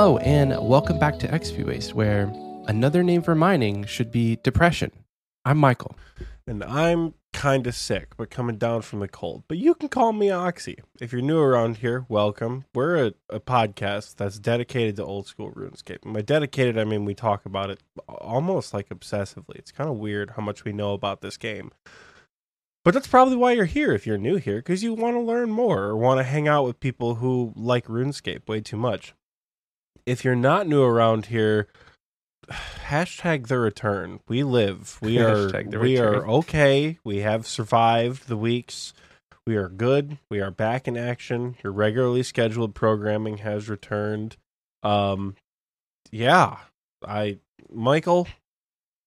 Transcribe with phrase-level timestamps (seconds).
[0.00, 2.32] Hello, and welcome back to XP Waste, where
[2.66, 4.90] another name for mining should be depression.
[5.44, 5.94] I'm Michael.
[6.46, 9.44] And I'm kind of sick, but coming down from the cold.
[9.46, 10.78] But you can call me Oxie.
[11.02, 12.64] If you're new around here, welcome.
[12.74, 16.02] We're a, a podcast that's dedicated to old school RuneScape.
[16.02, 19.56] And by dedicated, I mean we talk about it almost like obsessively.
[19.56, 21.72] It's kind of weird how much we know about this game.
[22.86, 25.50] But that's probably why you're here if you're new here, because you want to learn
[25.50, 29.12] more or want to hang out with people who like RuneScape way too much.
[30.06, 31.68] If you're not new around here,
[32.50, 34.20] hashtag the return.
[34.28, 34.98] We live.
[35.02, 36.98] We are we are okay.
[37.04, 38.92] We have survived the weeks.
[39.46, 40.18] We are good.
[40.30, 41.56] We are back in action.
[41.62, 44.36] Your regularly scheduled programming has returned.
[44.82, 45.36] Um
[46.10, 46.58] yeah.
[47.06, 47.38] I
[47.72, 48.26] Michael,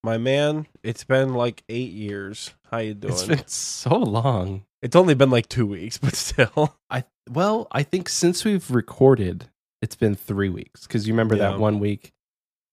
[0.03, 2.53] my man, it's been like 8 years.
[2.71, 3.13] How you doing?
[3.13, 4.65] It's been so long.
[4.81, 6.77] It's only been like 2 weeks, but still.
[6.89, 9.49] I well, I think since we've recorded,
[9.83, 10.87] it's been three weeks.
[10.87, 11.49] Because you remember Yeah.
[11.51, 12.11] that one week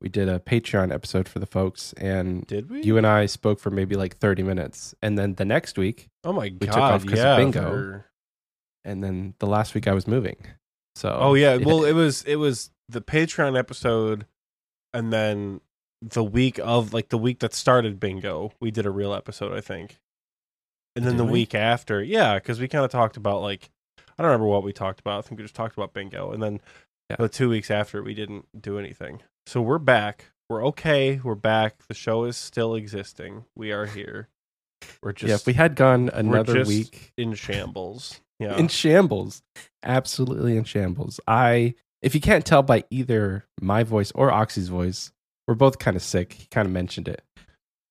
[0.01, 2.83] we did a Patreon episode for the folks, and Did we?
[2.83, 6.33] you and I spoke for maybe like 30 minutes, and then the next week, oh
[6.33, 6.79] my took god.
[6.95, 7.37] off 'cause of yeah.
[7.37, 7.61] bingo.
[7.63, 8.07] for-
[8.85, 10.39] and then the last week I was moving.
[10.95, 14.25] So Oh yeah, well it was it was the Patreon episode
[14.95, 15.61] and then
[16.03, 19.61] the week of like the week that started bingo, we did a real episode, I
[19.61, 19.99] think.
[20.97, 21.33] And then Did the we?
[21.33, 24.73] week after, yeah, cuz we kind of talked about like I don't remember what we
[24.73, 25.19] talked about.
[25.19, 26.61] I think we just talked about bingo and then
[27.11, 27.17] Yeah.
[27.19, 29.23] the 2 weeks after we didn't do anything.
[29.47, 30.27] So we're back.
[30.49, 31.21] We're okay.
[31.23, 31.87] We're back.
[31.89, 33.45] The show is still existing.
[33.55, 34.29] We are here.
[35.03, 38.21] We're just yeah, if we had gone we're another just week in shambles.
[38.41, 38.57] Yeah.
[38.57, 39.43] in shambles,
[39.83, 41.21] absolutely in shambles.
[41.29, 45.13] I, if you can't tell by either my voice or Oxie's voice,
[45.47, 46.33] we're both kind of sick.
[46.33, 47.23] He kind of mentioned it,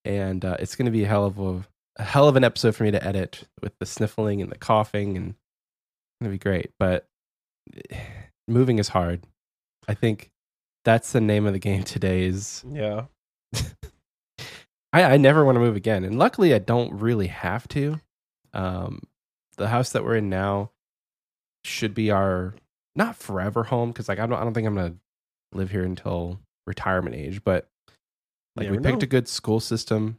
[0.04, 1.64] and uh, it's going to be a hell of a,
[1.98, 5.16] a hell of an episode for me to edit with the sniffling and the coughing,
[5.16, 6.72] and it's going to be great.
[6.80, 7.06] But
[8.50, 9.22] moving is hard.
[9.88, 10.30] I think
[10.84, 12.24] that's the name of the game today.
[12.24, 13.04] Is yeah.
[14.92, 18.00] I, I never want to move again, and luckily I don't really have to.
[18.52, 19.02] Um,
[19.56, 20.70] the house that we're in now
[21.64, 22.54] should be our
[22.96, 24.96] not forever home because like I don't I don't think I'm gonna
[25.52, 27.68] live here until retirement age, but
[28.56, 29.04] like You we picked know.
[29.04, 30.18] a good school system.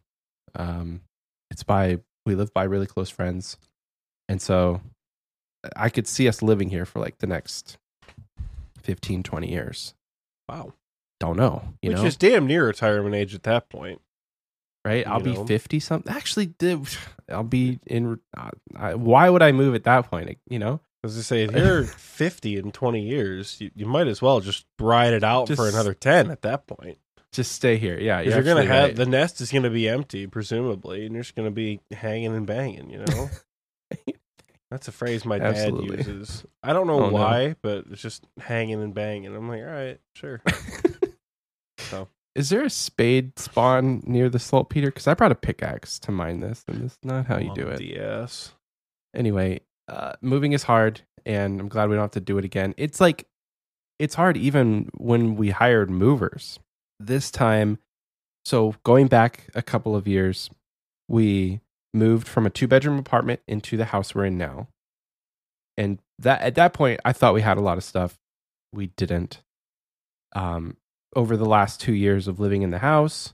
[0.56, 1.02] Um,
[1.50, 3.58] it's by we live by really close friends,
[4.30, 4.81] and so
[5.75, 7.78] I could see us living here for like the next
[8.81, 9.94] 15, 20 years.
[10.50, 10.74] Wow.
[11.19, 14.02] Don't know, you Which know, is damn near retirement age at that point.
[14.84, 15.06] right?
[15.06, 15.46] I'll you be know.
[15.46, 16.12] 50 something.
[16.12, 16.53] Actually,
[17.30, 18.20] I'll be in.
[18.36, 20.40] Uh, I, why would I move at that point?
[20.50, 24.20] You know, As I say, if you're 50 in 20 years, you, you might as
[24.22, 26.97] well just ride it out for another 10 at that point.
[27.31, 28.00] just stay here.
[28.00, 31.14] Yeah, you're, you're going to have the nest is going to be empty, presumably, and
[31.14, 33.30] you're just going to be hanging and banging, you know?
[34.72, 35.98] That's a phrase my dad Absolutely.
[35.98, 36.46] uses.
[36.64, 37.14] I don't know Oh, no.
[37.14, 39.36] why, but it's just hanging and banging.
[39.36, 40.42] I'm like, all right, sure.
[41.80, 42.08] So.
[42.36, 44.88] Is there a spade spawn near the saltpeter?
[44.88, 47.82] Because I brought a pickaxe to mine this, and that's not how you do it.
[47.82, 48.54] Yes.
[49.16, 49.59] Anyway,
[49.90, 52.74] uh, moving is hard, and I'm glad we don't have to do it again.
[52.78, 53.28] It's like
[54.00, 56.59] it's hard even when we hired movers.
[57.00, 57.80] This time,
[58.46, 60.50] so going back a couple of years,
[61.09, 61.59] we
[61.94, 64.68] moved from a two bedroom apartment into the house we're in now.
[65.78, 68.18] And that at that point I thought we had a lot of stuff.
[68.74, 69.41] We didn't.
[70.34, 70.78] Um
[71.13, 73.34] over the last 2 years of living in the house,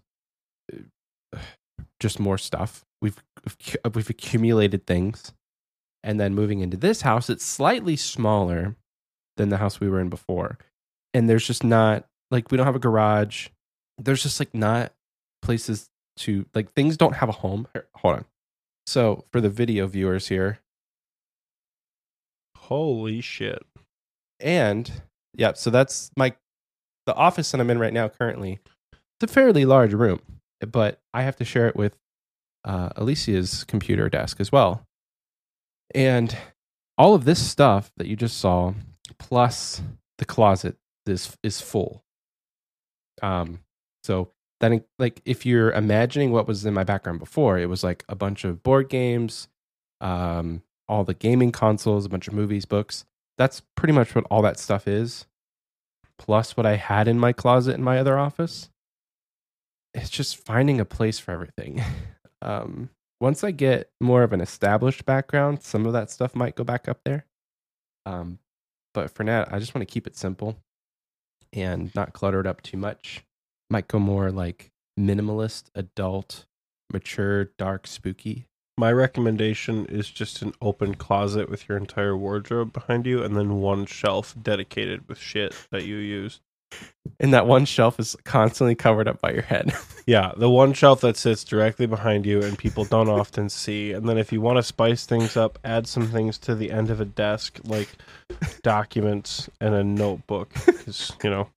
[2.00, 2.84] just more stuff.
[3.02, 3.22] We've
[3.94, 5.34] we've accumulated things.
[6.04, 8.76] And then moving into this house, it's slightly smaller
[9.36, 10.58] than the house we were in before.
[11.14, 13.50] And there's just not like we don't have a garage.
[13.98, 14.94] There's just like not
[15.42, 17.68] places to like things don't have a home.
[17.74, 18.26] Here, hold on.
[18.88, 20.60] So for the video viewers here,
[22.56, 23.64] Holy shit.
[24.40, 24.90] and
[25.36, 26.34] yeah, so that's my
[27.06, 28.60] the office that I'm in right now currently.
[28.94, 30.22] It's a fairly large room,
[30.62, 31.98] but I have to share it with
[32.66, 34.86] uh, Alicia's computer desk as well.
[35.94, 36.36] And
[36.98, 38.74] all of this stuff that you just saw,
[39.20, 39.82] plus
[40.18, 42.04] the closet, is is full.
[43.22, 43.60] Um,
[44.04, 48.04] so that like if you're imagining what was in my background before, it was like
[48.10, 49.48] a bunch of board games,
[50.02, 53.06] um, all the gaming consoles, a bunch of movies, books.
[53.38, 55.26] That's pretty much what all that stuff is.
[56.18, 58.70] Plus what I had in my closet in my other office.
[59.94, 61.84] It's just finding a place for everything.
[62.40, 66.64] Um, once I get more of an established background, some of that stuff might go
[66.64, 67.26] back up there.
[68.06, 68.38] Um,
[68.94, 70.58] but for now, I just want to keep it simple
[71.52, 73.24] and not clutter it up too much.
[73.70, 76.46] Might go more like minimalist, adult,
[76.92, 78.46] mature, dark, spooky.
[78.78, 83.56] My recommendation is just an open closet with your entire wardrobe behind you and then
[83.60, 86.40] one shelf dedicated with shit that you use.
[87.20, 89.74] and that one shelf is constantly covered up by your head.
[90.10, 93.92] Yeah, the one shelf that sits directly behind you and people don't often see.
[93.92, 96.90] And then if you want to spice things up, add some things to the end
[96.90, 97.90] of a desk like
[98.64, 101.50] documents and a notebook cuz you know,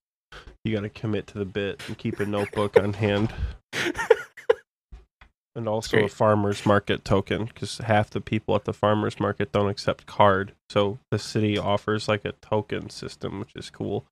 [0.64, 3.32] you got to commit to the bit and keep a notebook on hand.
[5.56, 9.68] And also a farmers market token because half the people at the farmers market don't
[9.68, 10.52] accept card.
[10.68, 14.06] So the city offers like a token system, which is cool.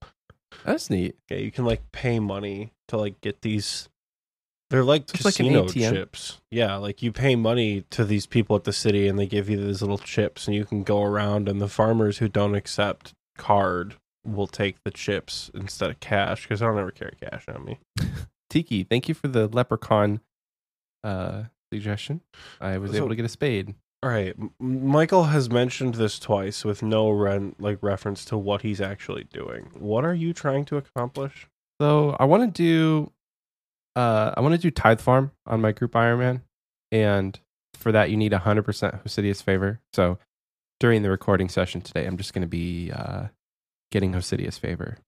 [0.64, 1.16] That's neat.
[1.30, 3.88] Yeah, you can like pay money to like get these.
[4.70, 5.92] They're like like an casino ATM?
[5.92, 6.40] chips.
[6.50, 9.58] Yeah, like you pay money to these people at the city, and they give you
[9.64, 11.48] these little chips, and you can go around.
[11.48, 13.94] And the farmers who don't accept card
[14.34, 17.78] will take the chips instead of cash because I don't ever carry cash on me.
[18.50, 20.20] Tiki, thank you for the leprechaun
[21.04, 22.20] uh, suggestion.
[22.60, 23.74] I was So- able to get a spade.
[24.00, 28.80] All right, Michael has mentioned this twice with no ren- like reference to what he's
[28.80, 29.70] actually doing.
[29.76, 31.48] What are you trying to accomplish?
[31.80, 33.10] So I want to do,
[33.96, 36.42] uh, I want to do Tithe Farm on my group Ironman,
[36.92, 37.40] and
[37.74, 39.80] for that you need hundred percent Hosidius favor.
[39.92, 40.18] So
[40.78, 43.26] during the recording session today, I'm just going to be uh,
[43.90, 44.98] getting Hosidius favor.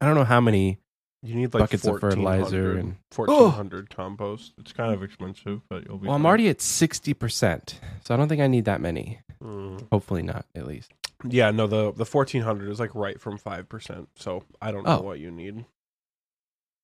[0.00, 0.78] I don't know how many.
[1.24, 4.54] You need like Buckets of fertilizer and- 1400 compost.
[4.58, 6.08] It's kind of expensive, but you'll be.
[6.08, 9.20] Well, I'm already at sixty percent, so I don't think I need that many.
[9.40, 9.86] Mm.
[9.92, 10.92] Hopefully not, at least.
[11.28, 14.08] Yeah, no, the the 1400 is like right from 5%.
[14.16, 15.02] So I don't know Oh.
[15.02, 15.64] what you need.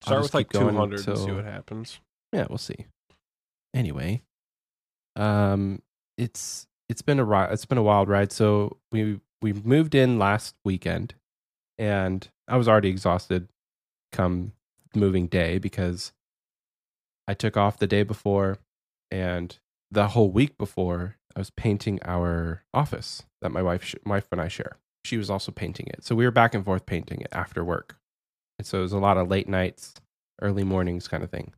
[0.05, 1.99] Start with like keep going 200 and see what happens.
[2.33, 2.87] yeah, we'll see.
[3.75, 4.23] Anyway,
[5.17, 5.83] um,
[6.17, 8.31] it's it's been a ri- it's been a wild ride.
[8.31, 11.15] So we we moved in last weekend,
[11.77, 13.49] and I was already exhausted
[14.13, 14.53] come
[14.95, 16.13] moving day because
[17.27, 18.59] I took off the day before,
[19.11, 19.57] and
[19.91, 24.41] the whole week before I was painting our office that my wife sh- wife and
[24.41, 24.77] I share.
[25.05, 27.97] She was also painting it, so we were back and forth painting it after work,
[28.59, 29.95] and so it was a lot of late nights,
[30.43, 31.53] early mornings kind of thing.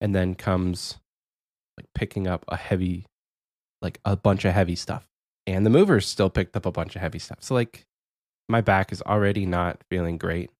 [0.00, 0.98] And then comes
[1.76, 3.06] like picking up a heavy
[3.82, 5.06] like a bunch of heavy stuff
[5.48, 7.86] and the movers still picked up a bunch of heavy stuff so like
[8.48, 10.50] my back is already not feeling great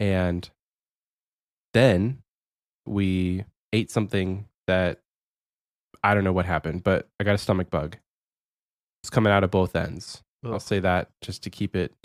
[0.00, 0.50] and
[1.74, 2.18] then
[2.86, 5.00] we ate something that
[6.02, 7.96] i don't know what happened but i got a stomach bug
[9.02, 11.94] it's coming out of both ends i'll say that just to keep it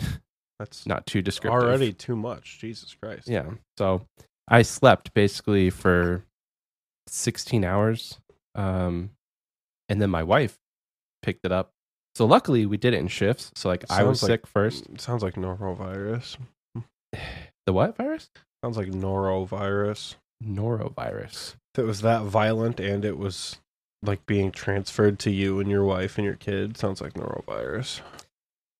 [0.58, 2.58] That's not too descriptive already too much.
[2.58, 3.28] Jesus Christ.
[3.28, 3.48] yeah.
[3.76, 4.06] So
[4.48, 6.24] I slept basically for
[7.06, 8.18] 16 hours.
[8.54, 9.10] Um,
[9.88, 10.58] and then my wife
[11.22, 11.70] picked it up.
[12.18, 13.52] So luckily we did it in shifts.
[13.54, 15.00] So like I was Sounds like- sick first.
[15.00, 16.36] Sounds like norovirus.
[17.66, 18.28] The what virus?
[18.64, 20.16] Sounds like norovirus.
[20.42, 21.54] Norovirus.
[21.74, 23.58] If it was that violent and it was
[24.02, 28.00] like being transferred to you and your wife and your kid, sounds like norovirus.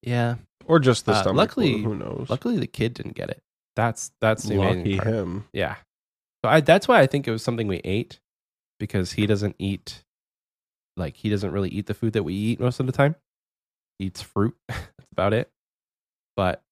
[0.02, 0.36] Yeah.
[0.66, 1.36] Or just the Uh, stomach.
[1.36, 2.26] luckily- flu, who knows?
[2.30, 3.40] Luckily the kid didn't get it.
[3.76, 5.06] That's that's the amazing Lucky part.
[5.08, 5.44] him.
[5.52, 5.76] Yeah.
[6.44, 8.18] So I that's why I think it was something we ate
[8.80, 10.02] because he doesn't eat
[10.96, 13.14] like he doesn't really eat the food that we eat most of the time.
[13.98, 14.56] Eats fruit.
[14.68, 15.50] That's about it.
[16.36, 16.62] But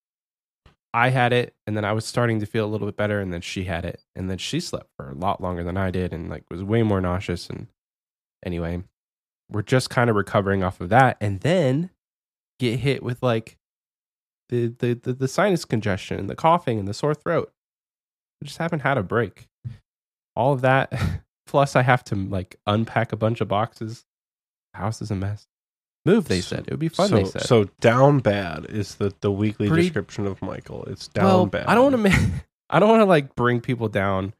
[0.94, 3.32] I had it and then I was starting to feel a little bit better and
[3.32, 6.12] then she had it and then she slept for a lot longer than I did
[6.12, 7.66] and like was way more nauseous and
[8.44, 8.82] anyway,
[9.50, 11.90] we're just kind of recovering off of that and then
[12.58, 13.58] get hit with like
[14.48, 17.52] the the the, the sinus congestion and the coughing and the sore throat.
[18.42, 19.48] I just haven't had a break.
[20.34, 20.92] All of that,
[21.46, 24.04] plus I have to like unpack a bunch of boxes.
[24.74, 25.46] House is a mess.
[26.06, 26.60] Move, they said.
[26.60, 27.42] It would be fun, so, they said.
[27.42, 30.84] so down bad is the, the weekly Pretty- description of Michael.
[30.84, 31.66] It's down well, bad.
[31.66, 32.14] I don't want to make,
[32.70, 34.34] I don't want to like bring people down.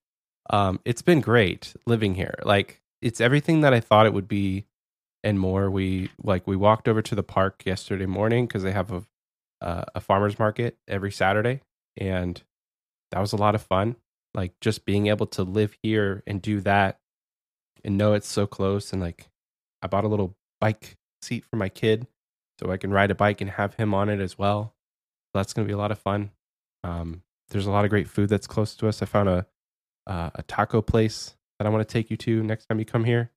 [0.49, 2.37] Um, it's been great living here.
[2.44, 4.64] Like it's everything that I thought it would be
[5.25, 5.68] and more.
[5.70, 9.02] We like we walked over to the park yesterday morning because they have a
[9.61, 11.62] uh, a farmers market every Saturday,
[11.96, 12.40] and
[13.11, 13.96] that was a lot of fun.
[14.35, 17.00] Like just being able to live here and do that,
[17.85, 18.92] and know it's so close.
[18.92, 19.28] And like,
[19.82, 20.96] I bought a little bike
[21.26, 22.06] seat for my kid,
[22.61, 24.75] so I can ride a bike and have him on it as well.
[25.35, 26.30] That's gonna be a lot of fun.
[26.85, 29.02] Um, there's a lot of great food that's close to us.
[29.02, 29.47] I found a
[30.06, 33.04] uh, a taco place that I want to take you to next time you come
[33.04, 33.30] here.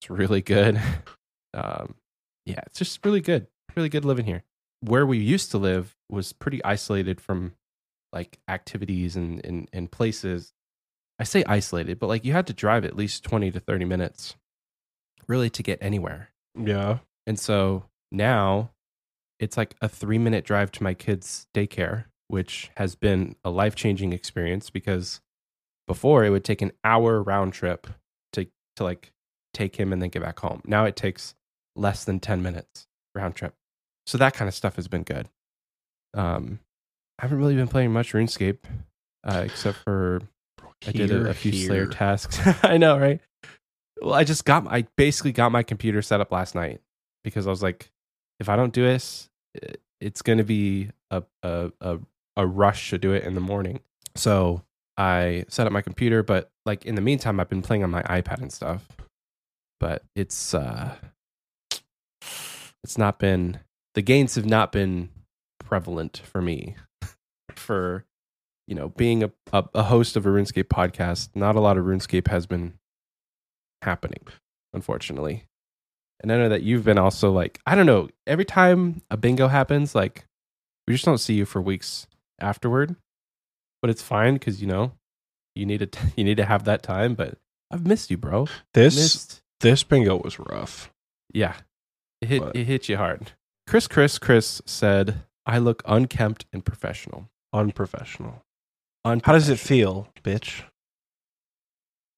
[0.00, 0.80] It's really good.
[1.54, 1.94] um,
[2.44, 3.46] yeah, it's just really good.
[3.76, 4.44] Really good living here.
[4.80, 7.54] Where we used to live was pretty isolated from
[8.12, 10.52] like activities and, and, and places.
[11.18, 14.36] I say isolated, but like you had to drive at least 20 to 30 minutes
[15.26, 16.30] really to get anywhere.
[16.54, 16.98] Yeah.
[17.26, 18.70] And so now
[19.38, 23.74] it's like a three minute drive to my kid's daycare, which has been a life
[23.74, 25.20] changing experience because
[25.86, 27.86] before it would take an hour round trip
[28.32, 29.12] to, to like
[29.52, 30.60] take him and then get back home.
[30.64, 31.34] Now it takes
[31.74, 33.54] less than 10 minutes round trip.
[34.06, 35.28] So that kind of stuff has been good.
[36.14, 36.60] Um,
[37.18, 38.58] I haven't really been playing much RuneScape,
[39.24, 40.22] uh, except for
[40.86, 42.38] I did a, a few Slayer tasks.
[42.62, 43.20] I know, right?
[44.00, 46.80] Well, I just got I basically got my computer set up last night
[47.26, 47.90] because I was like,
[48.38, 49.28] if I don't do this,
[50.00, 51.98] it's going to be a, a a
[52.36, 53.80] a rush to do it in the morning.
[54.14, 54.62] So
[54.96, 58.02] I set up my computer, but like in the meantime, I've been playing on my
[58.02, 58.86] iPad and stuff.
[59.80, 60.94] But it's uh,
[62.84, 63.58] it's not been
[63.94, 65.08] the gains have not been
[65.58, 66.76] prevalent for me
[67.56, 68.04] for
[68.68, 71.30] you know being a, a, a host of a RuneScape podcast.
[71.34, 72.74] Not a lot of RuneScape has been
[73.82, 74.22] happening,
[74.72, 75.46] unfortunately.
[76.22, 78.08] And I know that you've been also like I don't know.
[78.26, 80.24] Every time a bingo happens, like
[80.86, 82.06] we just don't see you for weeks
[82.40, 82.96] afterward.
[83.82, 84.92] But it's fine because you know
[85.54, 87.14] you need to you need to have that time.
[87.14, 87.38] But
[87.70, 88.46] I've missed you, bro.
[88.74, 89.42] This Missed.
[89.60, 90.90] this bingo was rough.
[91.34, 91.54] Yeah,
[92.22, 92.56] it hit What?
[92.56, 93.32] it hit you hard.
[93.66, 98.42] Chris Chris Chris said, "I look unkempt and professional." Unprofessional.
[99.04, 99.22] Unprofessional.
[99.26, 100.62] How does it feel, bitch?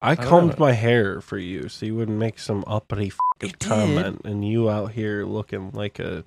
[0.01, 3.61] I don't combed my hair for you so you wouldn't make some uppity It did.
[3.61, 6.25] comment and you out here looking like a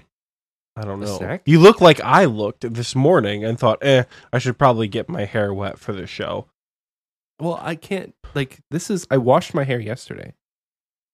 [0.75, 1.39] I don't know.
[1.45, 5.25] You look like I looked this morning and thought, eh, I should probably get my
[5.25, 6.47] hair wet for the show.
[7.39, 10.33] Well, I can't like this is I washed my hair yesterday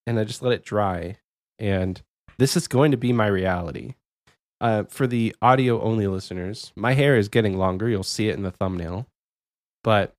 [0.05, 1.17] and I just let it dry
[1.59, 2.01] and
[2.37, 3.95] this is going to be my reality.
[4.59, 7.87] Uh, for the audio only listeners, my hair is getting longer.
[7.87, 9.07] You'll see it in the thumbnail.
[9.83, 10.15] But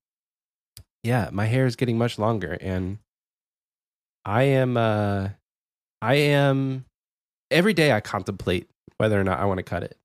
[1.03, 2.99] yeah, my hair is getting much longer and
[4.25, 5.31] I am uh
[6.03, 6.85] I am
[7.51, 9.97] every day I contemplate whether or not I want to cut it.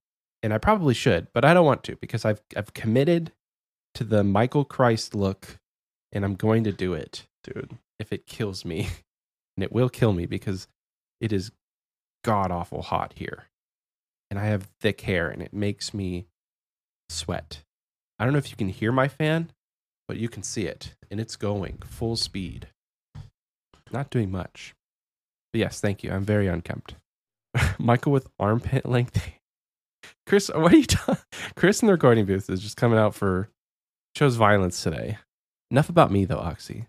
[0.41, 3.31] And I probably should, but I don't want to because I've I've committed
[3.95, 5.57] to the Michael Christ look
[6.11, 7.77] and I'm going to do it Dude.
[7.99, 8.87] if it kills me.
[9.55, 10.67] And it will kill me because
[11.21, 11.51] it is
[12.23, 13.49] god awful hot here.
[14.31, 16.25] And I have thick hair and it makes me
[17.07, 17.61] sweat.
[18.17, 19.51] I don't know if you can hear my fan,
[20.07, 22.67] but you can see it and it's going full speed.
[23.91, 24.73] Not doing much.
[25.51, 26.11] But yes, thank you.
[26.11, 26.95] I'm very unkempt.
[27.77, 29.21] Michael with armpit length.
[30.25, 31.23] Chris, what are you talking?
[31.55, 33.49] Chris in the recording booth is just coming out for
[34.15, 35.19] chose violence today.
[35.69, 36.87] Enough about me though, Oxie.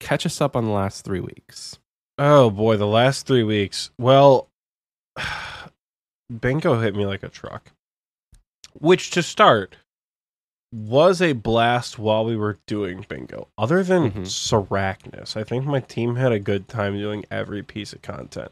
[0.00, 1.78] Catch us up on the last three weeks.
[2.18, 3.90] Oh boy, the last three weeks.
[3.98, 4.50] Well,
[6.40, 7.70] bingo hit me like a truck.
[8.72, 9.76] Which to start
[10.74, 13.46] was a blast while we were doing bingo.
[13.56, 14.20] Other than Mhm.
[14.26, 18.50] Sarachnis, I think my team had a good time doing every piece of content.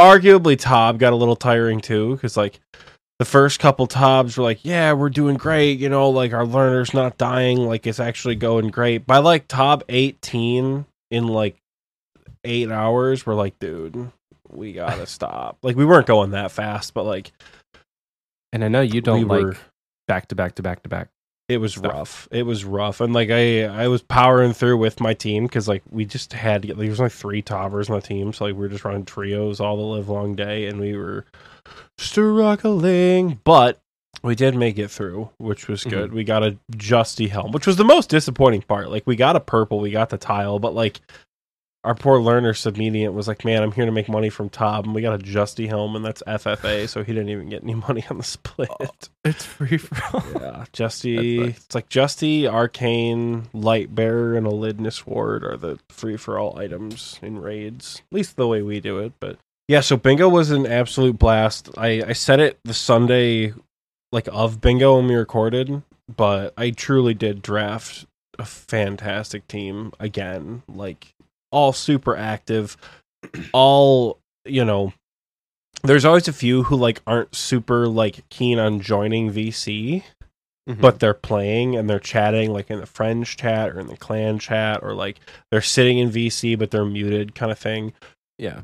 [0.00, 2.60] Arguably, Tob got a little tiring too, because like
[3.18, 6.94] the first couple Tobs were like, "Yeah, we're doing great," you know, like our learner's
[6.94, 9.04] not dying, like it's actually going great.
[9.06, 11.56] By like Tob eighteen in like
[12.44, 14.12] eight hours, we're like, dude,
[14.48, 15.58] we gotta stop.
[15.62, 17.32] Like we weren't going that fast, but like
[18.52, 19.56] And I know you don't we like were
[20.06, 21.08] back to back to back to back.
[21.48, 21.92] It was stuff.
[21.92, 22.28] rough.
[22.30, 25.82] It was rough, and like I I was powering through with my team because like
[25.90, 28.68] we just had there was like three toppers on the team, so like we were
[28.68, 31.24] just running trios all the live long day, and we were
[31.96, 33.80] struggling, but
[34.22, 35.90] we did make it through, which was mm-hmm.
[35.90, 36.12] good.
[36.12, 38.90] We got a Justy helm, which was the most disappointing part.
[38.90, 41.00] Like we got a purple, we got the tile, but like
[41.88, 44.94] our poor learner submediate was like, "Man, I'm here to make money from Tob," and
[44.94, 48.04] we got a Justy helm, and that's FFA, so he didn't even get any money
[48.10, 48.68] on the split.
[49.24, 50.22] It's free for all.
[50.40, 51.40] Yeah, Justy.
[51.40, 51.56] nice.
[51.56, 57.18] It's like Justy, Arcane, Light Bearer, and Elidinis' Ward are the free for all items
[57.22, 58.02] in raids.
[58.10, 59.12] At least the way we do it.
[59.20, 61.68] But yeah, so Bingo was an absolute blast.
[61.76, 63.52] I, I said it the Sunday
[64.12, 65.82] like of Bingo when we recorded,
[66.14, 68.06] but I truly did draft
[68.38, 70.62] a fantastic team again.
[70.68, 71.14] Like
[71.50, 72.76] all super active,
[73.52, 74.92] all you know
[75.82, 80.02] there's always a few who like aren't super like keen on joining VC,
[80.68, 80.80] Mhm.
[80.80, 84.38] but they're playing and they're chatting like in the friends chat or in the clan
[84.38, 87.92] chat or like they're sitting in VC but they're muted kind of thing.
[88.38, 88.62] yeah,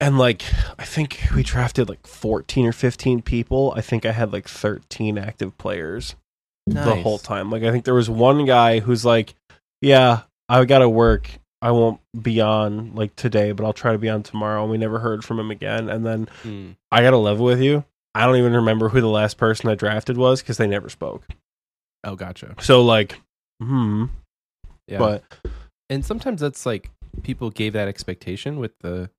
[0.00, 0.42] And like
[0.78, 3.72] I think we drafted like 14 or 15 people.
[3.76, 6.16] I think I had like 13 active players
[6.66, 7.50] the whole time.
[7.50, 9.34] Like I think there was one guy who's like,
[9.80, 11.30] "Yeah, I got to work.
[11.62, 14.78] I won't be on like today, but I'll try to be on tomorrow." And we
[14.78, 15.88] never heard from him again.
[15.88, 16.76] And then Mm.
[16.92, 17.84] I got to level with you.
[18.14, 21.24] I don't even remember who the last person I drafted was because they never spoke.
[22.04, 22.54] Oh, gotcha.
[22.60, 23.20] So like,
[23.60, 24.06] hmm.
[24.88, 25.24] Yeah, But
[25.90, 26.90] and sometimes that's like
[27.22, 29.10] people gave that expectation with the.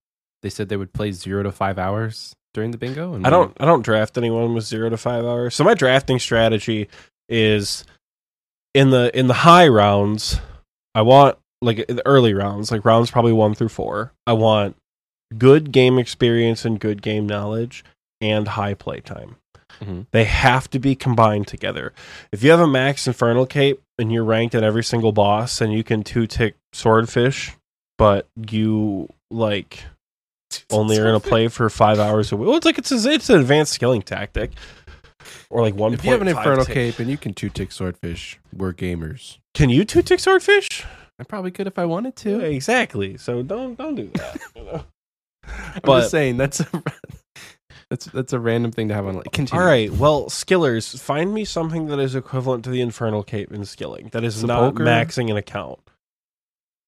[0.44, 3.14] They said they would play zero to five hours during the bingo.
[3.14, 3.56] And I don't.
[3.60, 5.56] I don't draft anyone with zero to five hours.
[5.56, 6.88] So my drafting strategy
[7.28, 7.84] is
[8.74, 10.40] in the in the high rounds.
[10.96, 14.14] I want like the early rounds, like rounds probably one through four.
[14.26, 14.76] I want
[15.38, 17.84] good game experience and good game knowledge
[18.22, 19.36] and high play time.
[19.82, 20.08] Mhm.
[20.12, 21.94] They have to be combined together.
[22.32, 25.74] If you have a max infernal cape and you're ranked at every single boss and
[25.74, 27.52] you can two tick swordfish,
[27.98, 29.84] but you like
[30.72, 32.48] only are gonna play for five hours a week.
[32.48, 34.52] Well, it's like it's a, it's an advanced skilling tactic,
[35.50, 35.94] or like one.
[35.94, 39.38] If you have an infernal cape and you can two tick swordfish, we're gamers.
[39.54, 40.86] can you two tick swordfish?
[41.20, 42.46] I probably could if I wanted Yeah, to.
[42.46, 43.18] exactly.
[43.18, 44.38] So don't don't do that.
[44.56, 44.84] you know?
[45.48, 46.68] I'm but- just saying that's a
[47.90, 49.16] that's that's a random thing to have on.
[49.16, 49.62] Like, continue.
[49.62, 49.92] All right.
[49.92, 54.10] Well, skillers, find me something that is equivalent to the infernal cape in skilling.
[54.12, 55.80] That is not maxing an account.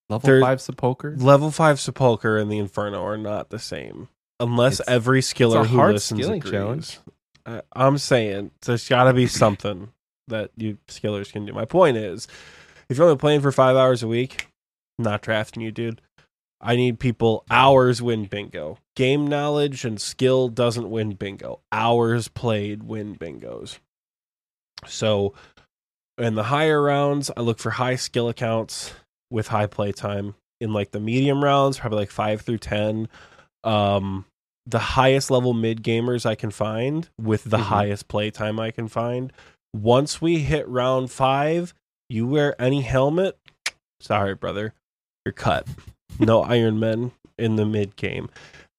[0.10, 1.16] level there- five sepulcher.
[1.18, 4.10] Level five sepulcher and the inferno are not the same,
[4.40, 6.52] unless It's- every skiller who listens agrees.
[6.52, 7.00] challenge.
[7.46, 9.90] I, I'm saying there's got to be something
[10.28, 11.54] that you skillers can do.
[11.54, 12.28] My point is,
[12.90, 14.48] if you're only playing for five hours a week,
[14.98, 16.02] I'm not drafting you, dude.
[16.62, 18.80] I need people hours win bingo.
[18.96, 21.62] Game knowledge and skill doesn't win bingo.
[21.72, 23.80] Hours played win bingos.
[24.86, 25.34] So
[26.18, 28.94] in the higher rounds, I look for high skill accounts
[29.32, 30.36] with high play time.
[30.60, 33.08] In like the medium rounds, probably like five through ten.
[33.64, 34.26] Um
[34.66, 37.62] the highest level mid gamers I can find with the Mhm.
[37.62, 39.32] highest play time I can find.
[39.74, 41.74] Once we hit round five,
[42.10, 43.38] you wear any helmet.
[44.02, 44.74] Sorry, brother.
[45.26, 45.68] You're cut.
[46.20, 48.30] No Iron Men in the mid game.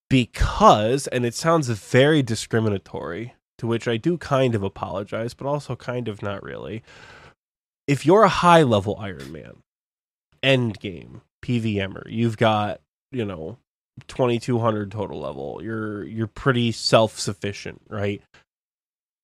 [0.09, 5.77] Because, and it sounds very discriminatory, to which I do kind of apologize, but also
[5.77, 6.83] kind of not really.
[7.87, 9.59] If you're a high level Iron Man,
[10.43, 12.81] end game, PVMer, you've got,
[13.13, 13.59] you know,
[14.09, 15.61] 2200 total level.
[15.63, 18.23] You're you're pretty self-sufficient, right?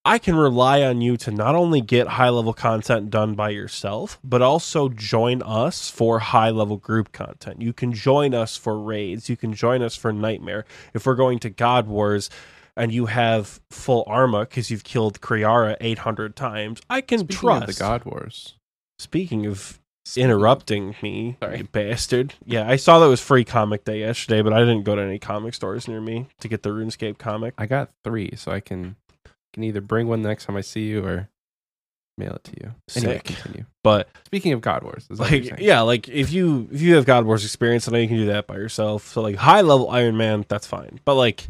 [0.07, 4.17] I can rely on you to not only get high level content done by yourself,
[4.23, 7.61] but also join us for high level group content.
[7.61, 9.27] You can join us for raids.
[9.27, 10.63] You can join us for Nightmare.
[10.93, 12.29] If we're going to God Wars
[12.77, 17.67] and you have full armor because you've killed Kree'arra 800 times, I can Speaking trust.
[17.67, 18.53] the God Wars.
[18.99, 19.77] Speaking of
[20.15, 21.57] interrupting me, Sorry.
[21.57, 22.33] you bastard.
[22.45, 25.19] Yeah, I saw that was free comic day yesterday, but I didn't go to any
[25.19, 27.53] comic stores near me to get the RuneScape comic.
[27.57, 28.95] I got three, so I can
[29.57, 31.27] can either bring one the next time I see you or
[32.17, 32.73] mail it to you.
[32.95, 33.23] Anyway, Sick.
[33.25, 33.65] continue.
[33.83, 35.67] But Speaking of God Wars, is that what you're like saying?
[35.67, 38.25] yeah like if you if you have god wars experience i know you can do
[38.27, 41.47] that by yourself so like high level iron man that's fine but like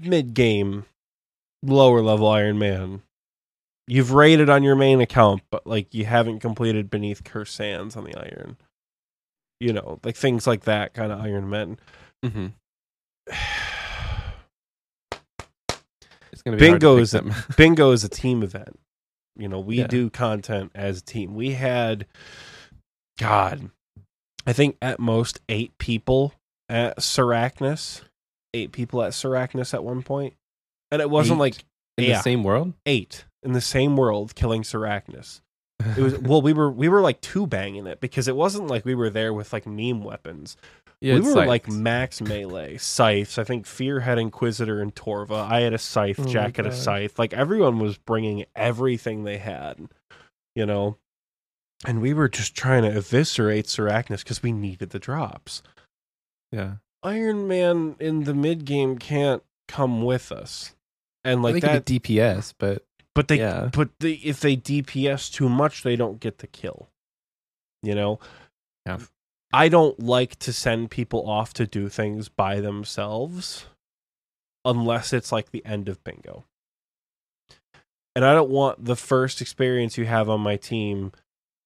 [0.00, 0.84] mid game
[1.62, 3.02] lower level iron man
[3.88, 8.04] you've rated on your main account but like you haven't completed Beneath Cursed Sands on
[8.04, 8.56] the iron
[9.60, 11.78] you know like things like that kind of iron men
[12.24, 12.52] Mhm.
[16.44, 17.24] It's be hard to Bingo is a-
[17.56, 18.78] bingo is a team event.
[19.36, 19.86] You know, we Yeah.
[19.86, 21.34] do content as a team.
[21.34, 22.06] We had,
[23.18, 23.70] God,
[24.46, 26.34] I think at most eight people
[26.68, 28.02] at Sarachnis.
[28.54, 30.34] Eight people at Sarachnis at one point,
[30.90, 31.40] and it wasn't Eight?
[31.40, 31.64] like
[31.96, 32.16] in yeah.
[32.18, 32.74] the same world.
[32.84, 35.40] eight in the same world killing Sarachnis.
[35.96, 38.84] It was well, we were we were like two banging it because it wasn't like
[38.84, 40.58] we were there with like meme weapons
[41.02, 43.36] yeah, we it's were like max melee scythes.
[43.38, 45.50] I think Fear had Inquisitor and Torva.
[45.50, 46.20] I had a scythe.
[46.20, 47.18] Oh Jack had a scythe.
[47.18, 49.88] Like everyone was bringing everything they had,
[50.54, 50.96] you know.
[51.84, 55.62] And we were just trying to eviscerate Sarachnis because we needed the drops.
[56.52, 56.74] yeah.
[57.02, 60.76] Iron Man in the mid game can't come with us,
[61.24, 61.84] and like they that.
[61.84, 62.84] DPS, but
[63.14, 63.70] but they, yeah.
[63.72, 66.88] but they, if they DPS too much, they don't get the kill.
[67.82, 68.20] You know.
[68.86, 68.98] Yeah.
[69.52, 73.66] I don't like to send people off to do things by themselves
[74.64, 76.44] unless it's like the end of bingo.
[78.14, 81.12] And I don't want the first experience you have on my team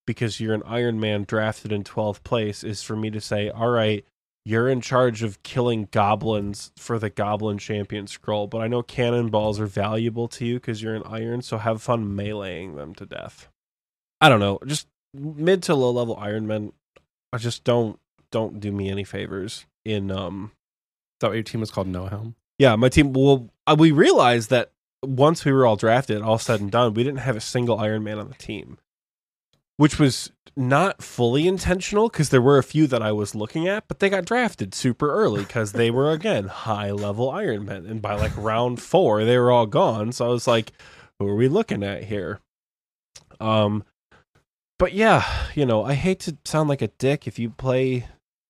[0.07, 3.71] because you're an Iron Man drafted in 12th place is for me to say, "All
[3.71, 4.05] right,
[4.45, 9.59] you're in charge of killing goblins for the Goblin Champion scroll, but I know cannonballs
[9.59, 13.49] are valuable to you because you're an iron, so have fun meleeing them to death."
[14.21, 16.73] I don't know, just mid to low level Iron Men
[17.37, 20.53] I just don't don't do me any favors in um
[21.21, 21.87] that your team was called?
[21.87, 22.35] No Helm.
[22.59, 24.73] yeah my team well uh, we realized that
[25.05, 28.03] once we were all drafted all said and done we didn't have a single Iron
[28.03, 28.79] Man on the team
[29.77, 33.87] which was not fully intentional because there were a few that I was looking at
[33.87, 38.01] but they got drafted super early because they were again high level Iron Men and
[38.01, 40.73] by like round four they were all gone so I was like
[41.19, 42.41] who are we looking at here
[43.41, 43.85] um
[44.79, 48.07] but yeah, you know, I hate to sound like a dick if you play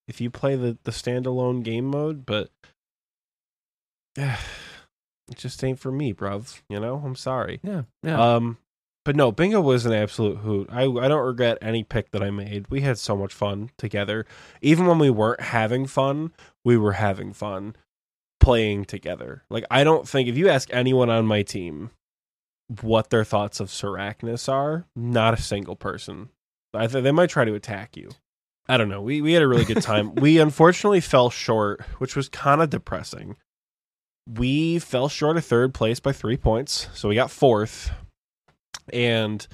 [0.07, 2.49] if you play the the standalone game mode, but
[4.17, 4.37] yeah,
[5.31, 6.61] it just ain't for me, bruv.
[6.69, 7.59] You know, I'm sorry.
[7.63, 7.83] Yeah.
[8.03, 8.35] Yeah.
[8.35, 8.57] Um,
[9.05, 10.69] but no, bingo was an absolute hoot.
[10.71, 12.65] I I don't regret any pick that I made.
[12.69, 14.25] We had so much fun together.
[14.61, 16.33] Even when we weren't having fun,
[16.65, 17.75] we were having fun.
[18.39, 19.43] playing together.
[19.49, 21.91] Like I don't think if you ask anyone on my team
[22.81, 26.29] what their thoughts of Sarachnis are, not a single person.
[26.73, 28.11] I think they might try to attack you.
[28.67, 29.01] I don't know.
[29.01, 30.13] We we had a really good time.
[30.15, 33.37] we unfortunately fell short, which was kind of depressing.
[34.27, 36.89] We fell short of third place by 3 points.
[36.93, 37.91] So we got fourth.
[38.91, 39.47] And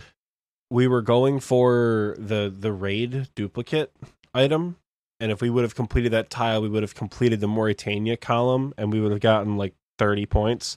[0.71, 3.93] we were going for the the raid duplicate
[4.34, 4.78] item
[5.23, 8.73] and if we would have completed that tile, we would have completed the Morytania column,
[8.78, 10.76] and we would have gotten like 30 points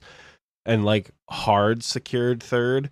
[0.67, 2.91] and like hard secured third.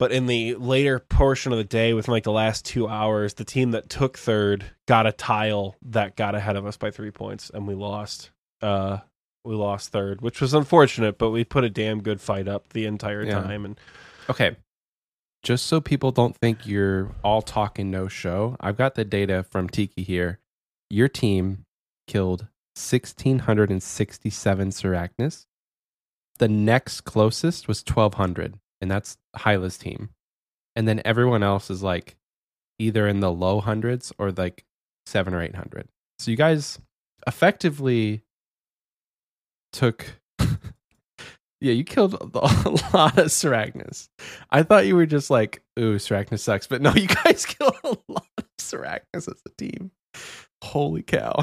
[0.00, 3.44] But in the later portion of the day, within like the last two hours, the
[3.44, 7.50] team that took third got a tile that got ahead of us by three points,
[7.52, 8.30] and we lost.
[8.62, 8.98] Uh,
[9.44, 12.84] we lost third, which was unfortunate, but we put a damn good fight up the
[12.86, 13.40] entire Yeah.
[13.40, 13.64] time.
[13.64, 13.78] And
[14.28, 14.56] Okay.
[15.42, 19.42] Just so people don't think you're all talk and no show, I've got the data
[19.42, 20.38] from Tiki here.
[20.90, 21.64] Your team
[22.06, 25.46] killed 1,667 Sarachnis.
[26.40, 30.10] The next closest was 1,200, and that's Hyla's team.
[30.74, 32.16] And then everyone else is like
[32.78, 34.64] either in the low hundreds or like
[35.06, 35.86] seven or 800.
[36.18, 36.78] So you guys
[37.26, 38.22] effectively
[39.72, 40.18] took
[41.60, 44.08] Yeah, you killed a lot of Sarachnis.
[44.50, 46.66] I thought you were just like, ooh, Sarachnis sucks.
[46.66, 49.90] But no, you guys killed a lot of Sarachnis as a team.
[50.64, 51.34] Holy cow.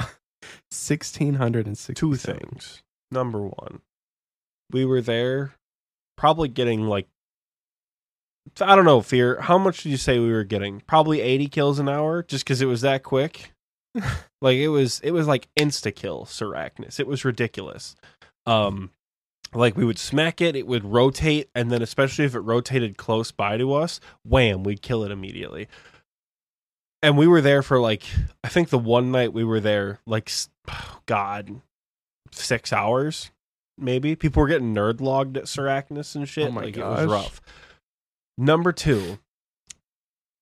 [0.72, 1.94] 1,660.
[1.94, 2.82] two things.
[3.12, 3.82] Number one,
[4.72, 5.54] we were there
[6.18, 7.08] probably getting like
[8.62, 9.42] I don't know, fear.
[9.42, 10.82] How much did you say we were getting?
[10.88, 13.52] Probably 80 kills an hour just cuz it was that quick.
[14.42, 17.00] like it was it was like insta kill Sarachnis.
[17.00, 17.96] It was ridiculous.
[18.46, 18.92] Um
[19.54, 23.32] like we would smack it, it would rotate and then especially if it rotated close
[23.32, 25.68] by to us, wham, we'd kill it immediately.
[27.02, 28.04] And we were there for like
[28.44, 30.32] I think the one night we were there like
[31.06, 31.62] god
[32.32, 33.32] six hours,
[33.78, 34.16] maybe.
[34.16, 36.48] People were getting nerd logged at Sarachnis and shit.
[36.48, 37.42] Oh my like it was rough.
[38.38, 39.20] Number two,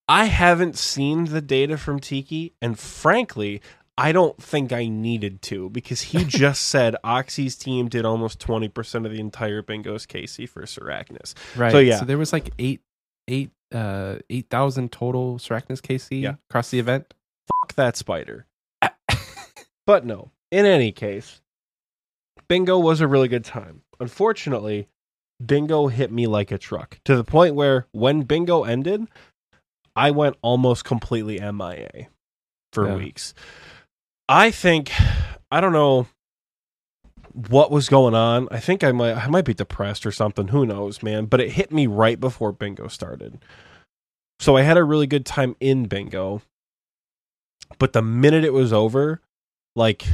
[0.08, 3.62] I haven't seen the data from Tiki, and frankly,
[3.98, 8.67] I don't think I needed to because he just said Oxie's team did almost twenty
[8.67, 11.34] percent of the entire bingo's KC for Sarachnis.
[11.56, 11.71] Right.
[11.71, 12.00] So, yeah.
[12.00, 12.82] So there was like eight,
[13.28, 16.36] eight, uh, 8,000 total Sarachnis KC Yeah.
[16.50, 17.13] across the event.
[17.48, 18.45] Fuck that spider.
[19.86, 21.41] but no, in any case,
[22.47, 23.81] bingo was a really good time.
[23.99, 24.88] Unfortunately,
[25.43, 29.08] bingo hit me like a truck to the point where when bingo ended,
[29.95, 32.08] I went almost completely MIA
[32.73, 32.95] for Yeah.
[32.95, 33.34] weeks.
[34.27, 34.91] I think
[35.51, 36.08] I don't know
[37.49, 38.47] what was going on.
[38.51, 40.49] I think I might I might be depressed or something.
[40.49, 41.25] Who knows, man?
[41.25, 43.43] But it hit me right before bingo started.
[44.39, 46.41] So I had a really good time in bingo.
[47.77, 49.21] But the minute it was over,
[49.75, 50.05] like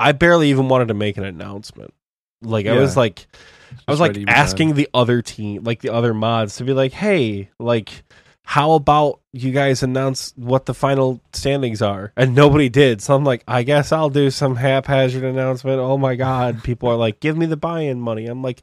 [0.00, 1.94] I barely even wanted to make an announcement.
[2.42, 3.00] Like I was Yeah.
[3.00, 3.26] like
[3.86, 4.76] I was like ready to be asking done.
[4.78, 8.02] the other team, like the other mods to be like, "Hey, like
[8.44, 13.00] how about you guys announce what the final standings are?" And nobody did.
[13.02, 16.96] So I'm like, "I guess I'll do some haphazard announcement." Oh my god, people are
[16.96, 18.62] like, "Give me the buy-in money." I'm like,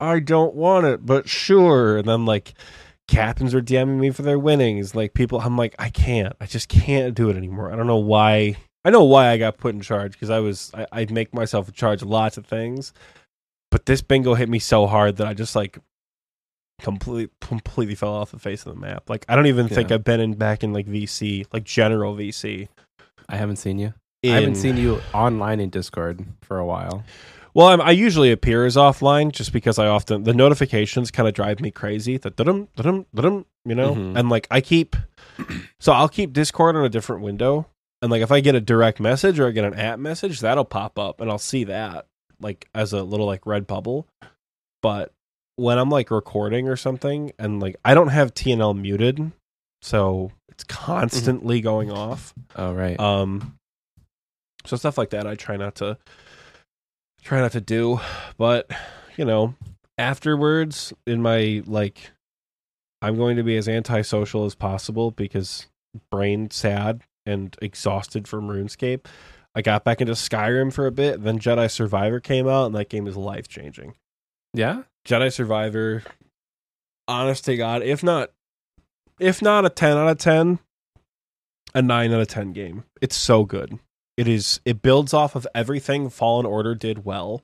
[0.00, 2.54] "I don't want it, but sure." And then like
[3.08, 4.94] captains are DMing me for their winnings.
[4.94, 6.34] Like people, I'm like, I can't.
[6.40, 7.72] I just can't do it anymore.
[7.72, 8.56] I don't know why.
[8.88, 11.68] I know why I got put in charge because I was I, I make myself
[11.68, 12.94] in charge of lots of things,
[13.70, 15.78] but this bingo hit me so hard that I just like
[16.80, 19.10] completely completely fell off the face of the map.
[19.10, 22.68] Like I don't even think I've been in back in like VC, like general VC.
[23.28, 23.92] I haven't seen you.
[24.24, 27.04] I haven't seen you online in Discord for a while.
[27.54, 31.34] Well, I'm, I usually appear as offline just because I often the notifications kind of
[31.34, 32.16] drive me crazy.
[32.16, 34.18] The dum dum dum, you know, Mhm.
[34.18, 34.96] and like I keep,
[35.78, 37.66] so I'll keep Discord on a different window,
[38.02, 40.64] and like if I get a direct message or I get an app message, that'll
[40.64, 42.06] pop up, and I'll see that
[42.40, 44.06] like as a little like red bubble.
[44.82, 45.12] But
[45.56, 49.32] when I'm like recording or something, and like I don't have TNL muted,
[49.82, 52.32] so it's constantly going off.
[52.56, 52.98] Oh, right.
[52.98, 53.56] Um,
[54.64, 55.98] so stuff like that, I try not to
[57.22, 58.00] try not to do.
[58.36, 58.70] But
[59.16, 59.54] you know,
[59.96, 62.12] afterwards, in my like,
[63.02, 65.66] I'm going to be as antisocial as possible because
[66.10, 69.06] brain sad and exhausted from RuneScape.
[69.54, 72.88] I got back into Skyrim for a bit, then Jedi Survivor came out, and that
[72.88, 73.94] game is life changing.
[74.54, 74.82] yeah?
[75.04, 76.02] Jedi Survivor,
[77.06, 78.30] honest to God, if not,
[79.18, 80.58] if not a ten out of ten,
[81.74, 82.84] a nine out of ten game.
[83.00, 83.78] It's so good.
[84.16, 84.60] It is.
[84.64, 87.42] It builds off of everything Fallen Order did well.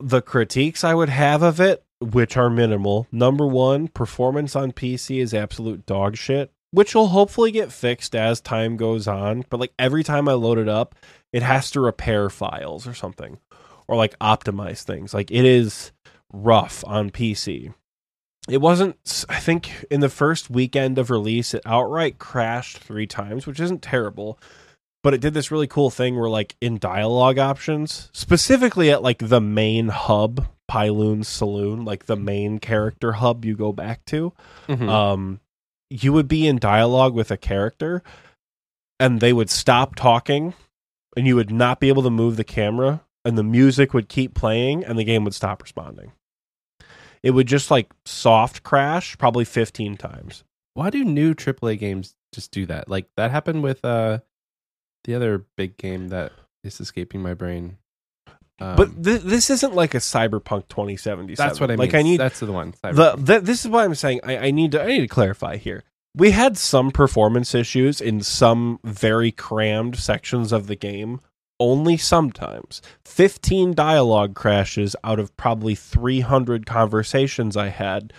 [0.00, 3.06] The critiques I would have of it, which are minimal.
[3.12, 8.40] Number one, performance on PC is absolute dog shit, which will hopefully get fixed as
[8.40, 9.44] time goes on.
[9.48, 10.94] But like every time I load it up,
[11.32, 13.38] it has to repair files or something.
[13.86, 15.12] or like optimize things.
[15.12, 15.92] Like it is
[16.32, 17.74] rough on PC.
[18.48, 23.46] It wasn't I think in the first weekend of release it outright crashed 3 times,
[23.46, 24.38] which isn't terrible.
[25.02, 29.18] But it did this really cool thing where like in dialogue options, specifically at like
[29.28, 34.32] the main hub, Pyloon's Saloon, like the main character hub you go back to,
[34.66, 34.88] Mhm.
[34.88, 35.40] um,
[36.02, 38.02] you would be in dialogue with a character
[38.98, 40.54] and they would stop talking
[41.16, 44.34] and you would not be able to move the camera and the music would keep
[44.34, 46.12] playing and the game would stop responding.
[47.22, 50.42] It would just like soft crash probably 15 times.
[50.74, 52.88] Why do new AAA games just do that?
[52.88, 54.18] Like that happened with uh
[55.04, 56.32] the other big game that
[56.64, 57.78] is escaping my brain.
[58.60, 61.36] Um, but th- this isn't like a Cyberpunk 2077.
[61.36, 61.78] that's what I mean.
[61.78, 62.74] Like I need that's the one.
[63.16, 65.82] the, this is why I'm saying I, I need to I need to clarify here.
[66.16, 71.20] We had some performance issues in some very crammed sections of the game.
[71.58, 72.82] Only sometimes.
[73.04, 78.12] 15 dialogue crashes out of probably 300 conversations I had.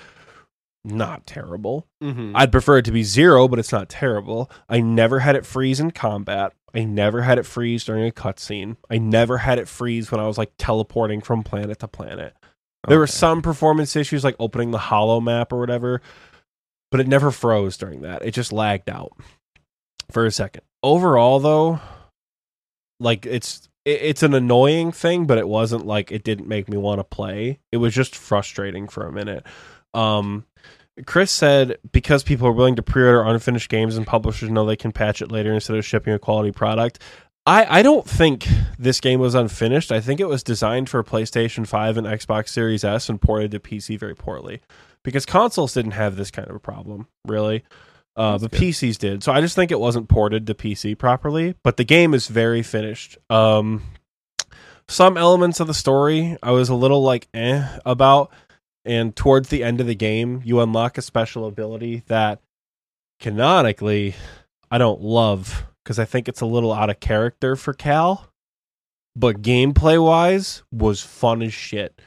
[0.88, 1.88] Not terrible.
[2.04, 2.34] Mhm.
[2.36, 4.52] I'd prefer it to be zero, but it's not terrible.
[4.69, 6.54] I never had it freeze in combat.
[6.76, 8.78] I never had it freeze during a cutscene.
[8.89, 12.36] I never had it freeze when I was like teleporting from planet to planet.
[12.88, 16.02] There were some performance issues like opening the hollow map or whatever,
[16.91, 18.24] but it never froze during that.
[18.24, 19.13] It just lagged out
[20.12, 20.62] for a second.
[20.84, 21.80] Overall though,
[23.00, 27.00] like it's it's an annoying thing, but it wasn't like it didn't make me want
[27.00, 27.60] to play.
[27.71, 29.45] It was just frustrating for a minute.
[29.93, 30.45] Um
[31.06, 34.92] Chris said because people are willing to pre-order unfinished games and publishers know they can
[34.92, 37.00] patch it later instead of shipping a quality product.
[37.46, 38.48] I, I don't think
[38.80, 39.92] this game was unfinished.
[39.92, 43.60] I think it was designed for PlayStation 5 and Xbox Series S and ported to
[43.60, 44.62] PC very poorly.
[45.04, 47.64] Because consoles didn't have this kind of a problem, really.
[48.16, 48.60] Uh, but good.
[48.60, 49.24] PCs did.
[49.24, 51.54] So I just think it wasn't ported to PC properly.
[51.62, 53.20] But the game is very finished.
[53.30, 53.84] Um,
[54.88, 58.32] some elements of the story I was a little like eh about.
[58.86, 62.39] And towards the end of the game, you unlock a special ability that
[63.19, 64.15] canonically
[64.69, 68.30] I don't love because I think it's a little out of character for Cal.
[69.15, 72.02] But gameplay wise, was fun as shit.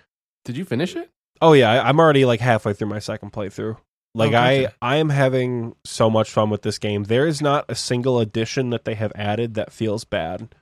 [0.45, 1.11] Did you finish it?
[1.41, 3.79] Oh yeah, I, I'm already like halfway through my second playthrough.
[4.15, 4.69] Like Oh, I.
[4.83, 7.05] I am having so much fun with this game.
[7.05, 10.55] There is not a single addition that they have added that feels bad.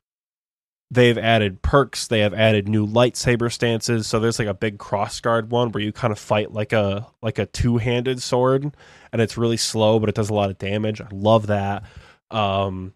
[0.90, 2.06] They've added perks.
[2.06, 4.06] They have added new lightsaber stances.
[4.06, 7.38] So there's like a big crossguard one where you kind of fight like a like
[7.38, 8.76] a two handed sword,
[9.12, 11.00] and it's really slow, but it does a lot of damage.
[11.00, 11.82] I love that.
[12.30, 12.94] Um,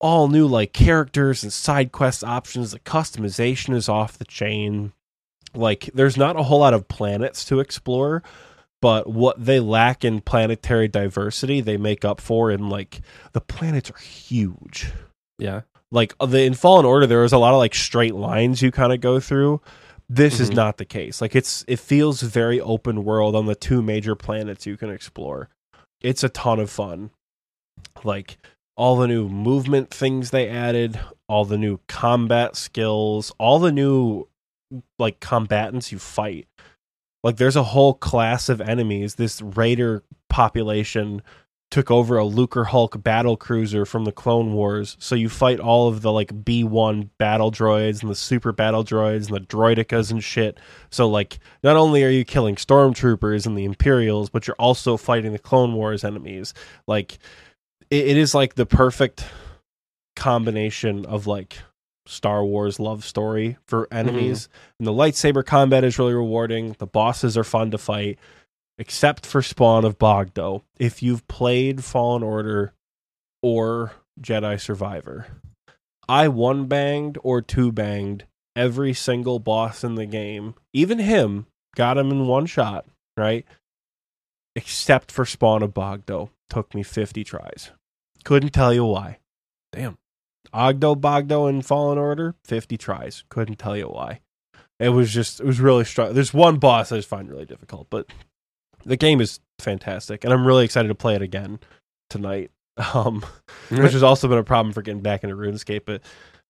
[0.00, 2.72] all new like characters and side quest options.
[2.72, 4.92] The customization is off the chain.
[5.54, 8.22] Like there's not a whole lot of planets to explore,
[8.80, 13.90] but what they lack in planetary diversity, they make up for in like the planets
[13.90, 14.90] are huge
[15.38, 15.60] Yeah.
[15.92, 18.70] Like uh, the in Fallen Order, there was a lot of like straight lines you
[18.70, 19.60] kind of go through.
[20.08, 20.54] This is Mhm.
[20.56, 21.20] not the case.
[21.20, 25.48] Like it's it feels very open world on the two major planets you can explore.
[26.00, 27.10] It's a ton of fun.
[28.04, 28.38] Like
[28.76, 30.98] all the new movement things they added,
[31.28, 34.26] all the new combat skills, all the new
[34.98, 36.46] like combatants you fight.
[37.22, 39.16] Like there's a whole class of enemies.
[39.16, 41.22] This raider population
[41.70, 44.96] took over a Lucrehulk battle cruiser from the Clone Wars.
[44.98, 49.28] So you fight all of the like B1 battle droids and the super battle droids
[49.28, 50.58] and the droidekas and shit.
[50.90, 55.32] So like not only are you killing stormtroopers and the Imperials, but you're also fighting
[55.32, 56.54] the Clone Wars enemies.
[56.88, 57.18] Like
[57.88, 59.24] it, it is like the perfect
[60.16, 61.58] combination of like
[62.06, 64.48] Star Wars love story for enemies.
[64.48, 64.74] Mm-hmm.
[64.80, 66.74] And the lightsaber combat is really rewarding.
[66.78, 68.18] The bosses are fun to fight
[68.80, 70.62] except for Spawn of Bogdo.
[70.78, 72.72] If you've played Fallen Order
[73.42, 75.26] or Jedi Survivor,
[76.08, 78.24] I one banged or two banged
[78.56, 80.54] every single boss in the game.
[80.72, 82.86] Even him, got him in one shot,
[83.18, 83.44] right?
[84.56, 86.30] Except for Spawn of Bogdo.
[86.48, 87.70] Took me 50 tries.
[88.24, 89.18] Couldn't tell you why.
[89.72, 89.98] Damn.
[90.54, 93.24] Oggdo Bogdo in Fallen Order, 50 tries.
[93.28, 94.20] Couldn't tell you why.
[94.80, 96.14] It was just, it was really strong.
[96.14, 98.10] There's one boss I just find really difficult, but
[98.84, 101.58] the game is fantastic, and I'm really excited to play it again
[102.08, 102.50] tonight.
[102.94, 103.22] Um,
[103.68, 105.82] which has also been a problem for getting back into RuneScape.
[105.84, 106.00] But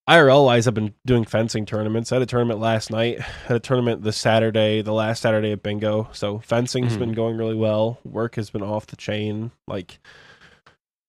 [0.08, 2.12] IRL wise, I've been doing fencing tournaments.
[2.12, 3.18] I had a tournament last night.
[3.20, 6.08] Had a tournament this Saturday, the last Saturday at bingo.
[6.12, 6.98] So fencing's Mhm.
[7.00, 7.98] been going really well.
[8.04, 9.50] Work has been off the chain.
[9.66, 9.98] Like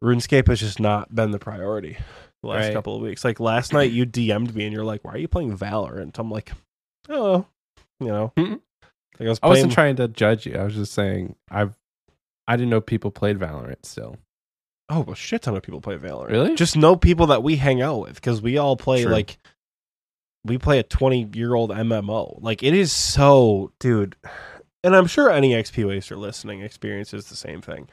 [0.04, 1.98] RuneScape has just not been the priority
[2.42, 2.74] the last Right.
[2.74, 3.24] couple of weeks.
[3.24, 6.32] Like last night, you DM'd me and you're like, "Why are you playing Valorant?" I'm
[6.32, 6.52] like,
[7.10, 7.46] "Oh,
[8.00, 8.34] you know."
[9.20, 10.56] Like I was I wasn't trying to judge you.
[10.56, 11.78] I was just saying I've
[12.48, 14.18] I didn't know people played Valorant still.
[14.90, 16.32] Oh, a shit ton of people play Valorant.
[16.32, 16.56] Really?
[16.56, 19.12] Just know people that we hang out with because we all play True.
[19.12, 19.38] like
[20.44, 22.42] we play a 20 year old MMO.
[22.42, 24.16] Like it is so, dude.
[24.84, 27.88] And I'm sure any XP waster listening experiences the same thing.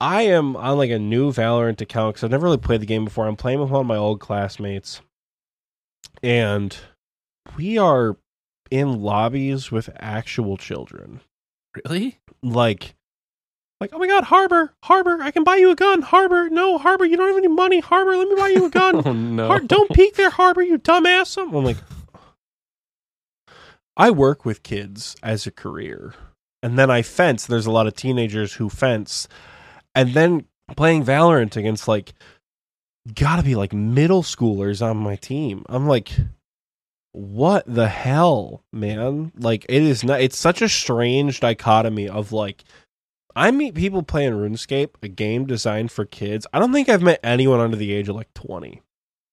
[0.00, 3.04] I am on like a new Valorant account because I've never really played the game
[3.04, 3.26] before.
[3.26, 5.00] I'm playing with one of my old classmates,
[6.22, 6.76] and
[7.56, 8.16] we are
[8.70, 11.20] in lobbies with actual children.
[11.84, 12.18] Really?
[12.42, 12.94] Like,
[13.80, 16.02] like, oh my god, Harbor, Harbor, I can buy you a gun.
[16.02, 17.80] Harbor, no, Harbor, you don't have any money.
[17.80, 19.02] Harbor, let me buy you a gun.
[19.06, 19.48] Oh no!
[19.48, 21.36] Har- don't peek there, Harbor, you dumbass.
[21.36, 21.76] I'm like,
[23.96, 26.14] I work with kids as a career,
[26.62, 27.46] and then I fence.
[27.46, 29.28] There's a lot of teenagers who fence,
[29.94, 30.46] and then
[30.76, 32.14] playing Valorant against like,
[33.12, 35.64] gotta be like middle schoolers on my team.
[35.68, 36.10] I'm like,
[37.14, 39.30] what the hell, man?
[39.38, 40.20] Like, it is not.
[40.20, 42.64] It's such a strange dichotomy of like.
[43.36, 46.46] I meet people playing RuneScape, a game designed for kids.
[46.52, 48.80] I don't think I've met anyone under the age of like 20.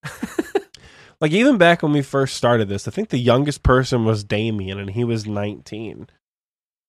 [1.22, 4.80] like even back when we first started this, I think the youngest person was Damien
[4.80, 6.08] and he was 19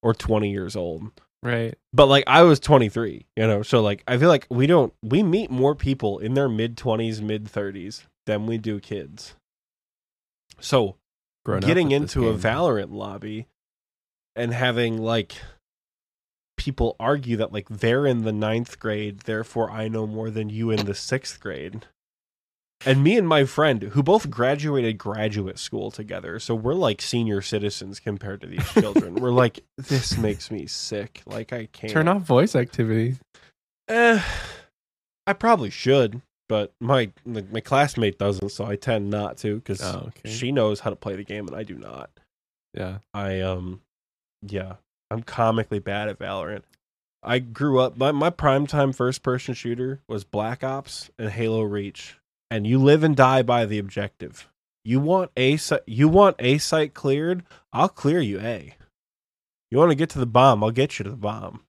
[0.03, 1.11] or 20 years old.
[1.43, 1.75] right.
[1.93, 3.63] But like I was 23, you know.
[3.63, 7.21] So like I feel like we don't we meet more people in their mid 20s,
[7.21, 9.35] mid 30s than we do kids.
[10.63, 10.97] So
[11.45, 12.35] Grown getting into a.
[12.35, 13.47] Valorant lobby
[14.35, 15.35] and having like
[16.57, 20.71] people argue that like they're in the ninth grade, therefore I know more than you
[20.71, 21.87] in the sixth grade.
[22.85, 27.41] And me and my friend, who both graduated graduate school together, so we're like senior
[27.41, 29.15] citizens compared to these children.
[29.17, 31.23] we're like, this makes me sick.
[31.27, 33.17] Like I can't Turn off voice activity.
[33.89, 34.21] Eh,
[35.27, 40.09] I probably should, but my my classmate doesn't, so I tend not to because Oh,
[40.09, 40.31] okay.
[40.31, 42.11] she knows how to play the game and I do not.
[42.75, 42.99] Yeah.
[43.15, 43.81] I um
[44.43, 44.75] yeah,
[45.11, 46.63] I'm comically bad at Valorant.
[47.23, 52.17] I grew up my my primetime first person shooter was Black Ops and Halo Reach.
[52.51, 54.49] And you live and die by the objective.
[54.85, 58.75] You want a you want a site cleared, I'll clear you A.
[59.71, 61.63] You want to get to the bomb, I'll get you to the bomb.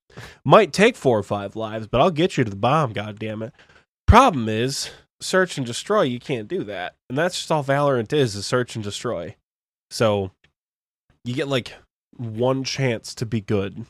[0.44, 3.42] Might take 4 or 5 lives, but I'll get you to the bomb, god damn
[3.42, 3.54] it.
[4.13, 6.93] Problem is, search and destroy, you can't do that.
[7.10, 9.36] And that's just all Valorant is, is search and destroy.
[9.89, 10.30] So
[11.26, 11.73] you get like
[12.15, 13.88] one chance to be good.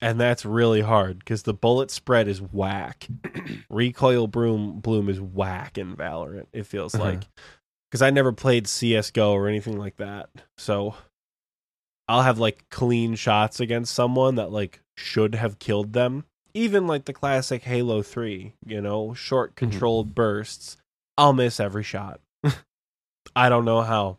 [0.00, 3.08] And that's really hard because the bullet spread is whack.
[3.68, 6.46] Recoil bloom bloom is whack in Valorant.
[6.52, 7.04] It feels Uh-huh.
[7.04, 7.22] like
[7.90, 10.94] because I never played CS:GO or anything like that, so
[12.06, 16.24] I'll have like clean shots against someone that like should have killed them.
[16.54, 19.70] Even like the classic Halo Three, you know, short mm-hmm.
[19.70, 20.76] controlled bursts.
[21.18, 22.20] I'll miss every shot.
[23.36, 24.18] I don't know how.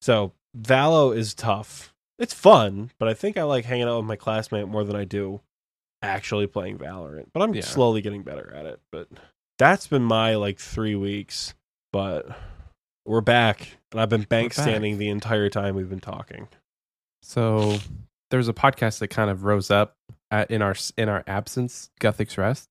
[0.00, 1.94] So Valo is tough.
[2.18, 5.04] It's fun, but I think I like hanging out with my classmate more than I
[5.04, 5.40] do
[6.02, 7.28] actually playing Valorant.
[7.32, 7.62] But I'm Yeah.
[7.62, 8.80] slowly getting better at it.
[8.92, 9.08] But
[9.58, 11.54] that's been my like three weeks.
[11.92, 12.26] But
[13.06, 16.48] we're back, and I've been bank standing the entire time we've been talking.
[17.22, 17.78] So
[18.30, 19.96] there was a podcast that kind of rose up
[20.34, 22.68] at, in our in our absence, Guthix Rest.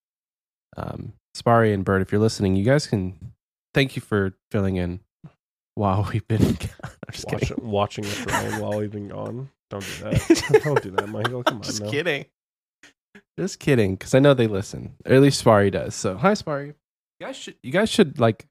[0.76, 3.34] Um, Spari and Bird, if you're listening, you guys can
[3.73, 4.99] thank you for filling in
[5.76, 6.58] while we've been.
[7.32, 8.17] Watch, watching it
[8.62, 9.49] while we've been gone.
[9.69, 10.62] Don't do that.
[10.63, 11.43] Don't do that, Michael.
[11.43, 11.89] Come on, just no.
[11.89, 12.26] kidding.
[13.39, 14.95] Just kidding, because I know they listen.
[15.06, 15.95] Or at least Spari does.
[15.95, 16.76] So hi, Spari.
[17.19, 18.45] You guys should you guys should like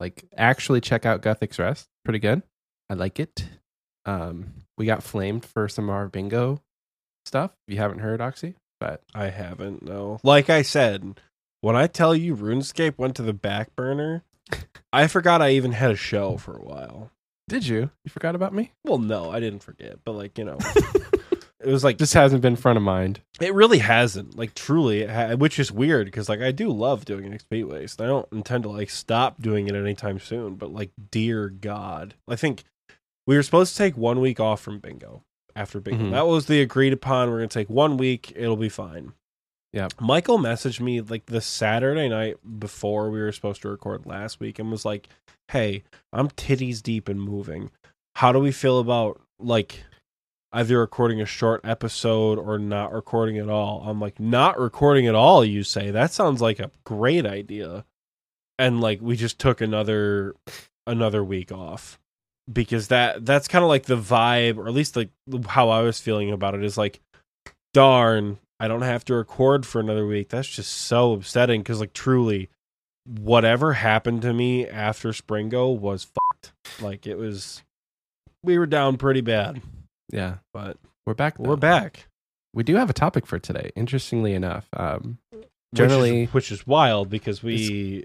[0.00, 1.88] like actually check out Guthix Rest.
[2.04, 2.42] Pretty good.
[2.88, 3.44] I like it.
[4.06, 6.62] Um, we got flamed for some of our bingo
[7.28, 7.52] stuff.
[7.68, 9.82] If you haven't heard, Oxie, but I haven't.
[9.84, 10.18] No.
[10.24, 11.20] Like I said,
[11.60, 14.24] when I tell you RuneScape went to the back burner,
[14.92, 17.10] I forgot I even had a show for a while.
[17.48, 17.90] did you?
[18.04, 18.72] You forgot about me?
[18.84, 20.58] Well, no, I didn't forget, but like you know,
[21.60, 23.20] it was like Just hasn't been front of mind.
[23.40, 24.36] it really hasn't.
[24.36, 28.00] Like truly, ha- which is weird because like I do love doing XP waste.
[28.00, 30.54] I don't intend to like stop doing it anytime soon.
[30.54, 32.64] But like, dear God, I think
[33.26, 35.22] we were supposed to take one week off from bingo
[35.58, 36.04] after bingo.
[36.06, 36.10] Mhm.
[36.12, 37.30] That was the agreed upon.
[37.30, 38.32] We're gonna take one week.
[38.36, 39.12] It'll be fine.
[39.72, 39.88] Yeah.
[40.00, 44.58] Michael messaged me like the Saturday night before we were supposed to record last week
[44.58, 45.08] and was like,
[45.48, 45.82] "Hey,
[46.12, 47.70] I'm titties deep and moving.
[48.16, 49.84] How do we feel about like
[50.52, 55.14] either recording a short episode or not recording at all?" I'm like, "Not recording at
[55.14, 57.84] all." You say that sounds like a great idea,
[58.58, 60.34] and like we just took another
[60.86, 61.98] another week off
[62.50, 65.10] because that that's kind of like the vibe, or at least like
[65.46, 67.00] how I was feeling about it is like,
[67.74, 70.28] darn, I don't have to record for another week.
[70.30, 72.48] That's just so upsetting because like truly,
[73.06, 76.52] whatever happened to me after Springo was fucked.
[76.80, 77.62] Like it was,
[78.42, 79.60] we were down pretty bad,
[80.10, 80.76] Yeah, but
[81.06, 81.38] we're back.
[81.38, 82.06] we're back.
[82.54, 83.70] We do have a topic for today.
[83.76, 88.04] Interestingly enough, um, Which is- Generally- which is, wild because we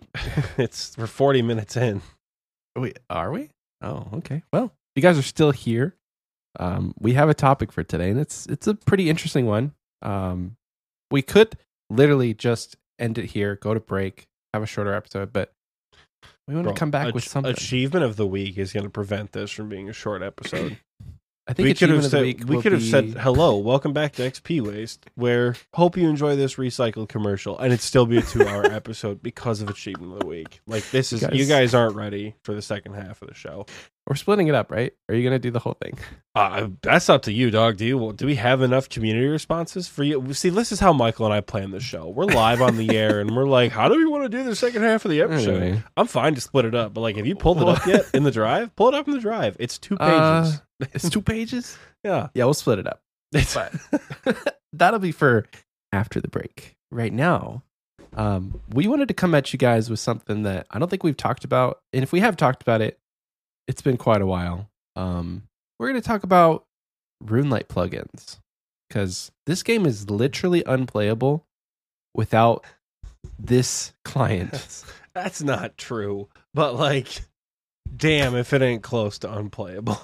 [0.57, 2.01] it's we're 40 minutes in
[2.75, 3.49] Wait, are we?
[3.84, 4.43] Oh, okay.
[4.51, 5.95] Well, you guys are still here.
[6.59, 9.73] Um, we have a topic for today, and it's it's a pretty interesting one.
[10.01, 10.55] Um,
[11.11, 11.57] we could
[11.89, 15.53] literally just end it here, go to break, have a shorter episode, but
[16.47, 17.51] we want Bro, to come back with something.
[17.51, 20.77] Achievement of the week is going to prevent this from being a short episode.
[21.45, 23.21] I think we could have achievement of the said week we could have be- said
[23.21, 25.05] hello, welcome back to XP Waste.
[25.15, 29.61] Where hope you enjoy this recycled commercial, and it'd still be a two-hour episode because
[29.61, 30.61] of achievement of the week.
[30.67, 33.33] Like this is You you guys- guys aren't ready for the second half of the
[33.33, 33.65] show.
[34.07, 34.93] We're splitting it up, right?
[35.07, 35.97] Are you gonna do the whole thing?
[36.35, 37.77] Uh, that's up to you, dog.
[37.77, 40.33] Do you do we have enough community responses for you?
[40.33, 42.09] See, this is how Michael and I plan the show.
[42.09, 44.57] We're live on the air, and we're like, how do we want to do the
[44.57, 45.61] second half of the episode?
[45.61, 45.83] Anyway.
[45.95, 48.23] I'm fine to split it up, but like, have you pulled it up yet in
[48.23, 48.75] the drive?
[48.75, 49.55] Pull it up in the drive.
[49.57, 50.11] It's two pages.
[50.11, 50.57] Uh,
[50.91, 51.77] it's two pages.
[52.03, 53.01] yeah, Yeah, we'll split it up.
[53.31, 53.73] But
[54.73, 55.45] that'll be for
[55.93, 56.75] after the break.
[56.91, 57.63] Right now,
[58.15, 61.15] um, we wanted to come at you guys with something that I don't think we've
[61.15, 62.99] talked about, and if we have talked about it,
[63.68, 64.70] it's been quite a while.
[64.95, 65.43] Um,
[65.80, 66.66] we're going to talk about
[67.24, 68.38] RuneLite plugins
[68.88, 71.45] because this game is literally unplayable
[72.14, 72.64] without
[73.39, 74.51] this client.
[74.51, 74.86] That's,
[75.16, 76.30] that's not true.
[76.53, 77.22] But like,
[77.95, 79.99] damn, if it ain't close to unplayable.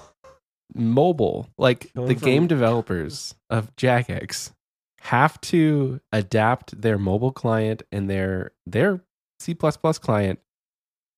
[0.74, 4.52] mobile like Going the from- game developers of Jagex
[5.00, 9.00] have to adapt their mobile client and their their
[9.40, 10.38] c++ client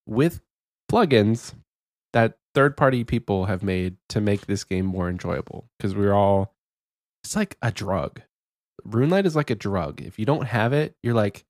[0.07, 0.41] with
[0.91, 1.53] plugins
[2.13, 6.55] that third party people have made to make this game more enjoyable because we're all
[7.25, 8.21] it's like a drug
[8.87, 11.45] runelite is like a drug if you don't have it you're like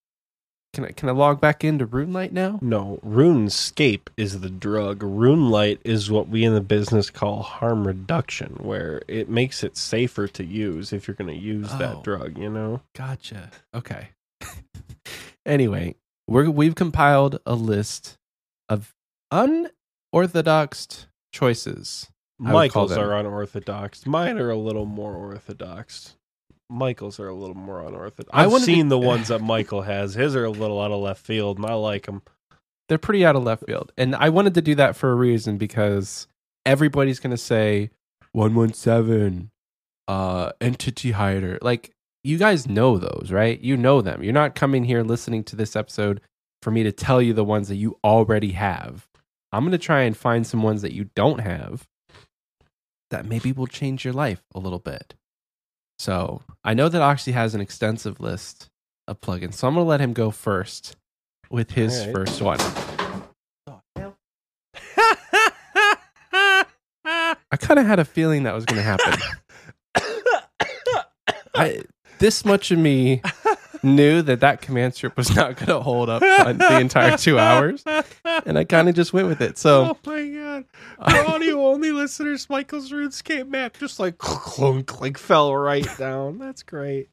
[0.74, 5.00] can I, can I log back into runelite now No, RuneScape is the drug.
[5.00, 10.26] RuneLite is what we in the business call harm reduction, where it makes it safer
[10.28, 11.76] to use if you're going to use Oh.
[11.78, 12.38] that drug.
[12.38, 12.80] You know.
[12.96, 13.50] Gotcha.
[13.74, 14.08] Okay.
[15.46, 15.94] anyway,
[16.26, 18.16] we're we've compiled a list
[18.70, 18.94] of
[20.12, 22.08] unorthodox choices.
[22.40, 24.06] I would call Michael's are unorthodox.
[24.06, 26.16] Mine are a little more orthodox.
[26.68, 28.30] Michael's are a little more unorthodox.
[28.32, 30.14] I've wanted to- seen the ones that Michael has.
[30.14, 32.22] His are a little out of left field, and I like them.
[32.88, 33.92] They're pretty out of left field.
[33.96, 36.26] And I wanted to do that for a reason because
[36.66, 37.90] everybody's going to say
[38.32, 39.50] 117
[40.08, 41.58] uh entity hider.
[41.62, 41.92] Like
[42.24, 43.60] you guys know those, right?
[43.60, 44.22] You know them.
[44.22, 46.20] You're not coming here listening to this episode
[46.62, 49.06] for me to tell you the ones that you already have.
[49.52, 51.86] I'm going to try and find some ones that you don't have
[53.10, 55.14] that maybe will change your life a little bit.
[55.98, 58.70] So I know that Oxie has an extensive list
[59.06, 59.54] of plugins.
[59.54, 60.96] So I'm going to let him go first
[61.50, 62.14] with his right.
[62.14, 62.58] first one.
[67.52, 69.18] I kind of had a feeling that was going to happen.
[71.54, 71.82] I
[72.18, 73.20] this much of me
[73.82, 77.82] knew that that command strip was not going to hold up the entire two hours,
[78.24, 79.58] and I kind of just went with it.
[79.58, 80.64] So oh my god!
[81.10, 86.38] For audio only listeners, Michael's RuneScape map just like clunk, like fell right down.
[86.38, 87.08] That's great.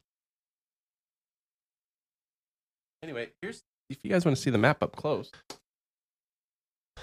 [3.02, 5.30] anyway, here's if you guys want to see the map up close.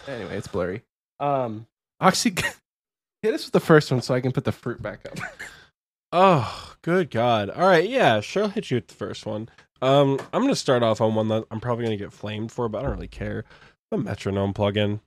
[0.07, 0.83] Anyway, it's blurry.
[1.19, 1.67] Um,
[1.99, 2.31] Oxie,
[3.21, 5.19] hit us with the first one so I can put the fruit back up.
[6.11, 7.49] Oh, good God.
[7.49, 9.49] All right, yeah, sure, I'll hit you with the first one.
[9.81, 12.51] Um, I'm going to start off on one that I'm probably going to get flamed
[12.51, 13.43] for, but I don't really care.
[13.91, 15.01] The metronome plugin.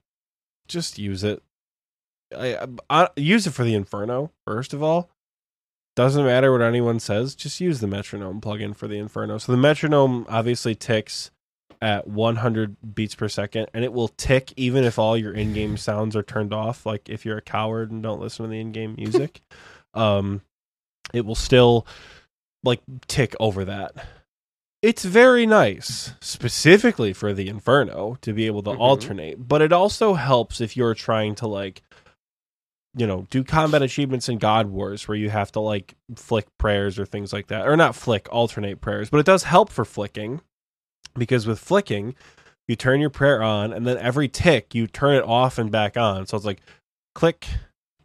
[0.67, 1.43] Just use it.
[2.35, 5.09] I, I, I use it for the Inferno, first of all.
[5.95, 9.37] Doesn't matter what anyone says, just use the metronome plugin for the Inferno.
[9.37, 11.31] So the metronome obviously ticks
[11.81, 16.15] at 100 beats per second, and it will tick even if all your in-game sounds
[16.15, 16.85] are turned off.
[16.85, 19.41] Like if you're a coward and don't listen to the in-game music,
[19.93, 20.41] um,
[21.13, 21.85] it will still
[22.63, 23.93] like tick over that.
[24.81, 28.79] It's very nice, specifically for the Inferno, to be able to Mhm.
[28.79, 29.47] alternate.
[29.47, 31.83] But it also helps if you're trying to like,
[32.95, 36.97] you know, do combat achievements in God Wars where you have to like flick prayers
[36.97, 39.09] or things like that, or not flick, alternate prayers.
[39.09, 40.41] But it does help for flicking
[41.13, 42.15] because with flicking,
[42.67, 45.95] you turn your prayer on, and then every tick you turn it off and back
[45.95, 46.25] on.
[46.25, 46.61] So it's like
[47.13, 47.45] click,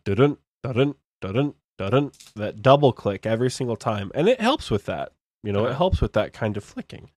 [0.04, 5.12] dun dun dun dun that double click every single time, and it helps with that.
[5.42, 5.78] You know, it Uh-huh.
[5.78, 7.10] helps with that kind of flicking.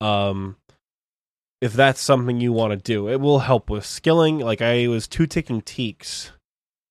[0.00, 0.56] Um,
[1.60, 4.38] if that's something you want to do, it will help with skilling.
[4.38, 6.32] Like I was two ticking teaks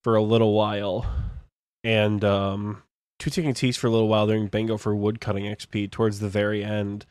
[0.04, 1.06] for a little while,
[1.84, 2.84] and um,
[3.20, 6.64] two ticking teaks for a little while during bingo for woodcutting XP towards the very
[6.64, 7.06] end,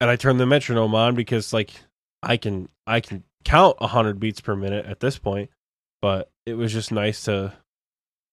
[0.00, 1.70] and I turned the metronome on because like
[2.22, 5.50] I can I can count hundred beats per minute at this point,
[6.00, 7.52] but it was just nice to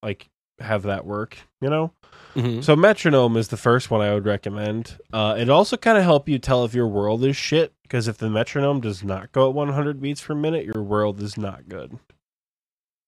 [0.01, 0.29] like
[0.61, 1.91] have that work, you know?
[2.35, 2.63] Mhm.
[2.63, 4.99] So metronome is the first one I would recommend.
[5.11, 8.17] Uh, it also kind of help you tell if your world is shit because if
[8.17, 11.97] the metronome does not go at 100 beats per minute, your world is not good.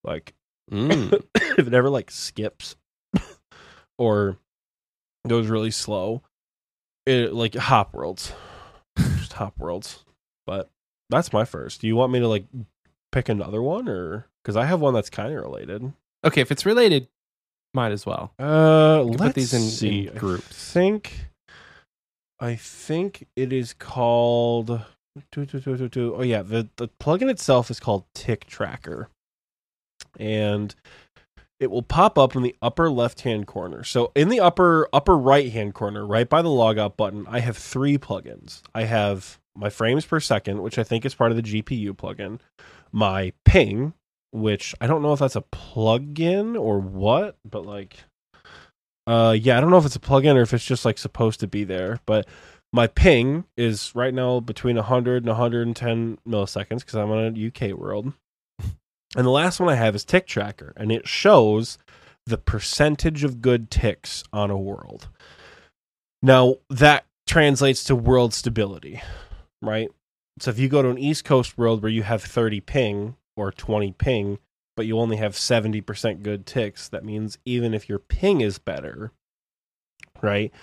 [0.04, 0.34] Like
[0.72, 1.14] Mm.
[1.36, 2.76] if it ever like skips
[3.98, 4.38] or
[5.28, 6.22] goes really slow,
[7.06, 8.32] it like hop worlds,
[8.98, 10.04] just hop worlds.
[10.46, 10.70] But
[11.10, 11.82] that's my first.
[11.82, 12.46] Do you want me to like
[13.12, 15.92] pick another one or because I have one that's kind of related?
[16.24, 17.08] Okay, if it's related,
[17.74, 18.34] might as well.
[18.40, 20.08] Uh, let's put these in, see.
[20.08, 20.48] in groups.
[20.48, 21.28] I think,
[22.40, 24.82] I think it is called.
[25.36, 29.10] Oh yeah, the the plugin itself is called Tick Tracker,
[30.18, 30.74] and
[31.60, 33.84] it will pop up in the upper left hand corner.
[33.84, 37.58] So in the upper upper right hand corner, right by the logout button, I have
[37.58, 38.62] three plugins.
[38.74, 42.40] I have my frames per second, which I think is part of the GPU plugin,
[42.92, 43.94] my ping,
[44.32, 47.98] which I don't know if that's a plugin or what, but like
[49.08, 51.40] uh yeah, I don't know if it's a plugin or if it's just like supposed
[51.42, 52.28] to be there, but
[52.74, 57.78] my ping is right now between 100 and 110 milliseconds because I'm on a UK
[57.78, 58.14] world.
[59.14, 61.78] And the last one I have is Tick Tracker, and it shows
[62.26, 65.10] the percentage of good ticks on a world.
[66.22, 69.02] Now, that translates to world stability,
[69.62, 69.90] right?
[70.40, 73.52] So if you go to an East Coast world where you have 30 ping or
[73.52, 74.38] 20 ping,
[74.76, 79.12] but you only have 70% good ticks, that means even if your ping is better,
[80.22, 80.54] right?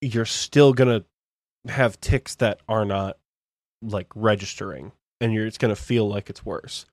[0.00, 3.16] You're still going to have ticks that are not
[3.82, 6.86] like registering and you're it's going to feel like it's worse.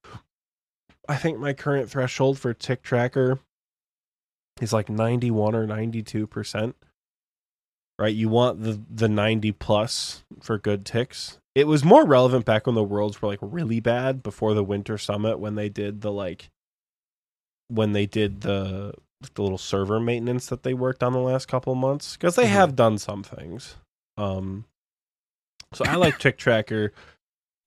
[1.10, 3.40] I think my current threshold for tick tracker
[4.62, 6.74] is like 91 or 92%.
[8.00, 8.16] Right?
[8.16, 11.40] You want the the 90 plus for good ticks.
[11.54, 14.98] It was more relevant back when the worlds were like really bad before the winter
[14.98, 16.50] summit when they did the like
[17.68, 18.94] when they did the
[19.36, 22.46] the little server maintenance that they worked on the last couple of months because they
[22.46, 22.50] Mhm.
[22.50, 23.76] have done some things.
[24.18, 24.66] Um
[25.74, 26.92] so I like tick tracker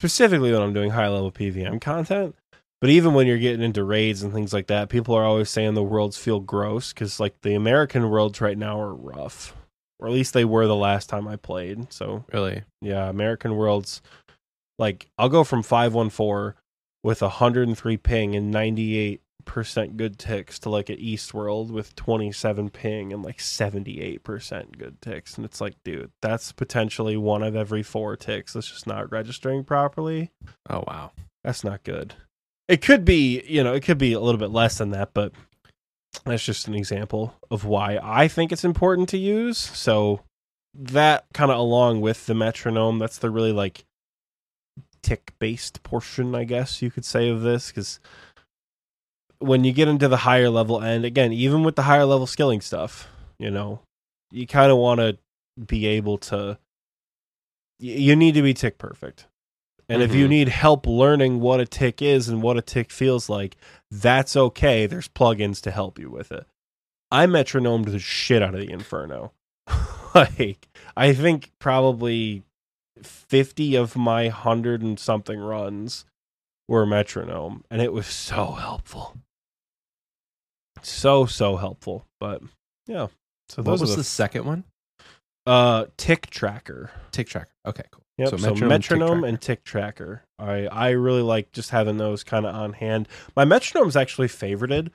[0.00, 2.34] specifically when I'm doing high level PVM content.
[2.80, 5.72] But even when you're getting into raids and things like that, people are always saying
[5.74, 9.54] the worlds feel gross because like the American worlds right now are rough,
[10.04, 11.92] or at least they were the last time I played.
[11.92, 12.62] So Really?
[12.80, 14.02] yeah, American worlds,
[14.78, 16.56] like I'll go from five one four
[17.02, 21.34] with hundred and three ping and ninety eight percent good ticks to like an East
[21.34, 25.74] world with twenty seven ping and like seventy eight percent good ticks, and it's like,
[25.84, 30.30] dude, that's potentially one of every four ticks that's just not registering properly
[30.70, 31.12] Oh wow.
[31.42, 32.14] that's not good.
[32.68, 35.32] It could be, you know, it could be a little bit less than that, but
[36.24, 39.58] that's just an example of why I think it's important to use.
[39.58, 40.20] So
[40.74, 43.84] that kind of along with the metronome, that's the really like
[45.02, 48.00] tick based portion, I guess you could say of this because
[49.38, 52.60] when you get into the higher level end, again, even with the higher level skilling
[52.60, 53.08] stuff,
[53.38, 53.80] you know,
[54.30, 55.18] you kind of want to
[55.66, 56.58] be able to
[57.78, 59.26] you need to be tick perfect.
[59.88, 60.30] And if you Mhm.
[60.30, 63.56] need help learning what a tick is and what a tick feels like,
[64.00, 64.86] that's okay.
[64.86, 66.46] There's plugins to help you with it.
[67.10, 69.32] I metronomed the shit out of the Inferno.
[70.14, 72.42] like, I think probably
[73.02, 76.04] 50 of my 100 and something runs
[76.68, 79.16] were metronome, and it was so helpful.
[80.82, 82.06] So, so helpful.
[82.18, 82.42] But
[82.86, 83.08] yeah.
[83.48, 84.64] So What was the, the, second one?
[85.46, 86.90] uh, tick tracker.
[87.12, 87.52] Tick tracker.
[87.66, 88.03] Okay, cool.
[88.18, 88.28] Yep.
[88.30, 90.22] So So, metronome metronome, and tick and tick tracker.
[90.38, 93.08] I I really like just having those kind of on hand.
[93.36, 94.90] My metronome's actually favorited.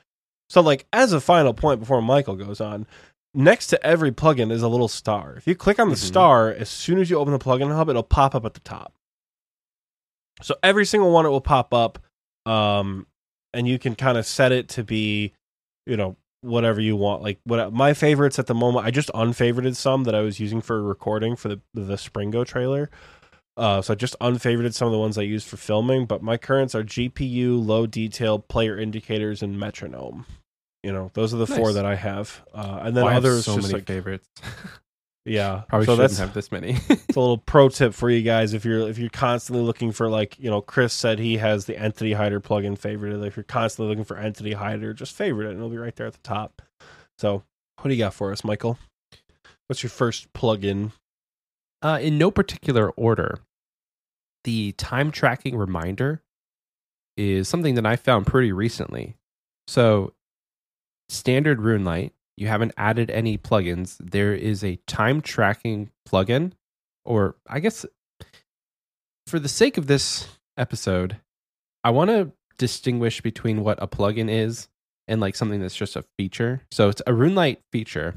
[0.50, 2.88] So like as a final point before Michael goes on,
[3.34, 5.36] next to every plugin is a little star.
[5.36, 6.00] If you click on the Mhm.
[6.08, 8.94] star, as soon as you open the plugin hub, it'll pop up at the top.
[10.42, 12.00] So every single one it will pop up,
[12.46, 13.06] um,
[13.54, 15.34] and you can kind of set it to be,
[15.86, 17.22] you know, whatever you want.
[17.22, 20.62] Like what my favorites at the moment, I just unfavorited some that I was using
[20.62, 22.90] for recording for the the Springo trailer.
[23.58, 26.38] Uh, so I just unfavorited some of the ones I used for filming, but my
[26.38, 30.26] currents are GPU, low detail, player indicators, and metronome.
[30.82, 33.56] You know, those are the four that I have, uh, and then Oh, others so
[33.56, 34.30] just many like favorites.
[35.26, 35.64] yeah.
[35.70, 36.78] Probably so shouldn't that's have this many.
[36.90, 40.10] it's a little pro tip for you guys if you're if you're constantly looking for
[40.10, 43.26] like you know Chris said he has the entity hider plugin favorited.
[43.26, 46.08] If you're constantly looking for entity hider, just favorite it and it'll be right there
[46.08, 46.62] at the top.
[47.18, 47.44] So
[47.78, 48.78] what do you got for us, Michael?
[49.68, 50.92] What's your first plugin?
[51.82, 53.40] Uh, in no particular order,
[54.44, 56.22] the time tracking reminder
[57.16, 59.16] is something that I found pretty recently.
[59.68, 60.14] So,
[61.08, 63.98] standard RuneLite, you haven't added any plugins.
[64.00, 66.54] There is a time tracking plugin,
[67.04, 67.86] or I guess
[69.28, 70.28] for the sake of this
[70.58, 71.18] episode,
[71.84, 74.70] I want to distinguish between what a plugin is
[75.08, 76.62] and like something that's just a feature.
[76.72, 78.16] So it's a RuneLite feature.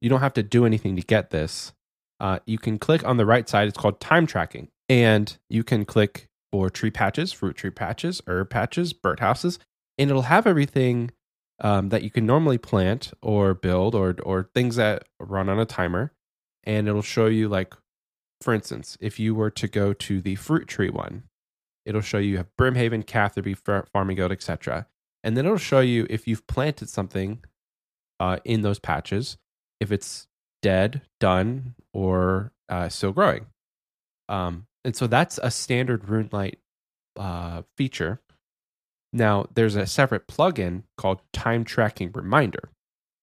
[0.00, 1.72] You don't have to do anything to get this.
[2.20, 3.68] Uh, you can click on the right side.
[3.68, 8.50] It's called time tracking, and you can click for tree patches, fruit tree patches, herb
[8.50, 9.58] patches, birdhouses,
[9.96, 11.10] and it'll have everything
[11.60, 15.66] um, that you can normally plant or build or or things that run on a
[15.66, 16.12] timer,
[16.64, 17.74] and it'll show you like,
[18.40, 21.24] for instance, if you were to go to the fruit tree one,
[21.84, 24.86] it'll show you have Brimhaven, Catherby, Farming Guild, etc.
[25.24, 27.42] And then it'll show you if you've planted something
[28.20, 29.36] uh, in those patches,
[29.80, 30.26] if it's
[30.62, 33.46] dead, done, or uh, still growing.
[34.28, 36.56] Um, and so that's a standard RuneLite
[37.16, 38.20] uh, feature.
[39.12, 42.70] Now, there's a separate plugin called Time Tracking Reminder.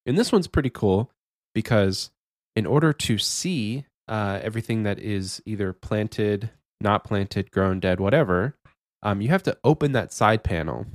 [0.06, 1.12] And this one's pretty cool
[1.54, 2.12] because
[2.56, 6.50] in order to see uh, everything that is either planted,
[6.82, 8.56] not planted, grown, dead, whatever,
[9.04, 10.86] um, you have to open that side panel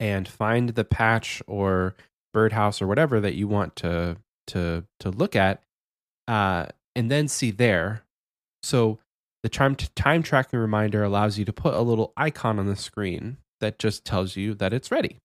[0.00, 1.94] and find the patch or
[2.32, 4.16] birdhouse or whatever that you want to
[4.46, 5.62] to to look at,
[6.28, 8.02] uh, and then see there.
[8.62, 8.98] So
[9.42, 13.38] the time time tracking reminder allows you to put a little icon on the screen
[13.60, 15.18] that just tells you that it's ready.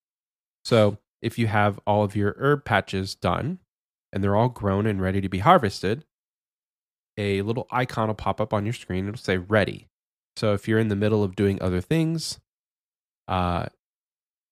[0.64, 3.58] So if you have all of your herb patches done
[4.12, 6.04] and they're all grown and ready to be harvested,
[7.16, 9.06] a little icon will pop up on your screen.
[9.06, 9.88] It'll say ready.
[10.36, 12.38] So if you're in the middle of doing other things,
[13.28, 13.66] uh,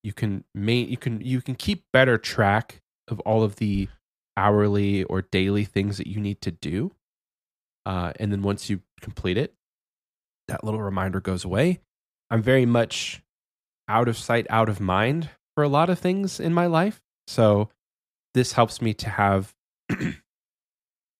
[0.03, 3.89] you can main, you can you can keep better track of all of the
[4.37, 6.93] hourly or daily things that you need to do.
[7.87, 9.55] Uh, and then once you complete it,
[10.47, 11.81] that little reminder goes away.
[12.31, 13.23] I'm very much
[13.89, 17.01] out of sight, out of mind for a lot of things in my life.
[17.27, 17.71] So
[18.35, 19.55] this helps me to have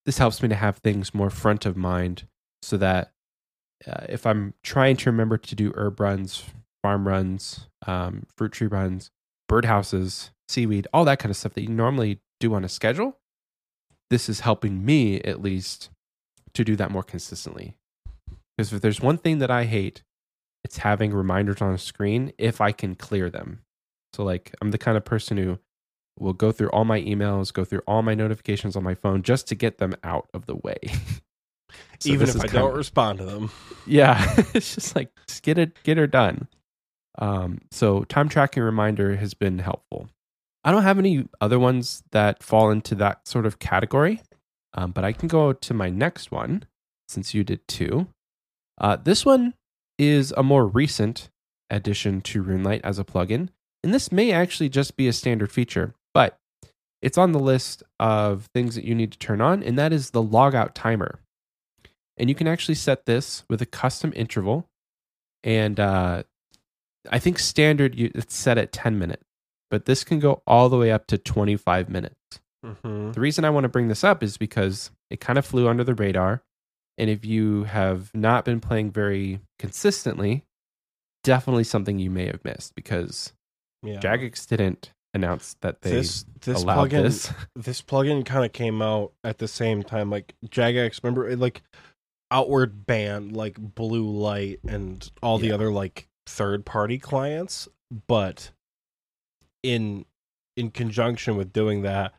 [0.05, 2.27] this helps me to have things more front of mind
[2.63, 3.13] so that
[3.87, 6.45] uh, if I'm trying to remember to do herb runs,
[6.83, 9.11] farm runs, um, fruit tree runs,
[9.51, 13.19] birdhouses, seaweed, all that kind of stuff that you normally do on a schedule,
[14.11, 15.91] this is helping me at least
[16.55, 17.77] to do that more consistently.
[18.57, 20.03] Because if there's one thing that I hate,
[20.65, 23.61] it's having reminders on a screen if I can clear them.
[24.15, 25.59] So, like, I'm the kind of person who
[26.19, 29.47] will go through all my emails, go through all my notifications on my phone just
[29.49, 30.79] to get them out of the way.
[32.01, 33.51] so Even if I don't of, respond to them.
[33.87, 36.49] Yeah, it's just like just get it, get her done.
[37.19, 40.09] Um, so time tracking reminder has been helpful.
[40.65, 44.21] I don't have any other ones that fall into that sort of category,
[44.75, 46.65] um, but I can go to my next one
[47.09, 48.09] since you did two.
[48.81, 49.55] Uh, this one
[49.99, 51.31] is a more recent
[51.71, 53.49] addition to RuneLite as a plugin,
[53.83, 56.39] and this may actually just be a standard feature, but
[57.01, 60.11] it's on the list of things that you need to turn on, and that is
[60.11, 61.21] the logout timer.
[62.17, 64.69] And you can actually set this with a custom interval,
[65.45, 66.25] and uh,
[67.11, 69.25] I think standard it's set at 10 minutes,
[69.71, 72.15] but this can go all the way up to 25 minutes.
[72.65, 73.13] Mm-hmm.
[73.13, 75.85] The reason I want to bring this up is because it kind of flew under
[75.85, 76.43] the radar.
[76.99, 80.45] And if you have not been playing very consistently,
[81.23, 83.33] definitely something you may have missed because
[83.83, 84.01] yeah.
[84.01, 87.33] Jagex didn't announce that they this, this allowed plugin, this.
[87.57, 90.11] This plugin kind of came out at the same time.
[90.11, 91.63] Like Jagex, remember, like
[92.31, 95.49] Outward banned like Blue Light and all yeah.
[95.49, 97.69] the other like third party clients,
[98.07, 98.51] but
[99.63, 100.05] in
[100.57, 102.13] in conjunction with doing that,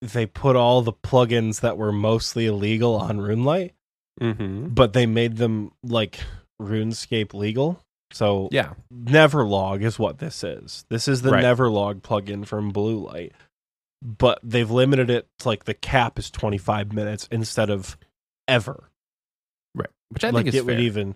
[0.00, 3.72] they put all the plugins that were mostly illegal on RuneLite,
[4.20, 4.68] mm-hmm.
[4.68, 6.20] but they made them like
[6.60, 7.82] RuneScape legal.
[8.12, 10.84] So yeah, Neverlog is what this is.
[10.88, 11.44] This is the right.
[11.44, 13.32] Neverlog plugin from Blue Light,
[14.02, 17.96] but they've limited it to like the cap is 25 minutes instead of
[18.48, 18.90] ever.
[19.76, 20.74] Right, which I like think is it fair.
[20.74, 21.14] would even.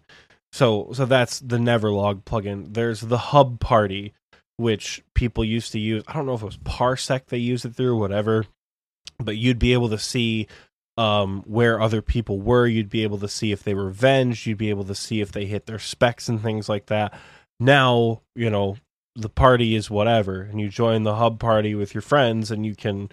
[0.52, 2.74] So so that's the Neverlog plugin.
[2.74, 4.12] There's the Hub Party,
[4.56, 6.04] which people used to use.
[6.06, 8.46] I don't know if it was Parsec they used it through, whatever
[9.18, 10.46] but you'd be able to see
[10.96, 12.66] um, where other people were.
[12.66, 14.46] You'd be able to see if they were avenged.
[14.46, 17.14] You'd be able to see if they hit their specs and things like that.
[17.60, 18.76] Now, you know,
[19.16, 22.74] the party is whatever, and you join the hub party with your friends, and you
[22.74, 23.10] can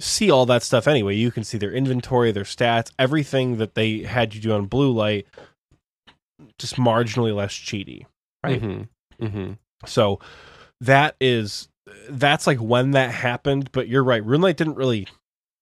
[0.00, 1.14] see all that stuff anyway.
[1.14, 4.92] You can see their inventory, their stats, everything that they had you do on blue
[4.92, 5.26] light,
[6.58, 8.06] just marginally less cheaty,
[8.42, 8.62] right?
[8.62, 9.24] Mm-hmm.
[9.24, 9.52] Mm-hmm.
[9.86, 10.20] So
[10.80, 11.68] that is
[12.08, 13.70] that's like when that happened.
[13.72, 15.06] But you're right, RuneLite didn't really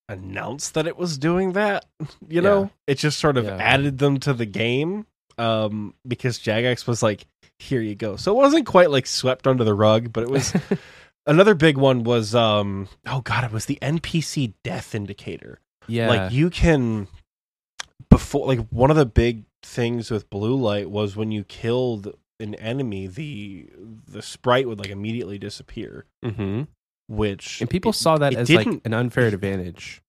[0.08, 1.84] announce that it was doing that.
[2.28, 2.68] You know, yeah.
[2.88, 3.56] it just sort of yeah.
[3.56, 5.06] added them to the game
[5.38, 7.26] um, because Jagex was like,
[7.58, 10.54] "Here you go." So it wasn't quite like swept under the rug, but it was.
[11.26, 15.60] Another big one was um oh god, it was the NPC death indicator.
[15.86, 16.08] Yeah.
[16.08, 17.08] Like you can
[18.10, 22.54] before like one of the big things with blue light was when you killed an
[22.56, 23.68] enemy, the
[24.06, 26.04] the sprite would like immediately disappear.
[26.24, 26.62] Mm-hmm.
[27.08, 30.02] Which And people it- saw that as like an unfair advantage.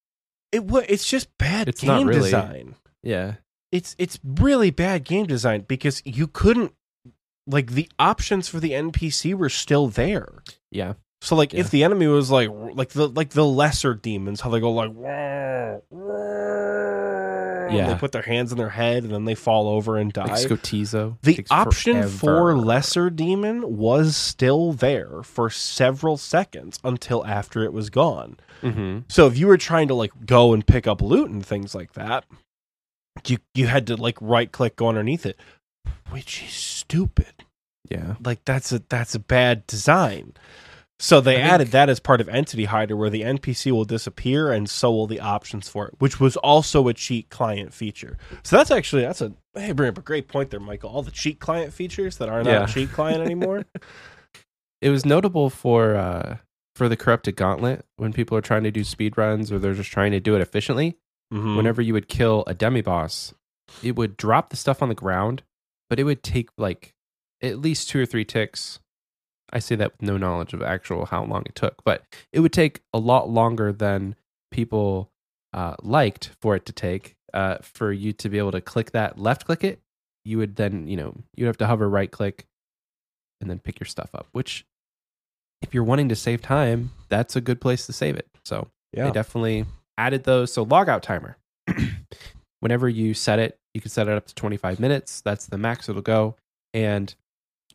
[0.51, 2.21] it wa- it's just bad It's game really.
[2.21, 2.75] design.
[3.03, 3.35] Yeah.
[3.71, 6.73] It's it's really bad game design because you couldn't
[7.47, 10.43] like the options for the NPC were still there.
[10.71, 10.93] Yeah.
[11.21, 11.61] So like Yeah.
[11.61, 14.91] if the enemy was like like the like the lesser demons, how they go like
[14.93, 16.68] "Wah, wah,"
[17.69, 17.93] and Yeah.
[17.93, 20.27] they put their hands in their head and then they fall over and die.
[20.43, 21.17] Skotizo.
[21.21, 27.89] the option for lesser demon was still there for several seconds until after it was
[27.89, 28.37] gone.
[28.61, 29.03] Mhm.
[29.07, 31.93] So if you were trying to like go and pick up loot and things like
[31.93, 32.25] that,
[33.25, 35.39] you you had to like right click go underneath it,
[36.09, 37.45] which is stupid.
[37.89, 38.15] Yeah.
[38.23, 40.33] Like that's a that's a bad design.
[41.01, 43.85] So they I think- added that as part of Entity Hider, where the NPC will
[43.85, 48.17] disappear and so will the options for it, which was also a cheat client feature.
[48.43, 50.89] So that's actually that's a hey, bring up a great point there, Michael.
[50.89, 52.63] All the cheat client features that are not Yeah.
[52.63, 53.65] a cheat client anymore.
[54.81, 56.37] It was notable for uh
[56.75, 59.91] for the corrupted gauntlet when people are trying to do speed runs or they're just
[59.91, 60.97] trying to do it efficiently.
[61.33, 61.57] Mhm.
[61.57, 63.33] Whenever you would kill a demi boss,
[63.83, 65.43] it would drop the stuff on the ground,
[65.89, 66.93] but it would take like
[67.41, 68.79] at least two or three ticks.
[69.51, 72.53] I say that with no knowledge of actual how long it took, but it would
[72.53, 74.15] take a lot longer than
[74.51, 75.11] people
[75.53, 79.19] uh, liked for it to take uh, for you to be able to click that
[79.19, 79.79] left click it.
[80.25, 82.45] You would then, you know, you'd have to hover right click
[83.41, 84.65] and then pick your stuff up, which
[85.61, 88.27] if you're wanting to save time, that's a good place to save it.
[88.45, 89.65] So yeah, they definitely
[89.97, 90.53] added those.
[90.53, 91.37] So logout timer.
[92.59, 95.21] Whenever you set it, you can set it up to 25 minutes.
[95.21, 96.35] That's the max it'll go.
[96.73, 97.13] And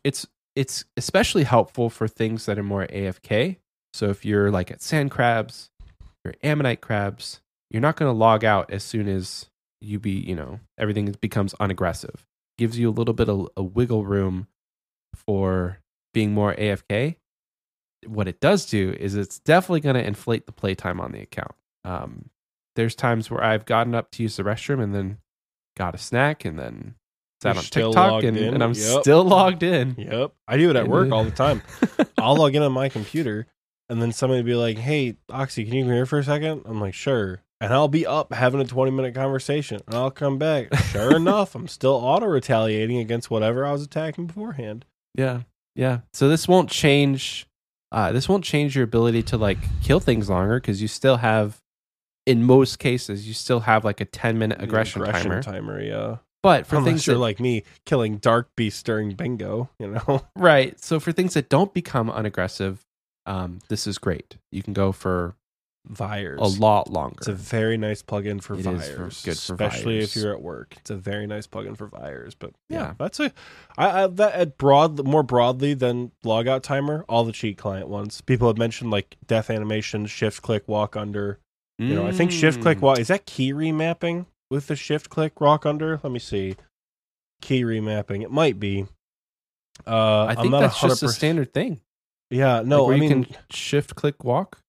[0.03, 3.57] it's it's especially helpful for things that are more AFK.
[3.93, 5.69] So if you're like at sand crabs,
[6.23, 9.47] your ammonite crabs, you're not going to log out as soon as
[9.81, 12.25] you be, you know, everything becomes unaggressive.
[12.57, 14.47] Gives you a little bit of a wiggle room
[15.13, 15.79] for
[16.13, 17.17] being more AFK.
[18.07, 21.51] What it does do is it's definitely going to inflate the playtime on the account.
[21.83, 22.29] Um,
[22.75, 25.17] there's times where I've gotten up to use the restroom and then
[25.75, 26.95] got a snack and then
[27.45, 28.53] sat You're on still TikTok logged and, in?
[28.55, 29.01] and I'm Yep.
[29.01, 29.95] still logged in.
[29.97, 30.33] Yep.
[30.47, 31.61] I do it at work all the time.
[32.17, 33.47] I'll log in on my computer
[33.89, 36.63] and then somebody be like, Hey, Oxie, can you come here for a second?
[36.65, 37.41] I'm like, Sure.
[37.61, 40.73] And I'll be up having a 20 minute conversation and I'll come back.
[40.75, 44.85] Sure enough, I'm still auto retaliating against whatever I was attacking beforehand.
[45.15, 45.41] Yeah,
[45.75, 45.99] yeah.
[46.13, 47.47] So this won't change.
[47.91, 51.61] Uh, this won't change your ability to like kill things longer because you still have,
[52.25, 55.41] in most cases, you still have like a ten minute aggression, timer.
[55.41, 56.17] timer, yeah.
[56.45, 60.25] But for Unless things you're that, like me, killing dark beasts during bingo, you know?
[60.35, 62.77] right, so for things that don't become unaggressive,
[63.25, 64.37] um, this is great.
[64.51, 65.35] You can go for
[65.87, 66.39] Vires.
[66.41, 67.15] a lot longer.
[67.19, 70.75] It's a very nice plugin for It Vires, for- good especially if you're at work.
[70.77, 72.33] It's a very nice plugin for Vires.
[72.33, 72.93] But yeah, Yeah.
[72.97, 73.31] that's a
[73.77, 77.05] I, I that at broad more broadly than logout timer.
[77.07, 78.21] All the cheat client ones.
[78.21, 81.37] People have mentioned like death animation, shift click, walk under.
[81.77, 82.81] You know, I think shift click Mm.
[82.81, 85.99] walk is that key remapping with the shift click rock under.
[86.03, 86.55] Let me see,
[87.41, 88.23] key remapping.
[88.23, 88.85] It might be.
[89.85, 91.81] Uh, I think that's just a standard thing.
[92.29, 94.59] Yeah, no, where I mean, shift click walk.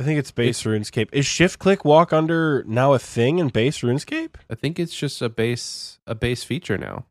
[0.00, 1.08] I think it's base RuneScape.
[1.12, 4.36] Is shift click walk under now a thing in base RuneScape?
[4.48, 7.06] I think it's just a base a base feature now.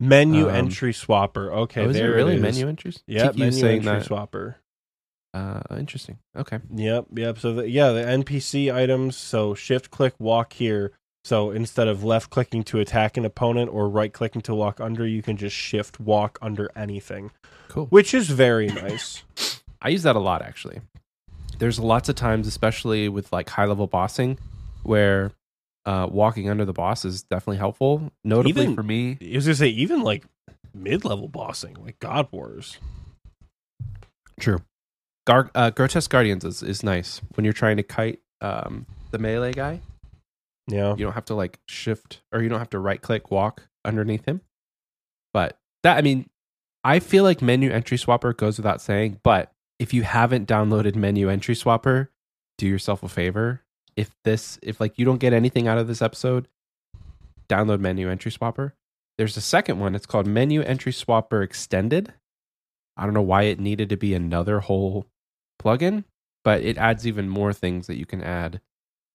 [0.00, 1.50] Menu Um, entry swapper.
[1.50, 2.42] Okay, oh, is it there really it is.
[2.42, 3.02] menu entries?
[3.06, 4.06] You menu saying entry that.
[4.08, 4.56] swapper.
[5.34, 6.18] Uh, interesting.
[6.36, 6.58] Okay.
[6.74, 7.38] Yep, yep.
[7.38, 9.16] So the, yeah, the NPC items.
[9.16, 10.92] So shift click walk here.
[11.28, 15.06] So instead of left clicking to attack an opponent or right clicking to walk under,
[15.06, 17.32] you can just shift walk under anything,
[17.68, 17.84] Cool.
[17.88, 19.24] which is very nice.
[19.82, 20.80] I use that a lot actually.
[21.58, 24.38] There's lots of times, especially with like high level bossing,
[24.84, 25.32] where
[25.84, 28.10] uh, walking under the boss is definitely helpful.
[28.24, 30.24] Notably Even- for me, I was gonna say even like
[30.72, 32.78] mid level bossing, like God Wars.
[34.40, 34.62] true.
[35.26, 39.52] Gar- uh, Grotesque Guardians is, is nice when you're trying to kite um, the melee
[39.52, 39.80] guy.
[40.68, 43.68] Yeah, You don't have to like shift or you don't have to right click walk
[43.84, 44.42] underneath him.
[45.32, 46.28] But that, I mean,
[46.84, 51.28] I feel like menu entry swapper goes without saying, but if you haven't downloaded menu
[51.28, 52.08] entry swapper,
[52.56, 53.62] do yourself a favor.
[53.96, 56.48] If this, if like you don't get anything out of this episode,
[57.48, 58.72] download menu entry swapper.
[59.16, 59.94] There's a second one.
[59.94, 62.12] It's called menu entry swapper extended.
[62.96, 65.06] I don't know why it needed to be another whole
[65.60, 66.04] plugin,
[66.44, 68.60] but it adds even more things that you can add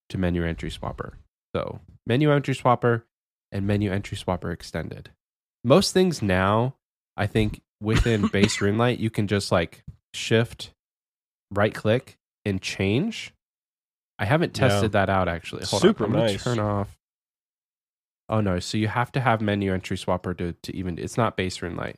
[0.09, 1.13] to menu entry swapper.
[1.55, 3.03] So menu entry swapper
[3.51, 5.11] and menu entry swapper extended.
[5.63, 6.75] Most things now,
[7.15, 9.83] I think within base Runelite, you can just like
[10.13, 10.71] shift,
[11.51, 13.33] right click, and change.
[14.19, 14.67] I haven't Yeah.
[14.69, 15.65] tested that out actually.
[15.65, 16.15] Hold Super on.
[16.15, 16.43] I'm nice.
[16.43, 16.97] Turn off.
[18.29, 18.59] Oh no!
[18.59, 20.97] So you have to have menu entry swapper to to even.
[20.97, 21.95] It's not base Runelite.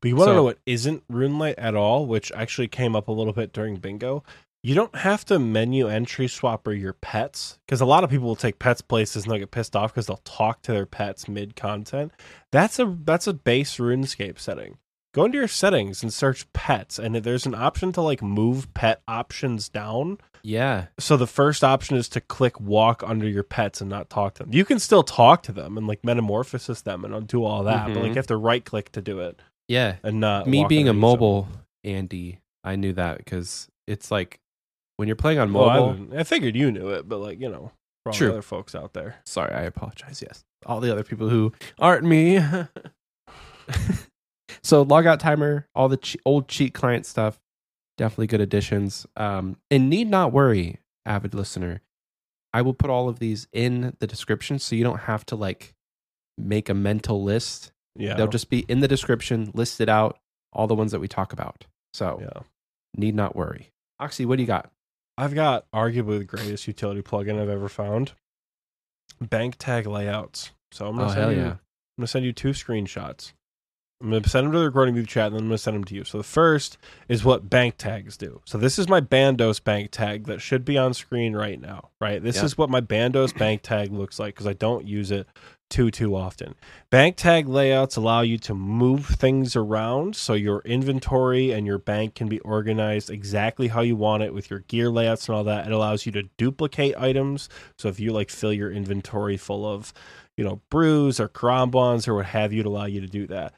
[0.00, 3.08] But you want to So- know what isn't RuneLite at all, which actually came up
[3.08, 4.22] a little bit during bingo.
[4.64, 8.26] You don't have to menu entry swap or your pets because a lot of people
[8.26, 11.28] will take pets places and they'll get pissed off because they'll talk to their pets
[11.28, 12.12] mid content.
[12.50, 14.78] That's a that's a base RuneScape setting.
[15.12, 19.02] Go into your settings and search pets, and there's an option to like move pet
[19.06, 20.16] options down.
[20.42, 20.86] Yeah.
[20.98, 24.44] So the first option is to click walk under your pets and not talk to
[24.44, 24.52] them.
[24.54, 27.96] You can still talk to them and like metamorphosis them and do all that, but
[27.96, 28.08] like Mhm.
[28.08, 29.96] you have to right click to do it Yeah.
[30.02, 31.48] and not Me being a mobile
[31.84, 34.40] Andy, I knew that because it's like
[34.96, 36.18] when you're playing on Well, I, mobile.
[36.18, 37.72] I figured you knew it, but like you know,
[38.04, 39.16] for all the other folks out there.
[39.26, 40.22] sorry, I apologize.
[40.22, 40.44] Yes.
[40.66, 42.38] All the other people who aren't me.
[44.62, 47.38] so logout timer, all the che- old cheat client stuff,
[47.98, 49.06] definitely good additions.
[49.16, 51.80] Um, and need not worry, avid listener.
[52.52, 55.74] I will put all of these in the description so you don't have to like
[56.38, 57.72] make a mental list.
[57.96, 60.18] Yeah, They'll just be in the description, listed out,
[60.52, 61.64] all the ones that we talk about.
[61.92, 62.42] So yeah.
[62.96, 63.70] need not worry.
[64.00, 64.70] Oxie, what do you got?
[65.16, 68.12] I've got arguably the greatest utility plugin I've ever found.
[69.20, 70.50] Bank tag layouts.
[70.72, 71.38] So I'm gonna Oh, send hell you.
[71.38, 71.50] yeah.
[71.52, 71.58] I'm
[71.98, 73.32] gonna send you two screenshots.
[74.04, 75.84] I'm gonna send them to the recording group chat, and then I'm gonna send them
[75.84, 76.04] to you.
[76.04, 76.76] So the first
[77.08, 78.42] is what bank tags do.
[78.44, 81.88] So this is my Bandos bank tag that should be on screen right now.
[82.00, 82.22] Right.
[82.22, 82.44] This Yeah.
[82.44, 85.26] is what my Bandos bank tag looks like because I don't use it
[85.70, 86.54] too too often.
[86.90, 92.14] Bank tag layouts allow you to move things around so your inventory and your bank
[92.14, 95.66] can be organized exactly how you want it with your gear layouts and all that.
[95.66, 97.48] It allows you to duplicate items.
[97.78, 99.94] So if you like fill your inventory full of,
[100.36, 103.54] you know, brews or karambwans or what have you, it allow you to do that.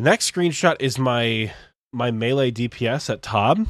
[0.00, 1.52] The next screenshot is my
[1.92, 3.66] my melee DPS at Tob.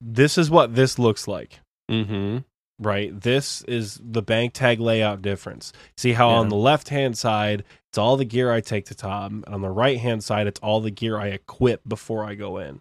[0.00, 1.60] This is what this looks like
[1.90, 2.38] Mm-hmm.
[2.78, 3.20] right?
[3.20, 5.74] This is the bank tag layout difference.
[5.98, 6.36] See how Yeah.
[6.36, 9.68] on the left hand side, it's all the gear I take to and On the
[9.68, 12.80] right hand side, it's all the gear I equip before I go in.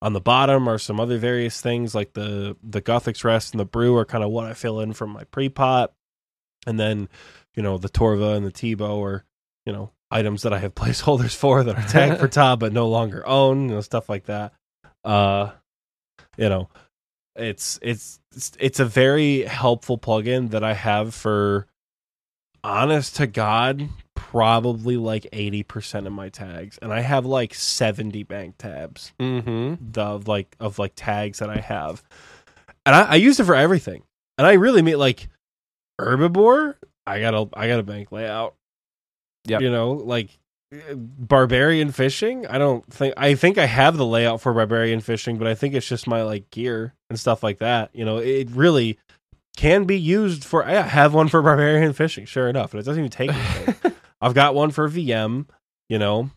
[0.00, 3.64] On the bottom are some other various things like the the Guthix Rest and the
[3.64, 5.92] Brew are kind of what I fill in from my pre pot,
[6.64, 7.08] and then
[7.56, 9.24] you know the Torva and the Tebow are
[9.66, 12.88] you know items that I have placeholders for that are tagged for top but no
[12.88, 14.52] longer own, you know stuff like that.
[15.04, 15.50] Uh,
[16.36, 16.68] you know,
[17.36, 21.66] it's it's it's, it's a very helpful plugin that I have for
[22.64, 28.54] honest to god probably like 80% of my tags and I have like 70 bank
[28.56, 29.98] tabs Mm-hmm.
[29.98, 32.04] of like of like tags that I have.
[32.86, 34.04] And I, I use it for everything.
[34.38, 35.28] And I really mean like
[36.00, 38.54] Herbiboar, I got a I got a bank layout.
[39.46, 39.60] Yep.
[39.60, 40.38] You know, like
[40.72, 42.46] uh, barbarian fishing.
[42.46, 45.74] I don't think I think I have the layout for barbarian fishing, but I think
[45.74, 47.90] it's just my like gear and stuff like that.
[47.92, 48.98] You know, it really
[49.56, 53.00] can be used for I have one for barbarian fishing, sure enough, and it doesn't
[53.00, 53.92] even take anything.
[54.20, 55.46] I've got one for VM,
[55.88, 56.30] you know.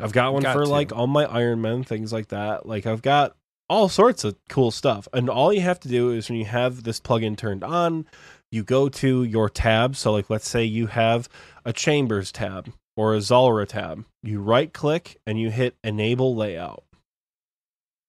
[0.00, 0.70] I've got one Got for to.
[0.70, 2.66] like all my Iron Men, things like that.
[2.66, 3.34] Like I've got
[3.68, 5.08] all sorts of cool stuff.
[5.12, 8.06] And all you have to do is when you have this plugin turned on,
[8.50, 9.96] you go to your tab.
[9.96, 11.28] So like let's say you have
[11.64, 14.04] a Chambers tab or a Zulrah tab.
[14.22, 16.84] You right click and you hit enable layout.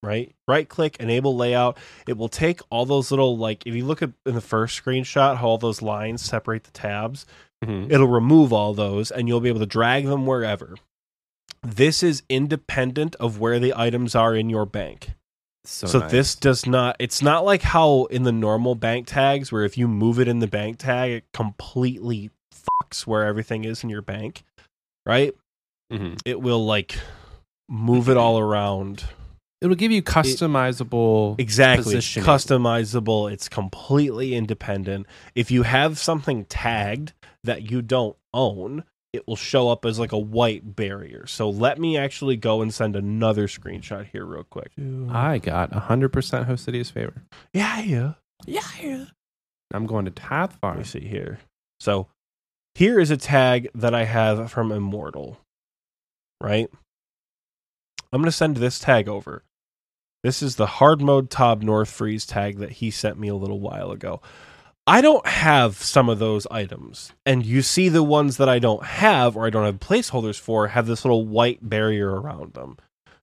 [0.03, 0.33] Right?
[0.47, 1.77] Right click, enable layout.
[2.07, 5.37] It will take all those little like if you look at in the first screenshot
[5.37, 7.25] how all those lines separate the tabs,
[7.63, 7.91] Mm-hmm.
[7.91, 10.73] it'll remove all those and you'll be able to drag them wherever.
[11.61, 15.11] This is independent of where the items are in your bank.
[15.63, 16.09] So, So, nice.
[16.09, 19.87] this does not it's not like how in the normal bank tags where if you
[19.87, 22.31] move it in the bank tag it completely
[22.91, 24.43] fucks where everything is in your bank,
[25.05, 25.33] right?
[25.91, 26.19] Mhm.
[26.25, 26.97] It will like
[27.69, 29.03] move it all around.
[29.63, 31.39] it'll give you customizable.
[31.39, 31.93] Exactly.
[31.93, 33.31] Customizable.
[33.31, 35.05] It's completely independent.
[35.35, 37.13] If you have something tagged
[37.43, 41.27] that you don't own, it will show up as like a white barrier.
[41.27, 44.71] So let me actually go and send another screenshot here real quick.
[45.11, 47.21] I got 100% Hosidius favor.
[47.53, 48.13] Yeah, yeah.
[48.47, 49.05] Yeah, yeah.
[49.71, 51.37] I'm going to Tath Let me see here.
[51.79, 52.07] So
[52.75, 55.37] here is a tag that I have from Immortal.
[56.39, 56.69] Right?
[58.11, 59.43] I'm going to send this tag over.
[60.23, 63.59] This is the hard mode Tob North Freeze tag that he sent me a little
[63.59, 64.21] while ago.
[64.85, 67.13] I don't have some of those items.
[67.25, 70.67] And you see the ones that I don't have or I don't have placeholders for
[70.67, 72.77] have this little white barrier around them.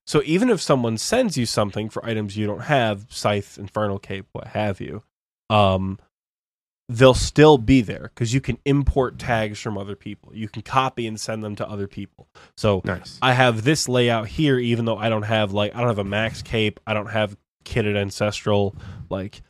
[0.06, 4.26] So even if someone sends you something for items you don't have, Scythe, Infernal Cape,
[4.32, 5.02] what have you,
[5.50, 5.98] um,
[6.88, 10.34] they'll still be there because you can import tags from other people.
[10.34, 12.28] You can copy and send them to other people.
[12.56, 13.18] So Nice.
[13.20, 16.04] I have this layout here, even though I don't have like I don't have a
[16.04, 18.74] max cape, I don't have kitted ancestral.
[19.10, 19.42] Like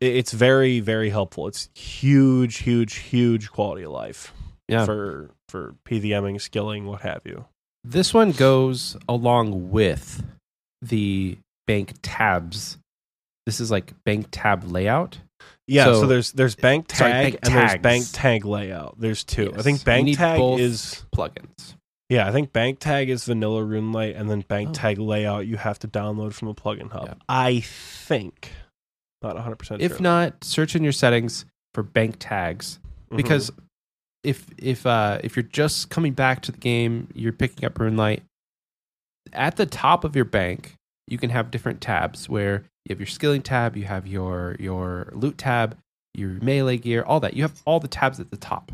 [0.00, 1.46] it's very very helpful.
[1.46, 4.32] It's huge, huge, huge quality of life
[4.68, 4.84] Yeah.
[4.86, 7.44] for for PVMing, skilling, what have you.
[7.84, 10.24] This one goes along with
[10.82, 12.78] the bank tabs.
[13.44, 15.18] This is like bank tab layout.
[15.68, 18.94] Yeah, so, So- there's there's bank tag Sorry, bank and there's bank tag layout.
[18.98, 19.52] There's two.
[19.56, 21.74] I think bank tag is plugins.
[22.08, 24.72] yeah, I think bank tag is vanilla RuneLite, and then bank Oh.
[24.72, 27.06] tag layout you have to download from the plugin hub.
[27.06, 27.14] Yeah.
[27.28, 28.52] I think,
[29.22, 29.56] not 100.
[29.56, 31.44] percent If not, search in your settings
[31.74, 33.16] for bank tags Mm-hmm.
[33.16, 33.50] because
[34.24, 38.22] if if uh if you're just coming back to the game, you're picking up RuneLite.
[39.32, 40.74] At the top of your bank,
[41.08, 45.08] you can have different tabs where you have your skilling tab, you have your your
[45.12, 45.76] loot tab,
[46.14, 47.34] your melee gear, all that.
[47.34, 48.70] You have all the tabs at the top.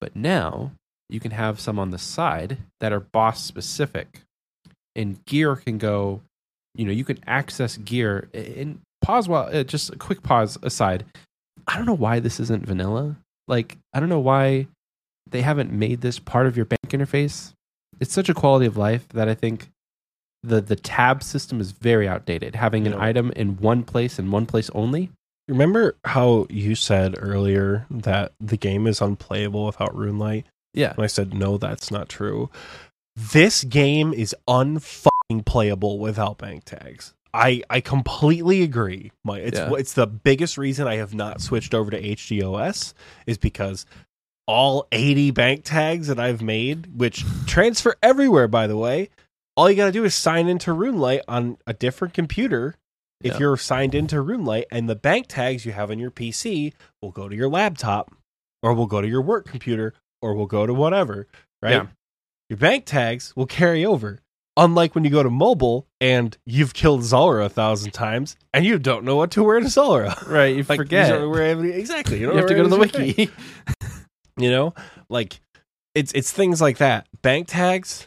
[0.00, 0.72] But now
[1.10, 4.22] you can have some on the side that are boss specific.
[4.94, 6.22] And gear can go,
[6.74, 8.30] you know, you can access gear.
[8.32, 11.04] And pause while, uh, just a quick pause aside.
[11.66, 13.16] I don't know why this isn't vanilla.
[13.48, 14.66] Like, I don't know why
[15.30, 17.52] they haven't made this part of your bank interface.
[18.00, 19.68] It's such a quality of life that I think
[20.46, 22.54] the the tab system is very outdated.
[22.54, 23.02] Having an Yeah.
[23.04, 25.10] item in one place and one place only.
[25.48, 30.42] remember how you said earlier that the game is unplayable without RuneLite,
[30.74, 30.90] Yeah.
[30.96, 32.50] and I said no, that's not true.
[33.14, 37.14] This game is unfucking playable without bank tags.
[37.32, 39.12] I, I completely agree.
[39.24, 39.72] My it's Yeah.
[39.74, 42.92] it's the biggest reason I have not switched over to HDOS
[43.26, 43.86] is because
[44.48, 49.10] all 80 bank tags that I've made, which transfer everywhere by the way,
[49.56, 52.74] all you got to do is sign into RuneLite on a different computer
[53.22, 53.38] if Yeah.
[53.40, 57.28] you're signed into RuneLite and the bank tags you have on your PC will go
[57.28, 58.14] to your laptop
[58.62, 61.26] or will go to your work computer or will go to whatever,
[61.62, 61.72] right?
[61.72, 61.86] Yeah.
[62.50, 64.20] Your bank tags will carry over.
[64.58, 68.78] Unlike when you go to mobile and you've killed Zulrah a thousand times and you
[68.78, 70.16] don't know what to wear to Zulrah.
[70.26, 70.56] Right.
[70.56, 71.18] You Like, forget.
[71.20, 72.20] You where every- exactly.
[72.20, 73.30] You, You have to go to the wiki.
[74.38, 74.74] You know,
[75.08, 75.40] like
[75.94, 77.06] it's it's things like that.
[77.22, 78.06] Bank tags.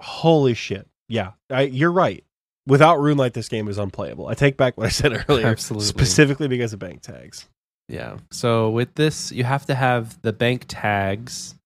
[0.00, 0.88] Holy shit!
[1.08, 2.24] Yeah, I, you're right.
[2.66, 4.28] Without RuneLite, this game is unplayable.
[4.28, 5.86] I take back what I said earlier, Absolutely.
[5.86, 7.48] specifically because of bank tags.
[7.88, 8.18] Yeah.
[8.30, 11.56] So with this, you have to have the bank tags.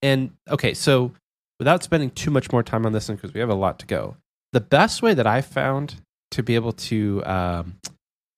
[0.00, 1.12] And okay, so
[1.58, 3.86] without spending too much more time on this one, because we have a lot to
[3.86, 4.16] go,
[4.52, 5.96] the best way that I found
[6.30, 7.76] to be able to um,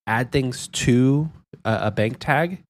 [0.06, 1.30] add things to
[1.64, 2.62] a, a bank tag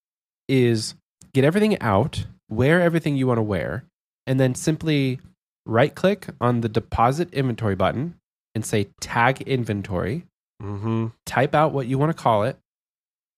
[0.49, 0.95] is
[1.33, 3.85] get everything out, wear everything you want to wear,
[4.27, 5.21] and then simply
[5.67, 8.17] right click on the deposit inventory button
[8.55, 10.25] and say tag inventory
[10.63, 11.07] Mm-hmm.
[11.25, 12.59] type out what you want to call it,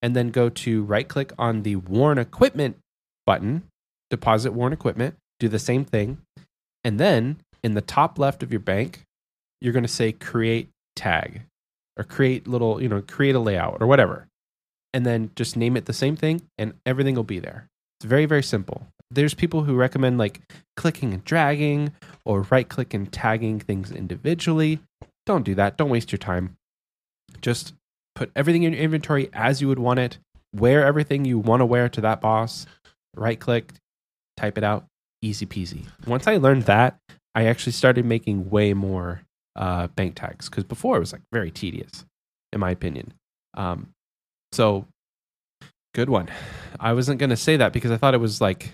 [0.00, 2.78] and then go to right click on the worn equipment
[3.24, 3.62] button,
[4.10, 6.18] deposit worn equipment, do the same thing.
[6.82, 9.02] And then in the top left of your bank,
[9.60, 11.42] you're going to say create tag
[11.96, 14.26] or create little, you know, create a layout or whatever.
[14.92, 17.68] And then just name it the same thing and everything will be there.
[18.00, 18.88] It's very, very simple.
[19.12, 20.40] There's people who recommend like
[20.76, 21.92] clicking and dragging
[22.24, 24.80] or right click and tagging things individually.
[25.26, 25.76] Don't do that.
[25.76, 26.56] Don't waste your time.
[27.40, 27.74] Just
[28.14, 30.18] put everything in your inventory as you would want it,
[30.54, 32.66] wear everything you want to wear to that boss,
[33.16, 33.72] right click,
[34.36, 34.86] type it out,
[35.20, 35.86] easy peasy.
[36.06, 36.98] Once I learned that,
[37.34, 39.22] I actually started making way more
[39.56, 42.04] uh, bank tags because before it was like very tedious,
[42.52, 43.14] in my opinion.
[43.54, 43.88] Um,
[44.52, 44.86] so,
[45.94, 46.28] good one.
[46.78, 48.70] I wasn't going to say that because I thought it was like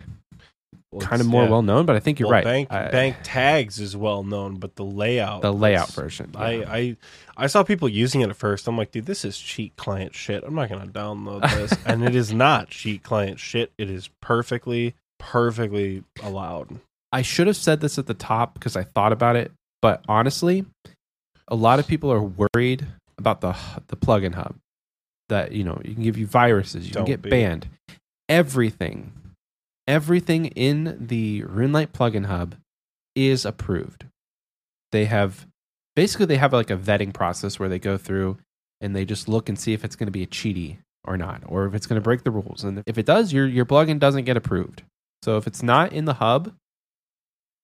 [1.01, 2.45] kind of more well known, but I think you're Well, right.
[2.45, 6.31] Bank I- bank tags is well known, but the layout, the layout version.
[6.35, 6.53] I.
[6.65, 6.97] I
[7.41, 8.67] I saw people using it at first.
[8.67, 10.43] I'm like, dude, this is cheat client shit.
[10.45, 13.71] I'm not gonna download this, and it is not cheat client shit.
[13.79, 16.81] It is perfectly, perfectly allowed.
[17.13, 20.65] I should have said this at the top because I thought about it, but honestly,
[21.47, 22.87] a lot of people are worried
[23.19, 23.55] about the
[23.87, 24.57] the plugin hub
[25.29, 27.31] that you know you can give you viruses, you Don't can get be.
[27.31, 27.69] banned.
[28.29, 29.13] Everything,
[29.89, 32.55] everything in the RuneLite plugin hub
[33.17, 34.05] is approved.
[34.93, 35.47] They have
[35.97, 38.39] basically they have like a vetting process where they go through
[38.81, 41.43] and they just look and see if it's going to be a cheaty or not,
[41.47, 42.63] or if it's going to break the rules.
[42.63, 44.83] And if it does, your your plugin doesn't get approved.
[45.23, 46.53] So if it's not in the hub,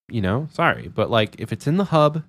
[0.09, 2.25] you know, sorry, but like if it's in the hub,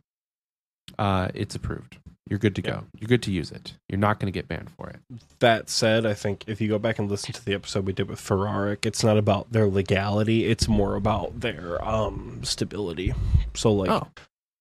[1.00, 1.98] uh, it's approved.
[2.30, 2.72] You're good to Yeah.
[2.72, 2.84] go.
[3.00, 3.74] You're good to use it.
[3.88, 5.00] You're not going to get banned for it.
[5.40, 8.10] That said, I think if you go back and listen to the episode we did
[8.10, 10.46] with Ferrariic, it's not about their legality.
[10.46, 13.14] It's more about their um stability.
[13.54, 14.08] So like oh,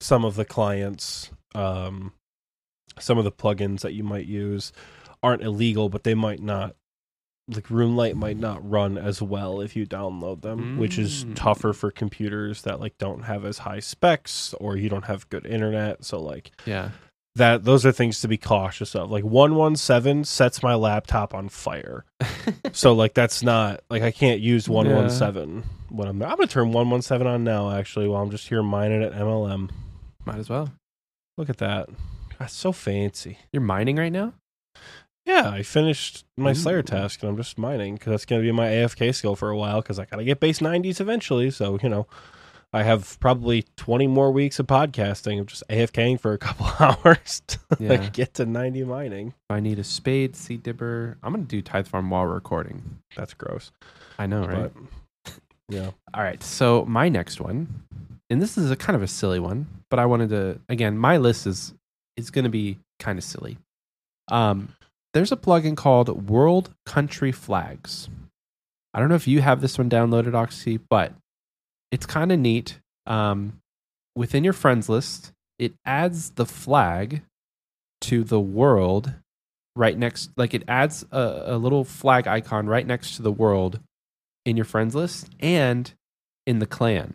[0.00, 2.12] some of the clients, um,
[2.98, 4.72] some of the plugins that you might use
[5.22, 6.76] aren't illegal, but they might not.
[7.46, 11.34] Like RuneLite might not run as well if you download them, which is Mm.
[11.34, 15.44] tougher for computers that like don't have as high specs or you don't have good
[15.46, 16.04] internet.
[16.06, 16.90] So like yeah.
[17.36, 19.10] That, those are things to be cautious of.
[19.10, 22.04] Like one one seven sets my laptop on fire,
[22.72, 26.46] so like that's not like I can't use one one seven when I'm I'm gonna
[26.46, 27.70] turn one one seven on now.
[27.70, 29.70] Actually, while I'm just here mining at MLM.
[30.24, 30.72] Might as well.
[31.36, 31.88] Look at that.
[32.38, 33.38] That's so fancy.
[33.52, 34.34] You're mining right now?
[35.26, 36.54] Yeah, I finished my Ooh.
[36.54, 39.48] Slayer task and I'm just mining because that's going to be my AFK skill for
[39.48, 41.50] a while because I got to get base 90s eventually.
[41.50, 42.06] So, you know,
[42.74, 47.40] I have probably 20 more weeks of podcasting of just AFKing for a couple hours
[47.46, 47.88] to Yeah.
[47.90, 49.28] like, get to 90 mining.
[49.28, 52.98] If I need a spade, seed dipper, I'm gonna do Tithe Farm while recording.
[53.16, 53.70] That's gross.
[54.18, 54.72] I know, right?
[55.24, 55.34] But,
[55.68, 55.90] yeah.
[56.14, 56.42] All right.
[56.42, 57.82] So my next one,
[58.28, 61.16] and this is a kind of a silly one, but I wanted to again, my
[61.16, 61.72] list is
[62.16, 63.56] is going to be kind of silly.
[64.32, 64.74] Um,
[65.14, 68.08] there's a plugin called World Country Flags.
[68.92, 71.12] I don't know if you have this one downloaded, Oxie, but
[71.94, 72.80] it's kind of neat.
[73.06, 73.60] Um,
[74.16, 77.22] within your friends list, it adds the flag
[78.00, 79.14] to the world
[79.76, 83.78] right next, like it adds a, a little flag icon right next to the world
[84.44, 85.92] in your friends list and
[86.48, 87.14] in the clan.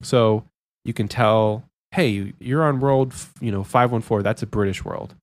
[0.00, 0.44] So
[0.86, 3.12] you can tell, hey, you're on world,
[3.42, 5.14] you know, 514, that's a British world,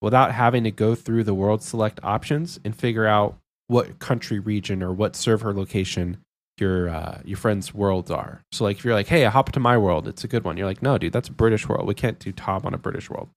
[0.00, 4.82] without having to go through the world select options and figure out what country region
[4.82, 6.23] or what server location
[6.60, 8.42] your uh, your friends' worlds are.
[8.52, 10.56] So like if you're like, hey, I hop to my world, it's a good one.
[10.56, 11.86] You're like, no, dude, that's a British world.
[11.86, 13.28] We can't do top on a British world.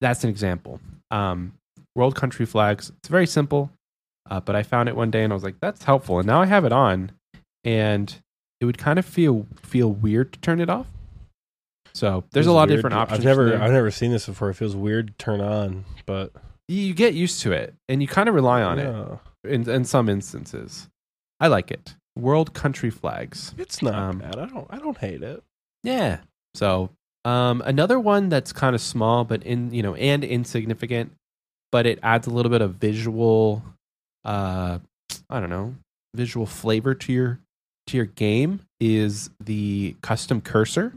[0.00, 0.80] That's an example.
[1.10, 1.54] Um,
[1.94, 2.90] world country flags.
[2.98, 3.70] It's very simple,
[4.30, 6.18] uh, but I found it one day and I was like, that's helpful.
[6.18, 7.12] And now I have it on,
[7.64, 8.14] and
[8.60, 10.86] it would kind of feel feel weird to turn it off.
[11.94, 13.20] So there's a lot of different options.
[13.20, 13.62] I've never, there.
[13.62, 14.50] I've never seen this before.
[14.50, 16.32] It feels weird to turn on, but
[16.68, 20.08] you get used to it, and you kind of rely on it in in some
[20.08, 20.88] instances.
[21.40, 21.94] I like it.
[22.18, 23.54] World country flags.
[23.56, 24.38] It's not Um, bad.
[24.38, 25.42] I don't, I don't hate it.
[25.82, 26.18] Yeah.
[26.54, 26.90] So
[27.24, 31.12] um, another one that's kind of small, but in you know and insignificant,
[31.70, 33.62] but it adds a little bit of visual,
[34.24, 34.78] uh,
[35.30, 35.74] I don't know,
[36.14, 37.38] visual flavor to your
[37.86, 40.92] to your game is the custom cursor.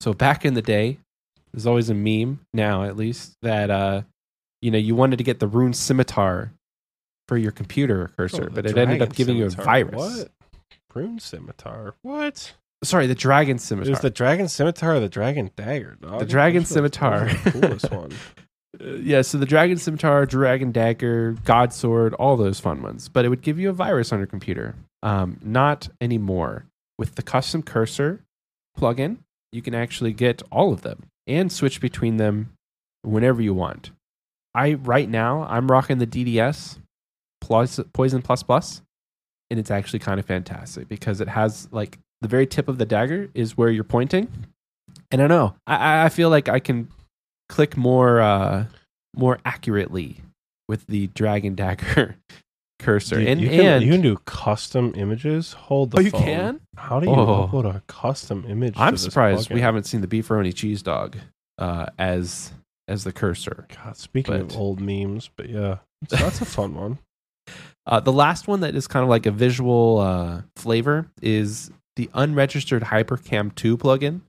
[0.00, 0.98] So back in the day,
[1.52, 4.02] there's always a meme now, at least that uh,
[4.62, 6.52] you know you wanted to get the rune scimitar
[7.30, 9.94] for your computer cursor, Oh, but it ended up giving you a virus.
[9.94, 10.32] What?
[10.92, 11.94] Rune scimitar.
[12.02, 12.54] What?
[12.82, 13.86] Sorry, the dragon scimitar.
[13.86, 16.18] It was the dragon scimitar or the dragon dagger, dog?
[16.18, 17.26] The dragon scimitar.
[17.26, 18.10] the coolest one.
[18.80, 23.08] Uh, yeah, so the dragon scimitar, dragon dagger, god sword, all those fun ones.
[23.08, 24.74] But it would give you a virus on your computer.
[25.04, 26.64] Um, not anymore.
[26.98, 28.24] With the custom cursor
[28.76, 29.18] plugin,
[29.52, 32.50] you can actually get all of them and switch between them
[33.02, 33.92] whenever you want.
[34.52, 36.78] I right now I'm rocking the DDS
[37.50, 38.80] plus Poison Plus Plus,
[39.50, 42.86] and it's actually kind of fantastic because it has like the very tip of the
[42.86, 44.28] dagger is where you're pointing,
[45.10, 46.88] and I know I- I feel like I can
[47.48, 48.66] click more uh
[49.16, 50.18] more accurately
[50.68, 52.14] with the dragon dagger
[52.78, 55.52] cursor Dude, and you can, and you can do custom images.
[55.52, 56.22] Hold the oh you phone.
[56.22, 57.48] can How do you Oh.
[57.52, 58.74] upload a custom image?
[58.78, 61.16] i'm surprised we haven't seen the beefaroni cheese dog
[61.58, 62.52] uh as
[62.88, 65.78] as the cursor God, speaking but- of old memes, but yeah,
[66.08, 66.98] so that's a fun one.
[67.86, 72.10] Uh, the last one that is kind of like a visual uh, flavor is the
[72.14, 74.20] unregistered Hypercam 2 plugin.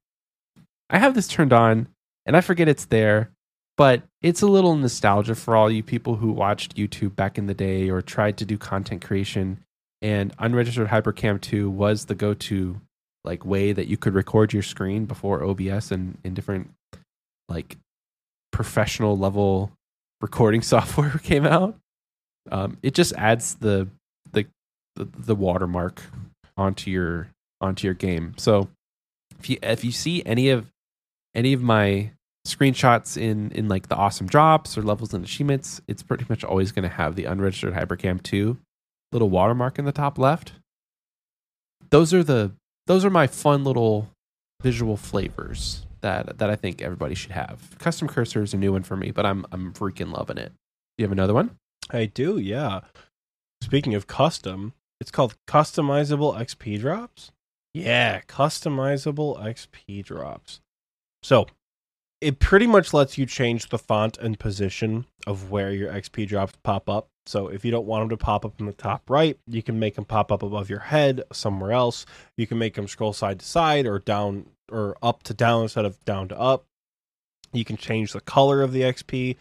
[0.89, 1.87] I have this turned on
[2.25, 3.31] and I forget it's there,
[3.77, 7.53] but it's a little nostalgia for all you people who watched YouTube back in the
[7.53, 9.59] day or tried to do content creation.
[10.01, 12.81] And unregistered Hypercam 2 was the go to
[13.23, 16.71] like way that you could record your screen before OBS and in different
[17.47, 17.77] like
[18.51, 19.71] professional level
[20.21, 21.75] recording software came out.
[22.49, 23.87] Um, it just adds the,
[24.31, 24.45] the
[24.95, 26.01] the the watermark
[26.57, 28.33] onto your onto your game.
[28.37, 28.69] So
[29.39, 30.67] if you if you see any of
[31.35, 32.11] any of my
[32.47, 36.71] screenshots in in like the awesome drops or levels and achievements, it's pretty much always
[36.71, 38.57] going to have the unregistered Hypercam 2
[39.11, 40.53] little watermark in the top left.
[41.89, 42.51] Those are the
[42.87, 44.09] those are my fun little
[44.61, 47.77] visual flavors that that I think everybody should have.
[47.79, 50.49] Custom cursor is a new one for me, but I'm I'm freaking loving it.
[50.49, 51.57] Do you have another one?
[51.91, 52.81] I do, yeah.
[53.61, 57.31] Speaking of custom, it's called customizable XP drops.
[57.73, 60.61] Yeah, customizable XP drops.
[61.23, 61.47] So
[62.21, 66.53] it pretty much lets you change the font and position of where your XP drops
[66.63, 67.07] pop up.
[67.25, 69.79] So if you don't want them to pop up in the top right, you can
[69.79, 72.05] make them pop up above your head somewhere else.
[72.37, 75.85] You can make them scroll side to side or down or up to down instead
[75.85, 76.65] of down to up.
[77.53, 79.37] You can change the color of the XP.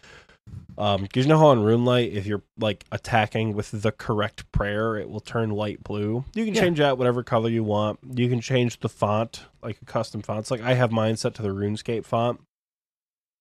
[0.77, 4.95] Um, because you know how on RuneLite, if you're like attacking with the correct prayer,
[4.97, 6.23] it will turn light blue.
[6.33, 6.61] You can Yeah.
[6.61, 7.99] change that whatever color you want.
[8.15, 10.49] You can change the font, like a custom fonts.
[10.49, 12.41] Like I have mine set to the RuneScape font.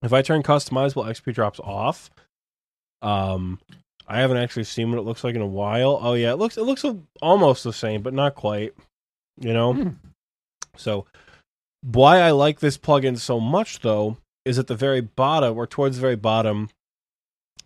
[0.03, 2.11] If I turn customizable XP drops off,
[3.03, 3.61] um,
[4.07, 5.99] I haven't actually seen what it looks like in a while.
[6.03, 6.85] Oh yeah, it looks it looks
[7.23, 8.74] almost the same, but not quite.
[9.39, 9.73] You know?
[9.73, 9.89] Hmm.
[10.77, 11.07] So
[11.82, 15.97] why I like this plugin so much though is at the very bottom or towards
[15.97, 16.69] the very bottom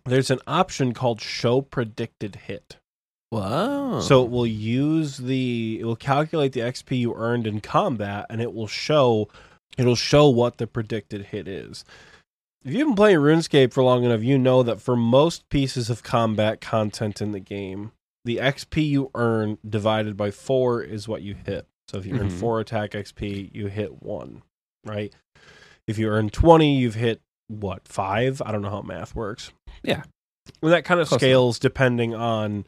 [0.05, 2.77] there's an option called show predicted hit.
[3.31, 3.99] Whoa.
[4.01, 8.41] So it will use the it will calculate the XP you earned in combat and
[8.41, 9.27] it will show
[9.77, 11.83] it'll show what the predicted hit is.
[12.63, 16.01] If you've been playing RuneScape for long enough, you know that for most pieces of
[16.01, 17.91] combat content in the game,
[18.23, 21.67] the XP you earn divided by 4 is what you hit.
[21.87, 22.39] So if you earn Mhm.
[22.39, 24.41] 4 attack XP, you hit 1,
[24.83, 25.13] right?
[25.87, 28.41] If you earn 20, you've hit what, 5?
[28.45, 29.51] I don't know how math works.
[29.83, 30.03] Yeah.
[30.61, 31.27] And that kind of Close enough.
[31.27, 32.65] scales depending on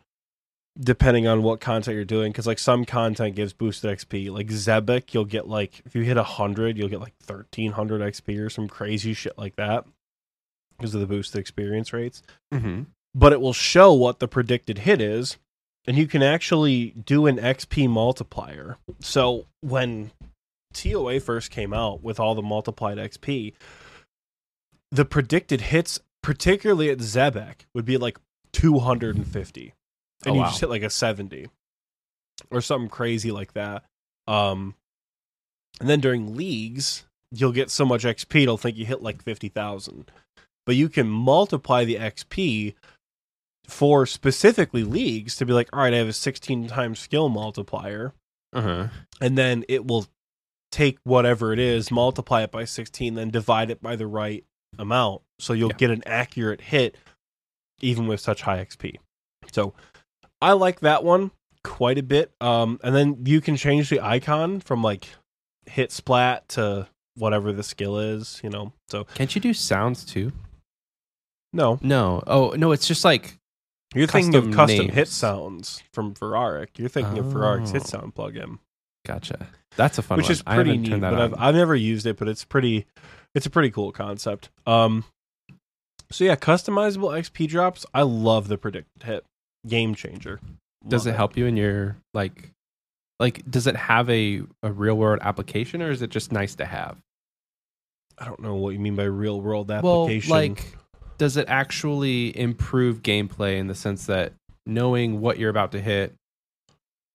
[0.80, 5.12] depending on what content you're doing because like some content gives boosted xp like Zebak
[5.14, 9.14] you'll get like if you hit 100 you'll get like 1300 xp or some crazy
[9.14, 9.86] shit like that
[10.78, 12.22] because of the boosted experience rates
[12.54, 12.84] hmm
[13.16, 15.38] but it will show what the predicted hit is
[15.88, 20.12] and you can actually do an xp multiplier so when
[20.74, 23.54] toa first came out with all the multiplied xp
[24.92, 28.18] the predicted hits particularly at Zebak would be like
[28.54, 29.62] 250
[30.26, 30.48] and Oh, you wow.
[30.48, 31.48] just hit like a 70
[32.52, 33.84] or something crazy like that.
[34.28, 34.76] Um
[35.80, 40.12] and then during leagues you'll get so much xp it'll think you hit like 50000
[40.66, 42.74] but you can multiply the xp
[43.68, 48.14] for specifically leagues to be like all right i have a 16 times skill multiplier.
[48.54, 48.88] Uh-huh.
[49.22, 50.08] and then it will
[50.72, 54.46] take whatever it is, multiply it by 16, then divide it by the right
[54.78, 55.22] amount.
[55.40, 55.78] So you'll Yeah.
[55.78, 56.96] get an accurate hit
[57.82, 58.96] even with such high XP.
[59.52, 59.74] So
[60.42, 61.32] I like that one
[61.64, 62.32] quite a bit.
[62.42, 65.08] Um, and then you can change the icon from like
[65.68, 68.74] hit splat to whatever the skill is, you know.
[68.90, 70.32] So Can't you do sounds too?
[71.54, 72.24] no, No.
[72.28, 73.38] Oh, no, it's just like
[73.96, 76.78] you're thinking of Custom custom hit sounds from Ferrariic.
[76.78, 77.86] You're thinking of Ferrariic's hit Oh.
[77.86, 78.60] sound plugin.
[79.06, 79.48] gotcha.
[79.78, 80.32] That's a fun which one.
[80.34, 80.90] is pretty neat.
[80.90, 81.34] that But I've.
[81.38, 82.86] I've never used it, but it's pretty.
[83.36, 84.50] It's a pretty cool concept.
[84.66, 85.04] Um,
[86.12, 87.86] so yeah, customizable XP drops.
[87.94, 89.24] I love the predicted hit.
[89.68, 90.40] Game changer.
[90.88, 92.52] Does Love it help you in your like
[93.20, 96.66] like does it have a, a real world application or is it just nice to
[96.66, 96.98] have?
[98.18, 100.32] I don't know what you mean by real world Well, application.
[100.32, 100.78] like
[101.18, 104.34] does it actually improve gameplay in the sense that
[104.66, 106.14] knowing what you're about to hit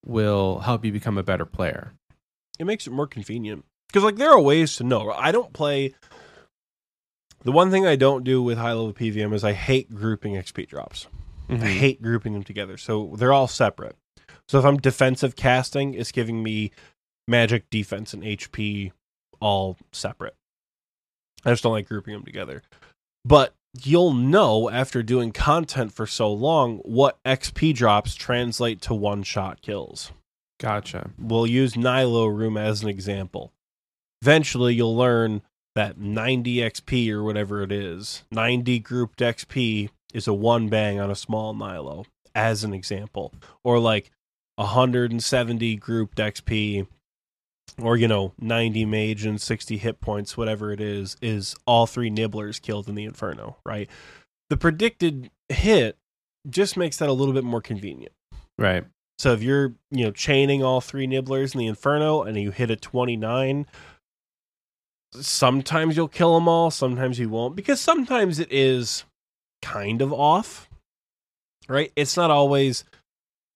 [0.04, 1.92] will help you become a better player?
[2.58, 5.10] it makes it more convenient because like there are ways to know.
[5.12, 5.94] I don't play.
[7.44, 10.66] The one thing I don't do with high level PVM is I hate grouping XP
[10.68, 11.06] drops.
[11.48, 11.78] I Mhm.
[11.78, 12.76] hate grouping them together.
[12.78, 13.96] So they're all separate.
[14.48, 16.70] So if I'm defensive casting, it's giving me
[17.28, 18.92] magic, defense, and HP
[19.40, 20.36] all separate.
[21.44, 22.62] I just don't like grouping them together.
[23.24, 29.22] But you'll know after doing content for so long what XP drops translate to one
[29.24, 30.12] shot kills.
[30.60, 31.10] Gotcha.
[31.18, 33.52] We'll use Nylo Room as an example.
[34.22, 35.42] Eventually, you'll learn
[35.74, 41.10] that 90 XP or whatever it is, 90 grouped XP is a one bang on
[41.10, 43.32] a small Nylo, as an example.
[43.64, 44.12] Or like
[44.56, 46.86] 170 grouped XP,
[47.80, 52.10] or you know, 90 mage and 60 hit points, whatever it is, is all three
[52.10, 53.90] nibblers killed in the Inferno, right?
[54.50, 55.96] The predicted hit
[56.48, 58.12] just makes that a little bit more convenient.
[58.58, 58.84] Right.
[59.18, 62.70] So if you're, you know, chaining all three nibblers in the Inferno and you hit
[62.70, 63.66] a 29,
[65.14, 69.04] sometimes you'll kill them all, sometimes you won't because sometimes it is
[69.60, 70.68] kind of off.
[71.68, 71.92] Right?
[71.94, 72.84] It's not always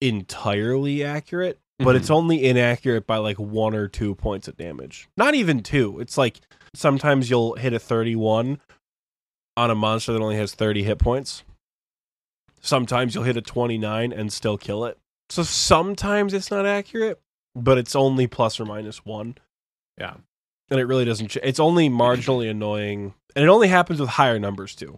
[0.01, 2.15] entirely accurate, but it's mm-hmm.
[2.15, 5.09] only inaccurate by like 1 or 2 points of damage.
[5.17, 6.01] Not even 2.
[6.01, 6.41] It's like
[6.75, 8.61] sometimes you'll hit a 31
[9.57, 11.43] on a monster that only has 30 hit points.
[12.61, 14.99] Sometimes you'll hit a 29 and still kill it.
[15.29, 17.21] So sometimes it's not accurate,
[17.55, 19.37] but it's only plus or minus one.
[19.99, 20.15] Yeah.
[20.71, 21.29] And it really doesn't.
[21.29, 24.97] Ch- it's only marginally annoying, and it only happens with higher numbers too.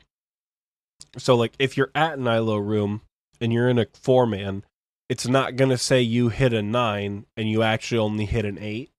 [1.18, 3.02] So, like, if you're at Nylo room
[3.40, 4.64] and you're in a four man,
[5.08, 8.90] it's not gonna say you hit a nine and you actually only hit an eight.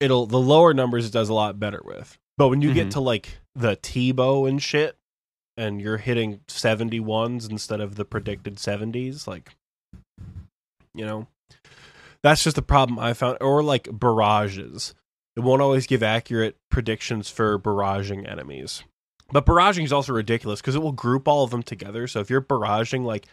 [0.00, 2.18] It'll the lower numbers it does a lot better with.
[2.36, 2.74] But when you Mhm.
[2.74, 4.96] get to like the T-bow and shit,
[5.56, 9.54] and you're hitting 71s instead of the predicted 70s, like
[10.94, 11.26] you know
[12.22, 14.94] that's just the problem i found or like barrages
[15.36, 18.82] it won't always give accurate predictions for barraging enemies.
[19.30, 22.06] But barraging is also ridiculous because it will group all of them together.
[22.06, 23.26] So if you're barraging like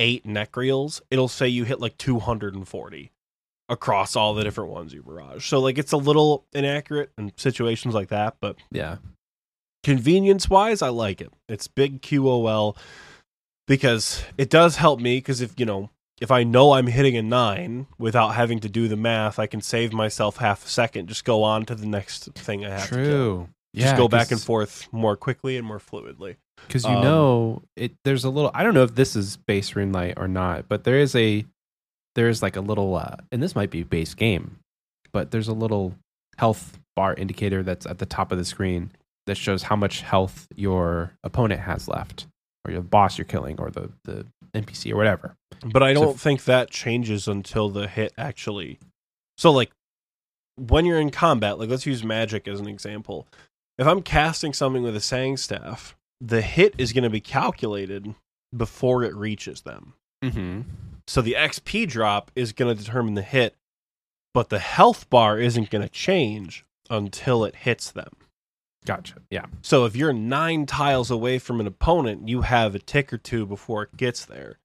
[0.00, 3.10] eight nechryaels it'll say you hit like 240
[3.68, 5.44] across all the different ones you barrage.
[5.46, 8.98] So like it's a little inaccurate in situations like that but Yeah.
[9.82, 11.32] convenience wise i like it.
[11.48, 12.76] It's big qol
[13.66, 17.22] because it does help me because if you know if I know I'm hitting a
[17.22, 21.08] nine without having to do the math, I can save myself half a second.
[21.08, 23.04] Just go on to the next thing I have to kill.
[23.04, 23.48] True.
[23.74, 26.36] Just go back and forth more quickly and more fluidly.
[26.66, 27.92] because you Um, know it.
[28.04, 28.50] There's a little.
[28.54, 31.44] I don't know if this is base RuneLite or not, but there is a
[32.16, 34.58] there is like a little, uh, and this might be base game,
[35.12, 35.94] but there's a little
[36.36, 38.90] health bar indicator that's at the top of the screen
[39.26, 42.26] that shows how much health your opponent has left,
[42.64, 45.36] or your boss you're killing, or the the NPC or whatever.
[45.64, 48.78] But I don't think that changes until the hit actually.
[49.36, 49.70] So, like,
[50.56, 53.26] when you're in combat, like, let's use magic as an example.
[53.78, 58.14] If I'm casting something with a Sang Staff, the hit is going to be calculated
[58.56, 59.94] before it reaches them.
[60.24, 60.62] Mm-hmm.
[61.06, 63.54] So the XP drop is going to determine the hit,
[64.34, 68.16] but the health bar isn't going to change until it hits them.
[68.84, 69.16] Gotcha.
[69.30, 69.46] Yeah.
[69.62, 73.46] So if you're nine tiles away from an opponent, you have a tick or two
[73.46, 74.58] before it gets there.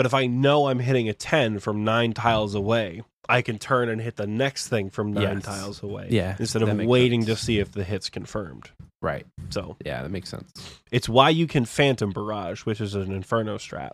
[0.00, 3.90] But if I know I'm hitting a 10 from nine tiles away, I can turn
[3.90, 5.42] and hit the next thing from nine Yes.
[5.44, 6.06] tiles away.
[6.08, 7.38] Yeah, Instead of waiting sense.
[7.38, 8.70] to see if the hit's confirmed.
[9.02, 9.26] Right.
[9.50, 10.50] So Yeah, that makes sense.
[10.90, 13.90] it's why you can Phantom Barrage, which is an Inferno strat.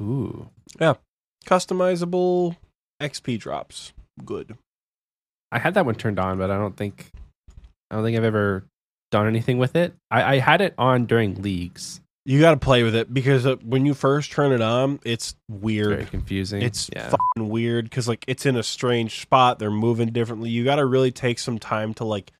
[0.00, 0.48] Ooh.
[0.80, 0.94] Yeah.
[1.46, 2.56] Customizable
[3.00, 3.92] XP drops.
[4.24, 4.56] Good.
[5.52, 7.12] I had that one turned on, but I don't think
[7.92, 8.64] I don't think I've ever
[9.12, 9.94] done anything with it.
[10.10, 12.00] I, I had it on during leagues.
[12.26, 15.34] You got to play with it because uh, when you first turn it on, it's
[15.50, 15.88] weird.
[15.88, 16.62] very confusing.
[16.62, 17.10] It's yeah.
[17.10, 19.58] fucking weird because like it's in a strange spot.
[19.58, 20.48] They're moving differently.
[20.48, 22.32] You got to really take some time to like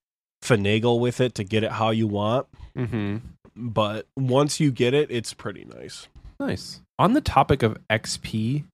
[0.43, 2.47] finagle with it to get it how you want.
[2.75, 3.17] mm-hmm.
[3.55, 6.07] But once you get it, it's pretty nice.
[6.39, 6.81] Nice.
[6.99, 8.65] On the topic of XP,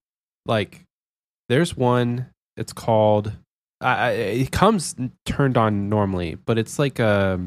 [0.46, 0.82] like
[1.48, 2.26] there's one.
[2.56, 3.32] It's called.
[3.80, 7.40] I I it comes turned on normally, but it's like a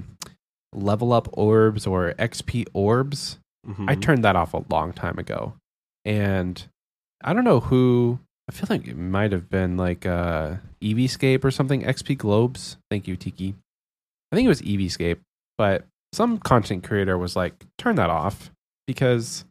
[0.74, 3.40] level up orbs or XP orbs.
[3.68, 3.90] Mhm.
[3.90, 5.54] I turned that off a long time ago,
[6.04, 6.64] and
[7.24, 8.20] I don't know who.
[8.48, 11.82] I feel like it might have been like uh, EVScape or something.
[11.84, 12.78] XP Globes.
[12.92, 13.56] Thank you, Tiki.
[14.32, 15.18] I think it was EVScape,
[15.58, 18.52] but some content creator was like, "Turn that off,"
[18.86, 19.46] because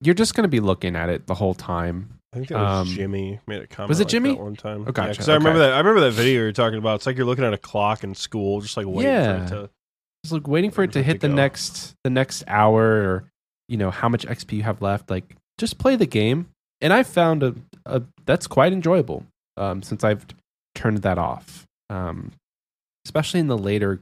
[0.00, 2.18] you're just going to be looking at it the whole time.
[2.32, 3.90] I think that was um, Jimmy made a comment.
[3.90, 4.34] was it like Jimmy?
[4.34, 4.84] one time?
[4.88, 5.10] Oh, gotcha.
[5.12, 5.72] Because I remember that.
[5.74, 6.96] I remember that video you were talking about.
[6.96, 9.38] It's like you're looking at a clock in school, just like waiting Yeah.
[9.38, 9.70] for it to.
[10.24, 11.34] Just like waiting for it to Waiting for it hit to the go.
[11.34, 13.24] next the next hour, or
[13.68, 15.10] you know how much XP you have left.
[15.10, 16.48] Like just play the game,
[16.80, 17.54] and I found a,
[17.86, 19.26] a that's quite enjoyable
[19.56, 20.26] um, since I've
[20.74, 21.66] turned that off.
[21.90, 22.32] Um,
[23.06, 24.00] especially in the later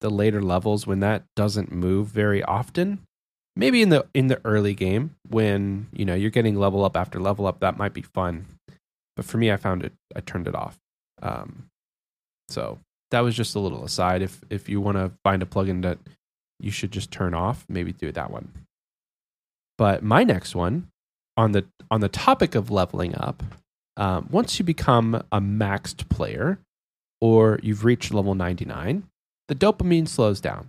[0.00, 3.00] the later levels when that doesn't move very often.
[3.56, 7.18] Maybe in the in the early game when you know you're getting level up after
[7.18, 8.46] level up, that might be fun.
[9.16, 9.92] But for me, I found it.
[10.14, 10.78] I turned it off.
[11.20, 11.64] Um,
[12.48, 12.78] so
[13.10, 14.22] that was just a little aside.
[14.22, 15.98] If if you want to find a plugin that
[16.60, 18.52] you should just turn off, maybe do that one.
[19.76, 20.88] But my next one
[21.36, 23.42] on the on the topic of leveling up,
[23.96, 26.58] um, once you become a maxed player
[27.20, 29.04] or you've reached level 99,
[29.48, 30.68] the dopamine slows down.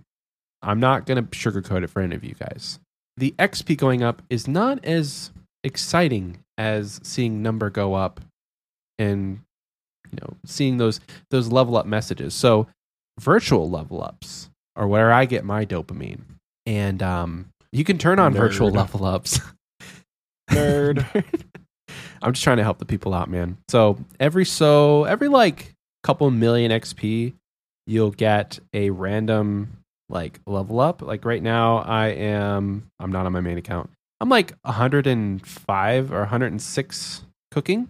[0.62, 2.78] I'm not going to sugarcoat it for any of you guys.
[3.16, 5.30] The XP going up is not as
[5.62, 8.20] exciting as seeing number go up
[8.98, 9.40] and
[10.12, 11.00] you know seeing those
[11.30, 12.34] those level up messages.
[12.34, 12.66] So
[13.18, 16.22] virtual level ups are where I get my dopamine.
[16.66, 19.40] And um, you can turn on virtual level ups.
[20.50, 21.06] Nerd.
[22.22, 23.56] I'm just trying to help the people out, man.
[23.68, 27.34] So every so every like couple million XP,
[27.86, 29.78] you'll get a random
[30.08, 31.02] like level up.
[31.02, 33.90] Like right now, I am I'm not on my main account.
[34.20, 37.88] I'm like 105 or 106 cooking.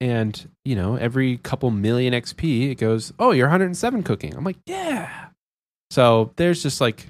[0.00, 4.34] And, you know, every couple million XP, it goes, oh, you're 107 cooking.
[4.36, 5.28] I'm like, yeah.
[5.90, 7.06] So there's just like,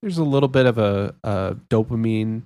[0.00, 2.42] there's a little bit of a, a dopamine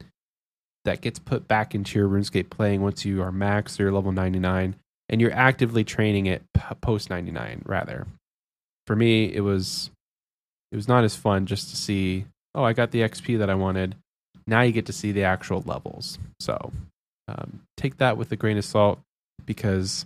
[0.84, 4.76] that gets put back into your RuneScape playing once you are maxed or level 99
[5.08, 6.42] and you're actively training it
[6.80, 8.06] post 99 rather.
[8.86, 9.90] For me, it was
[10.72, 13.54] it was not as fun just to see, oh, I got the XP that I
[13.54, 13.94] wanted.
[14.46, 16.18] Now you get to see the actual levels.
[16.40, 16.72] So
[17.28, 19.00] um, take that with a grain of salt
[19.46, 20.04] because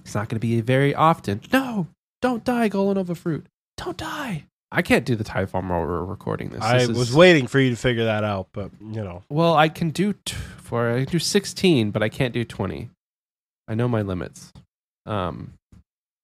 [0.00, 1.40] it's not going to be very often.
[1.52, 1.86] No,
[2.22, 3.46] don't die, Golovanova fruit.
[3.76, 4.44] Don't die.
[4.72, 6.60] I can't do the tithe farm while we're recording this.
[6.62, 9.54] I This is- was waiting for you to figure that out, but you know, well,
[9.54, 12.90] I can do t- for I can do 16, but I can't do 20.
[13.68, 14.52] I know my limits.
[15.06, 15.52] Um,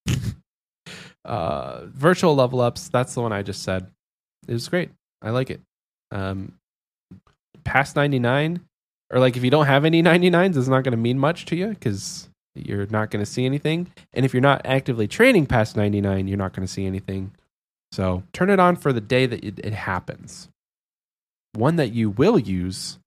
[1.24, 2.89] uh, virtual level ups.
[2.89, 3.86] That's the one I just said.
[4.48, 4.90] It was great.
[5.23, 5.60] I like it.
[6.10, 6.55] Um,
[7.64, 8.60] past 99,
[9.12, 11.56] or like if you don't have any 99s, it's not going to mean much to
[11.56, 13.93] you because you're not going to see anything.
[14.12, 17.33] And if you're not actively training past 99, you're not going to see anything.
[17.93, 20.49] So turn it on for the day that it, it happens.
[21.55, 22.99] One that you will use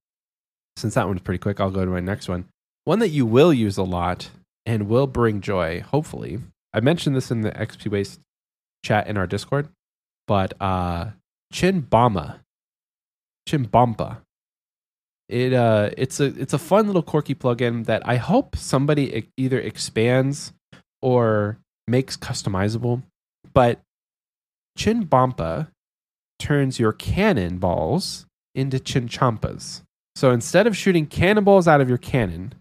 [0.78, 2.46] since that one's pretty quick, I'll go to my next one.
[2.84, 4.30] One that you will use a lot
[4.66, 6.40] and will bring joy, hopefully.
[6.74, 8.20] I mentioned this in the XP Waste
[8.84, 9.70] chat in our Discord,
[10.28, 11.12] but uh
[11.54, 12.40] Chinbama.
[13.48, 14.18] Chimbomba.
[15.28, 19.60] It uh it's a it's a fun little quirky plugin that I hope somebody either
[19.60, 20.54] expands
[21.02, 21.58] or
[21.88, 23.02] makes customizable.
[23.54, 23.80] But
[24.78, 25.70] Chinbompa
[26.40, 29.82] turns your cannonballs into chinchompas.
[30.16, 32.54] So instead of shooting cannonballs out of your cannon,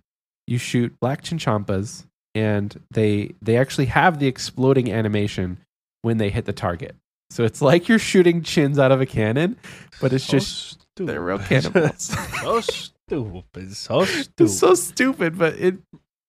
[0.47, 5.59] you shoot black chinchompas and they they actually have the exploding animation
[6.03, 6.97] when they hit the target.
[7.31, 9.57] So it's like you're shooting chins out of a cannon,
[10.01, 11.13] but it's just stupid.
[11.13, 12.03] they're real cannonballs.
[12.41, 13.77] so stupid.
[13.77, 14.33] So stupid.
[14.39, 15.77] it's so stupid, but it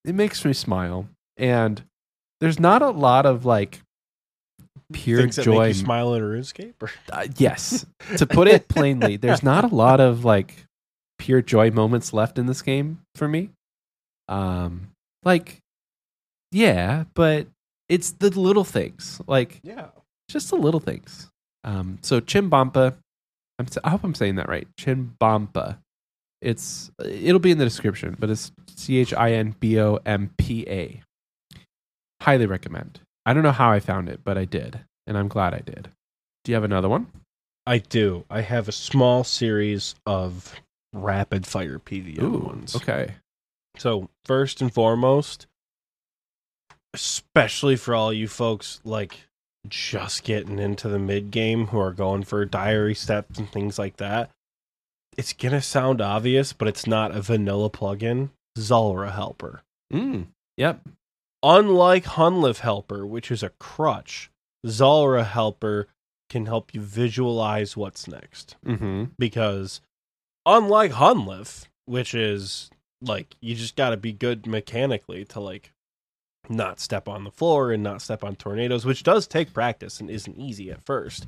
[0.04, 1.08] it makes me smile.
[1.38, 1.84] And
[2.42, 3.82] there's not a lot of like
[4.94, 5.68] pure Things joy.
[5.68, 6.74] make you smile in RuneScape.
[6.82, 6.90] Or?
[7.12, 7.86] Uh, yes.
[8.18, 10.66] to put it plainly, there's not a lot of like
[11.18, 13.50] pure joy moments left in this game for me.
[14.28, 14.90] Um
[15.24, 15.60] like
[16.52, 17.48] yeah, but
[17.90, 19.22] it's the little things.
[19.28, 19.88] Like Yeah.
[20.30, 21.30] just the little things.
[21.64, 22.96] Um so Chinbompa
[23.60, 24.68] I'm, I hope I'm saying that right.
[24.80, 25.78] Chinbompa.
[26.42, 30.32] It's it'll be in the description, but it's C H I N B O M
[30.38, 31.02] P A.
[32.22, 33.00] Highly recommend.
[33.26, 35.90] I don't know how I found it, but I did, and I'm glad I did.
[36.44, 37.08] Do you have another one?
[37.66, 38.26] I do.
[38.30, 40.54] I have a small series of
[40.94, 42.76] rapid fire PVM ones.
[42.76, 43.16] okay.
[43.78, 45.48] So first and foremost,
[46.94, 49.28] especially for all you folks like
[49.70, 53.98] just getting into the mid game who are going for diary steps and things like
[53.98, 54.30] that,
[55.18, 58.30] it's gonna sound obvious, but it's not a vanilla plugin.
[58.58, 59.62] Zulrah Helper.
[59.94, 60.28] Mm.
[60.58, 60.82] Yep.
[61.44, 64.32] Unlike Hunllef Helper, which is a crutch,
[64.66, 65.88] Zulrah Helper
[66.30, 69.06] can help you visualize what's next Mm-hmm.
[69.20, 69.80] because
[70.46, 72.70] unlike Hunllef, which is
[73.02, 75.72] like you just got to be good mechanically to like
[76.50, 80.10] not step on the floor and not step on tornadoes, which does take practice and
[80.10, 81.28] isn't easy at first.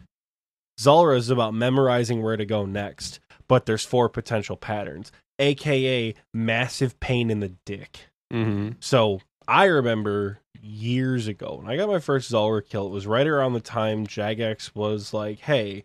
[0.79, 6.99] Zulrah is about memorizing where to go next, but there's four potential patterns, aka massive
[6.99, 8.07] pain in the dick.
[8.31, 8.73] Mm-hmm.
[8.79, 13.27] So I remember years ago when I got my first Zulrah kill, it was right
[13.27, 15.83] around the time Jagex was like, hey,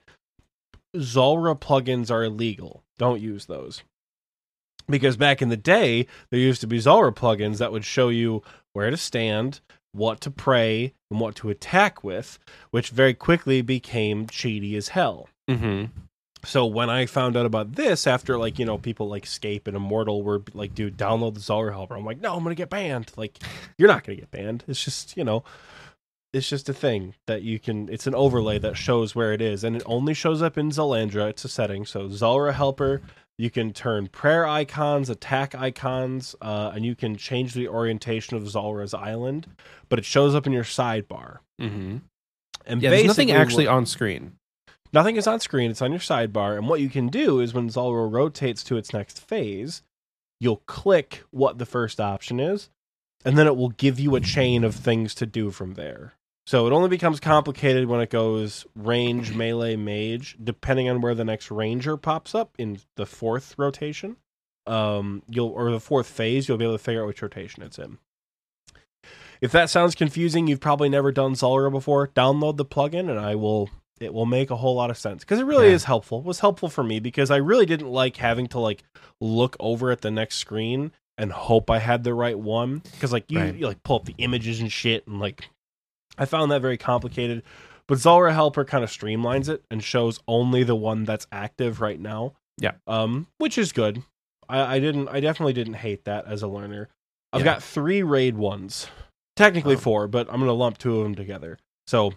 [0.99, 2.83] Zulrah plugins are illegal.
[2.99, 3.83] Don't use those.
[4.89, 8.43] Because back in the day, there used to be Zulrah plugins that would show you
[8.73, 9.61] where to stand,
[9.93, 12.39] what to pray, and what to attack with,
[12.71, 15.29] which very quickly became cheaty as hell.
[15.49, 15.87] Mm-hmm.
[16.45, 19.77] So when I found out about this, after like you know people like Escape and
[19.77, 21.97] Immortal were like, dude, download the Zulrah helper.
[21.97, 23.13] I'm like, no, I'm gonna get banned.
[23.17, 23.39] Like,
[23.79, 24.65] you're not gonna get banned.
[24.67, 25.45] It's just you know,
[26.33, 27.89] it's just a thing that you can.
[27.89, 31.27] It's an overlay that shows where it is, and it only shows up in Zul-Andra.
[31.27, 31.87] It's a setting.
[31.87, 33.03] So Zulrah helper,
[33.43, 38.45] you can turn prayer icons, attack icons, uh, and you can change the orientation of
[38.45, 39.49] Zulrah's island.
[39.89, 41.39] But it shows up in your sidebar.
[41.61, 41.97] Mm-hmm.
[42.67, 44.37] And Yeah, there's nothing actually on screen.
[44.93, 46.57] Nothing is on screen, it's on your sidebar.
[46.57, 49.83] And what you can do is when Zulra rotates to its next phase,
[50.39, 52.71] you'll click what the first option is,
[53.25, 56.15] and then it will give you a chain of things to do from there.
[56.47, 61.25] So it only becomes complicated when it goes range, melee, mage, depending on where the
[61.25, 64.17] next ranger pops up in the fourth rotation.
[64.67, 67.79] Um, you'll or the fourth phase, you'll be able to figure out which rotation it's
[67.79, 67.99] in.
[69.41, 72.09] If that sounds confusing, you've probably never done Zulrah before.
[72.09, 73.71] Download the plugin, and I will
[74.01, 75.75] it will make a whole lot of sense because it really Yeah.
[75.75, 76.19] is helpful.
[76.19, 78.83] It was helpful for me because I really didn't like having to like
[79.21, 83.31] look over at the next screen and hope I had the right one because like
[83.31, 83.55] you, Right.
[83.55, 85.49] you like pull up the images and shit and like
[86.19, 87.43] I found that very complicated.
[87.89, 91.99] But Zulrah Helper kind of streamlines it and shows only the one that's active right
[92.01, 92.35] now.
[92.59, 92.73] Yeah.
[92.87, 94.03] Um, which is good.
[94.49, 96.89] I, I didn't I definitely didn't hate that as a learner.
[97.33, 97.45] I've Yeah.
[97.55, 98.87] got three raid ones.
[99.37, 99.79] Technically Oh.
[99.79, 101.59] four, but I'm gonna lump two of them together.
[101.87, 102.13] So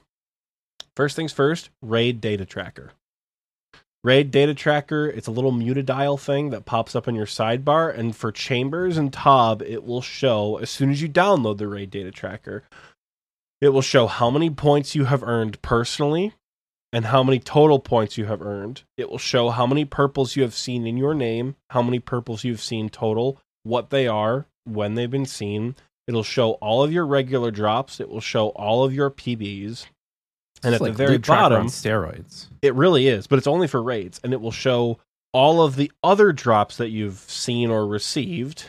[0.95, 2.91] First things first, RAID data tracker.
[4.03, 7.93] RAID data tracker, it's a little mutadial thing that pops up in your sidebar.
[7.97, 11.89] And for chambers and TOB, it will show as soon as you download the RAID
[11.91, 12.63] data tracker,
[13.65, 16.33] it will show how many points you have earned personally
[16.93, 18.83] and how many total points you have earned.
[18.95, 22.43] It will show how many purples you have seen in your name, how many purples
[22.43, 25.75] you've seen total, what they are, when they've been seen.
[26.07, 27.99] It'll show all of your regular drops.
[27.99, 29.87] It will show all of your PBs.
[30.63, 32.47] And It's at like the very bottom, steroids.
[32.61, 34.99] it really is, but it's only for raids, and it will show
[35.33, 38.65] all of the other drops that you've seen or received,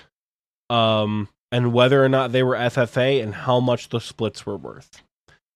[0.68, 5.02] um, and whether or not they were FFA and how much the splits were worth.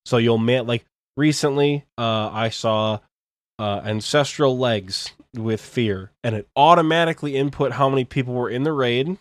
[0.04, 0.84] So you'll man like
[1.16, 3.00] recently, uh, I saw
[3.58, 8.72] uh, ancestral legs with fear, and it automatically input how many people were in the
[8.72, 9.18] raid.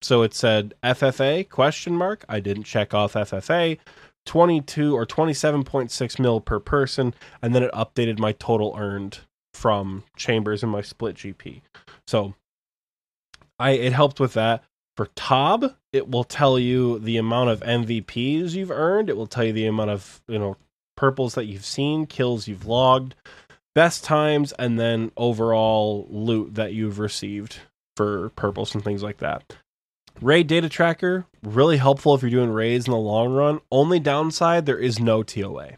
[0.00, 2.24] So it said FFA question mark.
[2.28, 3.78] I didn't check off FFA.
[4.26, 9.20] 22 or 27.6 mil per person, and then it updated my total earned
[9.54, 11.62] from chambers and my split GP.
[12.06, 12.34] So
[13.58, 14.62] I it helped with that.
[14.98, 19.08] For Tob, it will tell you the amount of MVPs you've earned.
[19.08, 20.56] It will tell you the amount of, you know,
[20.96, 23.14] purples that you've seen, kills you've logged,
[23.76, 27.60] best times, and then overall loot that you've received
[27.96, 29.54] for purples and things like that.
[30.20, 33.60] Raid data tracker, really helpful if you're doing raids in the long run.
[33.70, 35.74] Only downside, there is no TOA,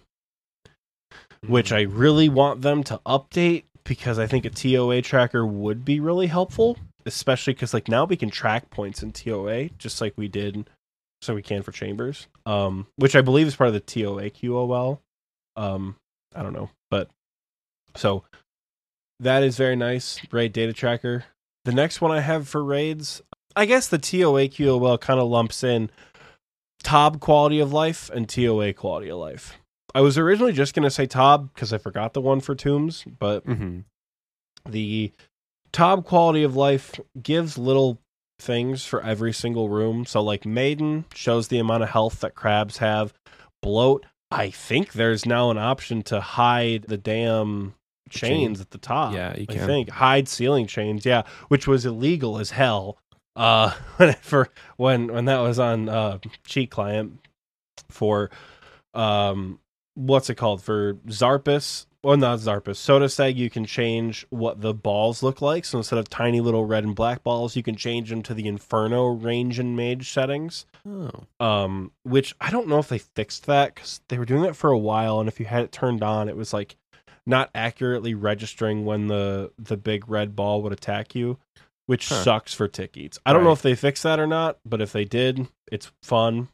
[1.47, 1.75] which hmm.
[1.75, 6.29] I really want them to update because I think a TOA tracker would be really
[6.29, 10.69] helpful especially because like now we can track points in TOA just like we did,
[11.23, 14.99] so we can for chambers, um, which I believe is part of the TOA QOL.
[15.57, 15.97] Um,
[16.35, 17.11] I don't know, but
[17.97, 18.25] so
[19.19, 20.21] that is very nice.
[20.31, 21.25] Raid data tracker.
[21.65, 23.21] The next one I have for raids,
[23.55, 25.91] I guess the TOA QOL kind of lumps in
[26.83, 29.59] TOB quality of life and TOA quality of life.
[29.95, 33.05] I was originally just going to say TOB because I forgot the one for tombs,
[33.19, 33.81] but Mm-hmm.
[34.71, 35.13] the
[35.73, 38.01] Tob quality of life gives little
[38.39, 40.05] things for every single room.
[40.07, 43.13] So, like Maiden shows the amount of health that crabs have.
[43.63, 47.75] Bloat, I think there's now an option to hide the damn
[48.09, 48.63] chains Chain.
[48.63, 49.15] at the top.
[49.15, 49.67] Yeah, you I can.
[49.67, 51.05] think hide ceiling chains.
[51.05, 52.99] Yeah, which was illegal as hell.
[53.37, 53.71] Uh,
[54.21, 57.19] for when when that was on uh cheat client
[57.89, 58.31] for
[58.95, 59.61] um
[59.95, 64.73] what's it called for Xarpus well not Xarpus Soda Seg you can change what the
[64.75, 68.11] balls look like so instead of tiny little red and black balls you can change
[68.11, 71.11] them to the Inferno range and mage settings Oh.
[71.39, 74.71] um which I don't know if they fixed that cuz they were doing that for
[74.71, 76.77] a while and if you had it turned on it was like
[77.27, 81.39] not accurately registering when the the big red ball would attack you
[81.87, 82.23] which Huh.
[82.23, 83.19] sucks for tick eats.
[83.27, 86.47] I don't know if they fixed that or not, but if they did, it's fun.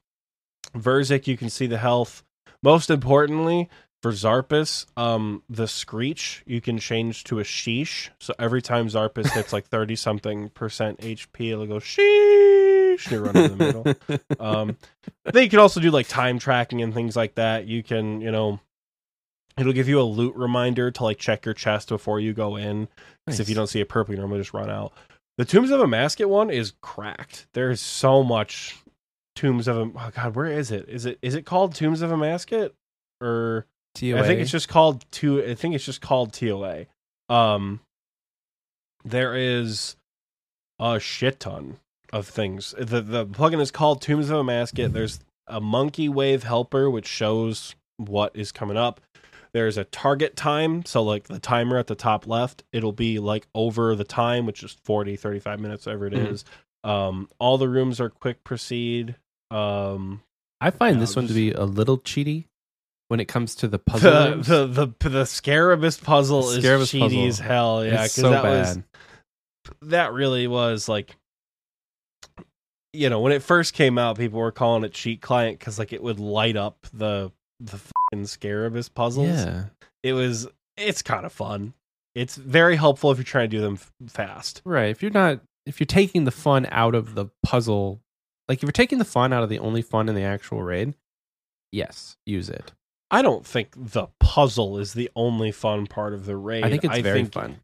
[0.74, 2.24] Verzik, you can see the health.
[2.62, 3.68] Most importantly,
[4.06, 8.10] for Xarpus, um, the screech you can change to a sheesh.
[8.20, 13.10] So every time Zarpus hits like thirty something percent HP, it'll go sheesh.
[13.10, 14.20] You run in the middle.
[14.38, 14.76] Um,
[15.24, 17.66] then you can also do like time tracking and things like that.
[17.66, 18.60] You can, you know,
[19.58, 22.86] it'll give you a loot reminder to like check your chest before you go in.
[23.24, 24.92] Because if you don't see a purple, you normally just run out.
[25.36, 27.48] The Tombs of Amascut one is cracked.
[27.54, 28.76] There's so much
[29.34, 29.80] Tombs of a.
[29.80, 30.88] Oh God, where is it?
[30.88, 32.70] Is it is it called Tombs of Amascut
[33.20, 33.66] or
[33.96, 34.18] TOA.
[34.20, 35.42] I think it's just called two.
[35.42, 36.86] I think it's just called TOA.
[37.28, 37.80] Um,
[39.04, 39.96] there is
[40.78, 41.78] a shit ton
[42.12, 42.74] of things.
[42.78, 44.92] The the plugin is called Tombs of Amascut.
[44.92, 49.00] There's a monkey wave helper which shows what is coming up.
[49.52, 53.46] There's a target time, so like the timer at the top left, it'll be like
[53.54, 56.32] over the time, which is 40, 35 minutes, whatever it Mhm.
[56.32, 56.44] is.
[56.84, 59.16] Um, all the rooms are quick proceed.
[59.50, 60.22] Um,
[60.60, 62.44] I find Yeah, this one to be a little cheaty
[63.08, 64.36] when it comes to the the, puzzle.
[64.42, 67.26] the the the Scabaras puzzle The is Scabaras cheaty puzzle.
[67.28, 67.84] as hell.
[67.84, 68.76] Yeah, it's 'cause so that bad.
[68.76, 68.78] was
[69.82, 71.16] that really was like
[72.92, 75.92] you know when it first came out people were calling it cheat client because like
[75.92, 77.30] it would light up the
[77.60, 79.64] the fucking Scabaras puzzles yeah.
[80.02, 80.46] it was
[80.76, 81.74] it's kind of fun
[82.14, 84.88] it's very helpful if you're trying to do them f- fast Right.
[84.90, 88.00] If you're not, if you're taking the fun out of the puzzle,
[88.48, 90.94] like if you're taking the fun out of the only fun in the actual raid,
[91.72, 92.72] yes, use it.
[93.10, 96.84] I don't think the puzzle is the only fun part of the raid I think
[96.84, 97.60] it's very think- fun.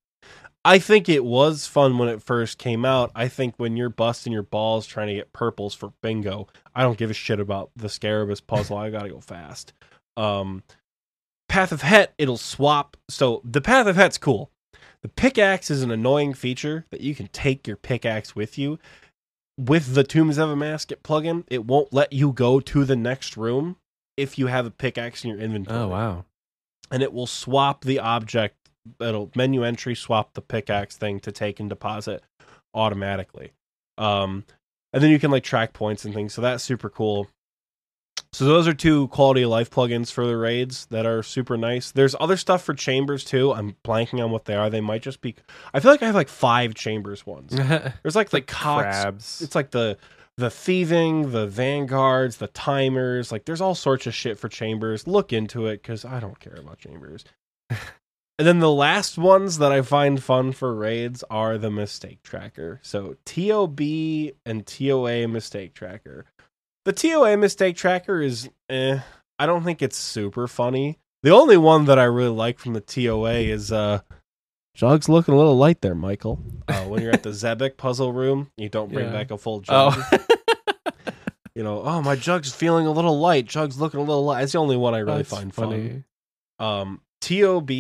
[0.65, 3.11] I think it was fun when it first came out.
[3.17, 6.97] I think when you're busting your balls trying to get purples for bingo, I don't
[6.97, 8.77] give a shit about the Scabaras puzzle.
[8.77, 9.73] I gotta go fast.
[10.17, 10.63] Um,
[11.49, 12.97] Path of Het, it'll swap.
[13.09, 14.53] So the Path of Het's cool.
[15.03, 18.79] The pickaxe is an annoying feature that you can take your pickaxe with you.
[19.59, 23.77] With the Tombs of Amascut plugin, it won't let you go to the next room
[24.23, 26.25] if you have a pickaxe in your inventory Oh wow.
[26.91, 28.57] and it will swap the object.
[29.01, 32.23] It'll menu entry swap the pickaxe thing to take and deposit
[32.75, 33.53] automatically.
[33.99, 34.45] Um,
[34.93, 36.35] and then you can like track points and things.
[36.35, 37.29] So that's super cool.
[38.35, 41.91] So those are two quality of life plugins for the raids that are super nice.
[41.91, 43.53] There's other stuff for chambers too.
[43.53, 44.71] I'm blanking on what they are.
[44.71, 45.35] They might just be.
[45.75, 47.51] I feel like I have like five chambers ones.
[48.03, 49.43] There's like the like crabs.
[49.43, 49.99] it's like the
[50.37, 53.31] the thieving, the vanguards, the timers.
[53.31, 55.07] Like there's all sorts of shit for chambers.
[55.07, 57.25] Look into it because I don't care about chambers.
[57.71, 57.79] and
[58.39, 62.81] then the last ones that I find fun for raids are the mistake tracker.
[62.83, 63.81] So TOB
[64.47, 66.27] and TOA mistake tracker.
[66.85, 69.01] The TOA mistake tracker is eh.
[69.39, 70.99] I don't think it's super funny.
[71.23, 74.01] The only one that I really like from the TOA is uh
[74.75, 76.41] Jug's looking a little light there, Michael.
[76.67, 79.13] Uh, when you're at the Zebak puzzle room, you don't bring Yeah.
[79.13, 79.95] back a full jug.
[79.97, 80.19] Oh,
[81.55, 83.45] You know, oh my jug's feeling a little light.
[83.45, 84.43] Jug's looking a little light.
[84.43, 86.03] It's the only one I really that's find funny.
[86.59, 86.67] fun.
[86.67, 87.71] Um, Tob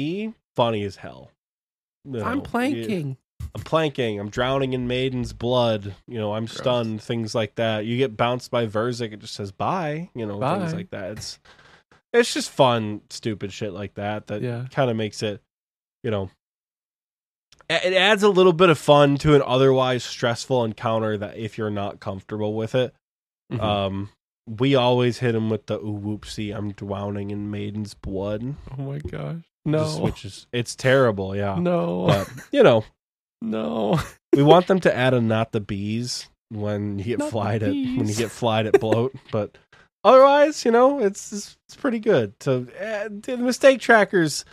[0.54, 1.30] funny as hell.
[2.04, 3.16] You know, I'm you- planking.
[3.54, 4.20] I'm planking.
[4.20, 5.94] I'm drowning in Maiden's blood.
[6.06, 7.02] You know, I'm stunned.
[7.02, 7.86] Things like that.
[7.86, 9.12] You get bounced by Verzik.
[9.14, 10.10] It just says bye.
[10.14, 11.12] You know, things like that.
[11.12, 11.38] It's
[12.12, 14.26] it's just fun, stupid shit like that.
[14.26, 14.66] That Yeah.
[14.70, 15.40] kind of makes it.
[16.02, 16.30] You know, a-
[17.84, 21.16] it adds a little bit of fun to an otherwise stressful encounter.
[21.16, 22.94] That if you're not comfortable with it,
[23.52, 23.60] Mhm.
[23.62, 24.08] um,
[24.48, 26.54] we always hit him with the ooh whoopsie.
[26.56, 28.54] I'm drowning in Maiden's blood.
[28.78, 29.36] oh my gosh.
[29.68, 30.04] Just- No.
[30.04, 31.36] which is it's terrible.
[31.36, 32.06] Yeah, No.
[32.06, 32.84] but you know.
[33.40, 34.00] no.
[34.34, 37.70] we want them to add a not the bees when you get Not flied at
[37.70, 39.56] when you get flied at bloat but
[40.04, 44.44] otherwise you know it's it's, it's pretty good so uh, the mistake trackers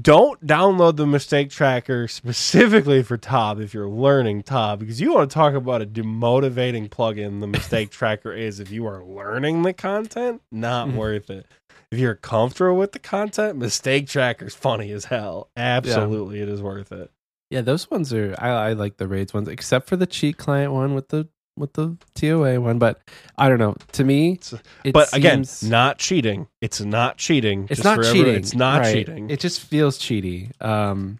[0.00, 5.30] don't download the mistake tracker specifically for Tob if you're learning Tob because you want
[5.30, 9.72] to talk about a demotivating plugin the mistake tracker is if you are learning the
[9.72, 10.94] content not Mhm.
[10.96, 11.46] worth it
[11.92, 16.90] if you're comfortable with the content mistake tracker's funny as hell absolutely it is worth
[16.90, 17.10] it
[17.50, 18.34] Yeah, those ones are.
[18.38, 21.72] I, I like the raids ones, except for the cheat client one with the with
[21.74, 22.78] the TOA one.
[22.78, 23.00] But
[23.38, 23.74] I don't know.
[23.92, 24.54] To me, It's-
[24.84, 26.48] it but again, seems- not cheating.
[26.60, 27.64] It's not cheating.
[27.70, 28.40] it's Just not for everyone, cheating.
[28.40, 28.92] It's not right.
[28.94, 29.30] cheating.
[29.30, 30.50] It just feels cheaty.
[30.62, 31.18] Um,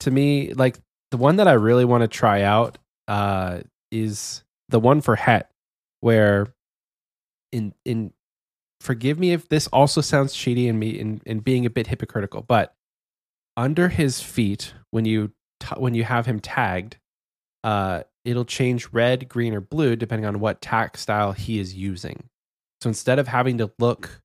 [0.00, 0.78] to me, like
[1.10, 2.78] the one that I really want to try out
[3.08, 3.60] uh,
[3.90, 5.50] is the one for Het,
[6.00, 6.48] where
[7.50, 8.12] in in
[8.80, 12.42] forgive me if this also sounds cheaty and me and, and being a bit hypocritical,
[12.42, 12.74] but
[13.56, 16.96] under his feet when you t- when you have him tagged,
[17.62, 22.28] uh, it'll change red, green, or blue depending on what tack style he is using.
[22.80, 24.22] So instead of having to look,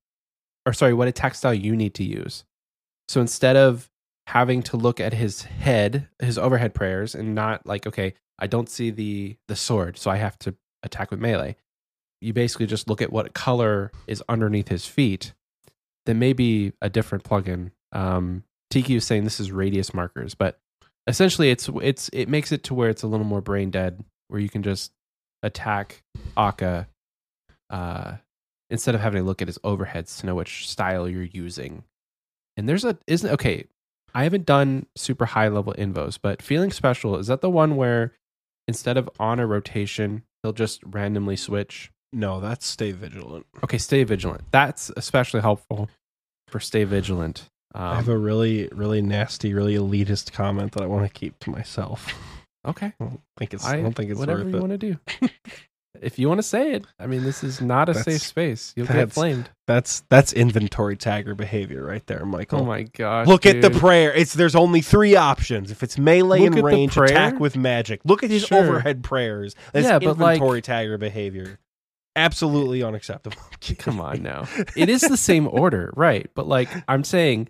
[0.66, 2.44] or sorry, what attack style you need to use.
[3.08, 3.90] So instead of
[4.28, 8.70] having to look at his head, his overhead prayers, and not like, okay, I don't
[8.70, 11.56] see the the sword, so I have to attack with melee.
[12.22, 15.34] You basically just look at what color is underneath his feet.
[16.06, 17.72] Then maybe a different plugin.
[17.92, 20.60] Um, Tiki is saying this is radius markers, but
[21.08, 24.40] essentially it's it's it makes it to where it's a little more brain dead, where
[24.40, 24.92] you can just
[25.44, 26.04] attack
[26.36, 26.88] Akkha
[27.70, 28.14] uh,
[28.70, 31.84] instead of having to look at his overheads to know which style you're using.
[32.58, 33.66] And there's a isn't okay.
[34.14, 38.14] I haven't done super high level invos, but feeling special is that the one where
[38.68, 41.92] instead of on a rotation, he'll just randomly switch.
[42.12, 43.46] no, that's stay vigilant.
[43.64, 44.46] Okay, stay vigilant.
[44.52, 45.90] That's especially helpful
[46.48, 47.50] for stay vigilant.
[47.78, 51.38] I have Um, a really, really nasty, really elitist comment that I want to keep
[51.40, 52.12] to myself.
[52.68, 53.66] okay, I don't think it's.
[53.66, 54.98] I, I, don't think it's whatever worth you want to do.
[56.02, 58.74] if you want to say it, I mean, this is not a That's- safe space.
[58.76, 59.50] You'll get flamed.
[59.68, 62.62] That's that's inventory tagger behavior right there, Michael.
[62.62, 63.28] Oh my god!
[63.28, 64.12] Look at the prayer.
[64.14, 65.70] It's there's only three options.
[65.70, 68.02] If it's melee Look and range, attack with magic.
[68.06, 68.58] Look at his Sure.
[68.60, 69.56] overhead prayers.
[69.74, 71.60] That's Yeah, but, like- inventory tagger behavior.
[72.16, 73.38] Absolutely unacceptable.
[73.78, 74.48] Come on now.
[74.76, 76.28] It is the same order, right?
[76.34, 77.50] But like I'm saying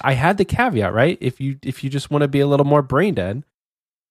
[0.00, 1.18] I had the caveat, right?
[1.20, 3.44] If you if you just want to be a little more brain dead,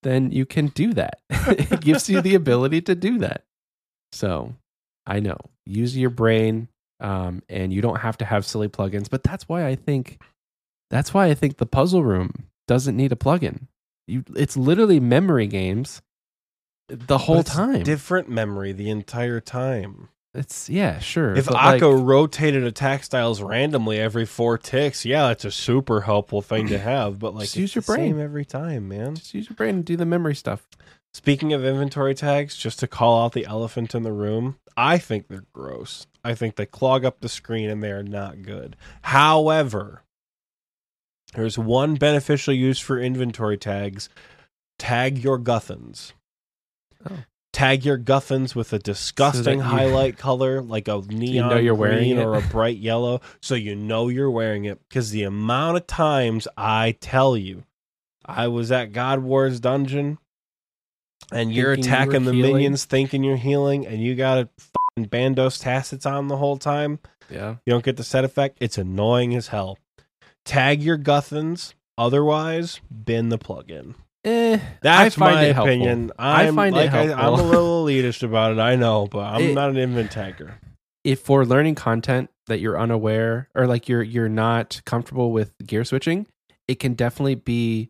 [0.04, 1.20] then you can do that.
[1.30, 3.44] it gives you the ability to do that.
[4.12, 4.56] So,
[5.06, 5.38] I know.
[5.66, 6.68] Use your brain
[7.00, 10.22] um and you don't have to have silly plugins, but that's why I think
[10.90, 12.32] that's why I think the puzzle room
[12.68, 13.68] doesn't need a plugin.
[14.08, 16.02] You it's literally memory games
[16.90, 17.84] the whole time.
[17.84, 20.10] Different memory the entire time.
[20.34, 21.36] It's yeah, sure.
[21.36, 26.42] If but, like- rotated attack styles randomly every four ticks, yeah, that's a super helpful
[26.42, 27.20] thing to have.
[27.20, 28.20] But like, Just use your brain.
[28.20, 29.16] every time, man.
[29.16, 30.68] Just use your brain and do the memory stuff.
[31.14, 35.28] Speaking of inventory tags, just to call out the elephant in the room, I think
[35.28, 36.08] they're gross.
[36.24, 38.76] I think they clog up the screen and they are not good.
[39.04, 40.02] However,
[41.36, 44.10] there's one beneficial use for inventory tags.
[44.80, 46.14] Tag your guthans.
[47.08, 47.20] Oh.
[47.54, 52.18] Tag your guffins with a disgusting you- highlight color, like a neon know you're green
[52.18, 54.80] or a bright yellow, so you know you're wearing it.
[54.90, 57.64] Because the amount of times I tell you,
[58.26, 60.18] I was at God Wars Dungeon,
[61.32, 62.54] and you're Thinking you attacking the healing?
[62.56, 67.00] minions, thinking you're healing, and you got a fucking Bandos Tassets on the whole time.
[67.30, 67.56] Yeah.
[67.66, 68.58] You don't get the set effect.
[68.62, 69.78] It's annoying as hell.
[70.44, 71.76] Tag your guffins.
[71.98, 73.94] Otherwise, bin the plugin.
[74.26, 76.12] Eh, That's I find my it opinion.
[76.18, 77.20] I I'm, find it like, I, helpful.
[77.20, 78.60] I'm a little elitist about it.
[78.60, 80.54] I know, but I'm It- not an invent tagger.
[81.04, 85.84] If for learning content that you're unaware or like you're you're not comfortable with gear
[85.84, 86.28] switching,
[86.70, 87.90] it can definitely be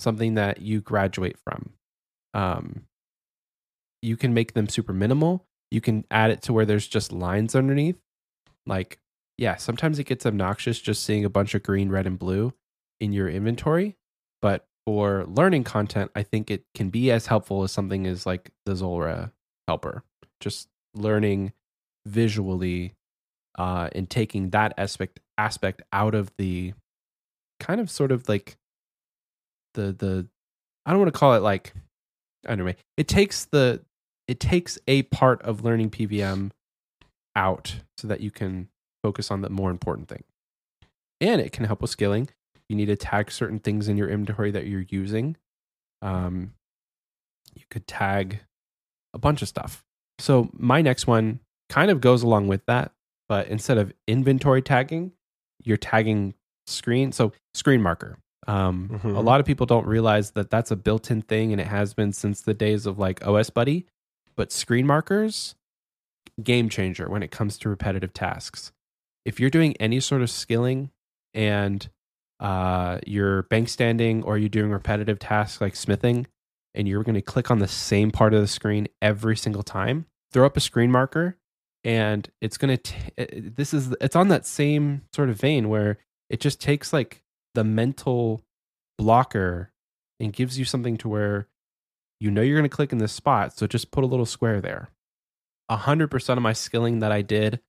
[0.00, 1.70] something that you graduate from.
[2.34, 2.86] Um,
[4.02, 5.46] you can make them super minimal.
[5.70, 7.98] You can add it to where there's just lines underneath.
[8.66, 8.98] Like
[9.36, 12.52] yeah, sometimes it gets obnoxious just seeing a bunch of green, red, and blue
[12.98, 13.96] in your inventory.
[14.42, 18.52] But for learning content, I think it can be as helpful as something as like
[18.64, 19.32] the Zulrah
[19.66, 20.02] helper.
[20.40, 21.52] Just learning
[22.06, 22.94] visually
[23.58, 26.72] uh, and taking that aspect aspect out of the
[27.60, 28.56] kind of sort of like
[29.74, 30.26] the the
[30.86, 31.74] I don't want to call it like
[32.46, 32.74] anyway.
[32.96, 33.82] It takes the
[34.26, 36.50] it takes a part of learning PVM
[37.36, 38.70] out so that you can
[39.02, 40.24] focus on the more important thing.
[41.20, 42.30] And it can help with skilling.
[42.68, 45.36] You need to tag certain things in your inventory that you're using.
[46.02, 46.54] Um,
[47.54, 48.40] you could tag
[49.14, 49.84] a bunch of stuff.
[50.18, 52.92] So my next one kind of goes along with that,
[53.28, 55.12] but instead of inventory tagging,
[55.62, 56.34] you're tagging
[56.66, 57.12] screen.
[57.12, 58.18] So screen marker.
[58.46, 59.16] Um, Mhm.
[59.16, 62.12] A lot of people don't realize that that's a built-in thing, and it has been
[62.12, 63.86] since the days of like OS Buddy.
[64.36, 65.54] But screen markers,
[66.42, 68.72] game changer when it comes to repetitive tasks.
[69.24, 70.90] If you're doing any sort of skilling
[71.34, 71.88] and
[72.40, 76.26] uh, you're bank standing or you're doing repetitive tasks like smithing,
[76.74, 80.06] and you're going to click on the same part of the screen every single time,
[80.32, 81.36] throw up a screen marker,
[81.84, 82.94] and it's going to.
[83.40, 85.98] This is it's on that same sort of vein where
[86.30, 87.22] it just takes like
[87.54, 88.42] the mental
[88.98, 89.72] blocker
[90.20, 91.48] and gives you something to where
[92.20, 93.56] you know you're going to click in this spot.
[93.56, 94.90] So just put a little square there.
[95.68, 97.60] A hundred percent of my skilling that I did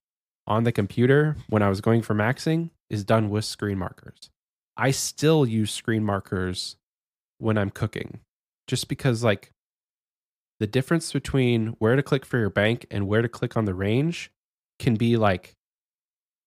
[0.46, 4.30] on the computer when I was going for maxing is done with screen markers.
[4.76, 6.76] I still use screen markers
[7.38, 8.20] when I'm cooking
[8.66, 9.50] just because like
[10.60, 13.74] the difference between where to click for your bank and where to click on the
[13.74, 14.30] range
[14.78, 15.56] can be like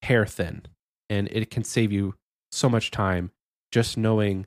[0.03, 0.61] hair thin
[1.09, 2.15] and it can save you
[2.51, 3.31] so much time
[3.71, 4.45] just knowing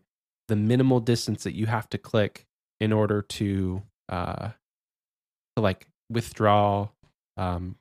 [0.48, 2.46] the minimal distance that you have to click
[2.80, 4.50] in order to uh
[5.56, 6.88] to like withdraw
[7.36, 7.76] um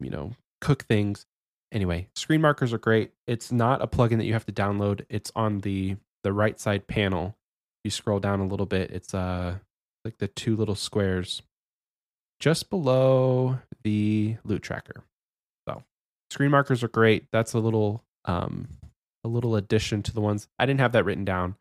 [0.00, 1.26] you know cook things
[1.74, 3.12] anyway screen markers are great.
[3.26, 5.04] It's not a plugin that you have to download.
[5.10, 7.36] It's on the the right side panel.
[7.82, 9.56] You scroll down a little bit it's uh
[10.04, 11.42] like the two little squares
[12.40, 15.02] just below the loot tracker.
[15.68, 15.82] So
[16.30, 17.26] screen markers are great.
[17.32, 18.68] That's a little um
[19.24, 21.56] a little addition to the ones i didn't have that written down.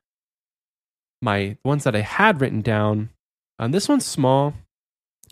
[1.22, 3.10] My ones that i had written down
[3.60, 4.54] um, this one's small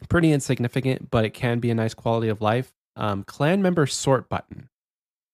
[0.09, 2.73] pretty insignificant but it can be a nice quality of life.
[2.97, 4.67] Um, clan member sort button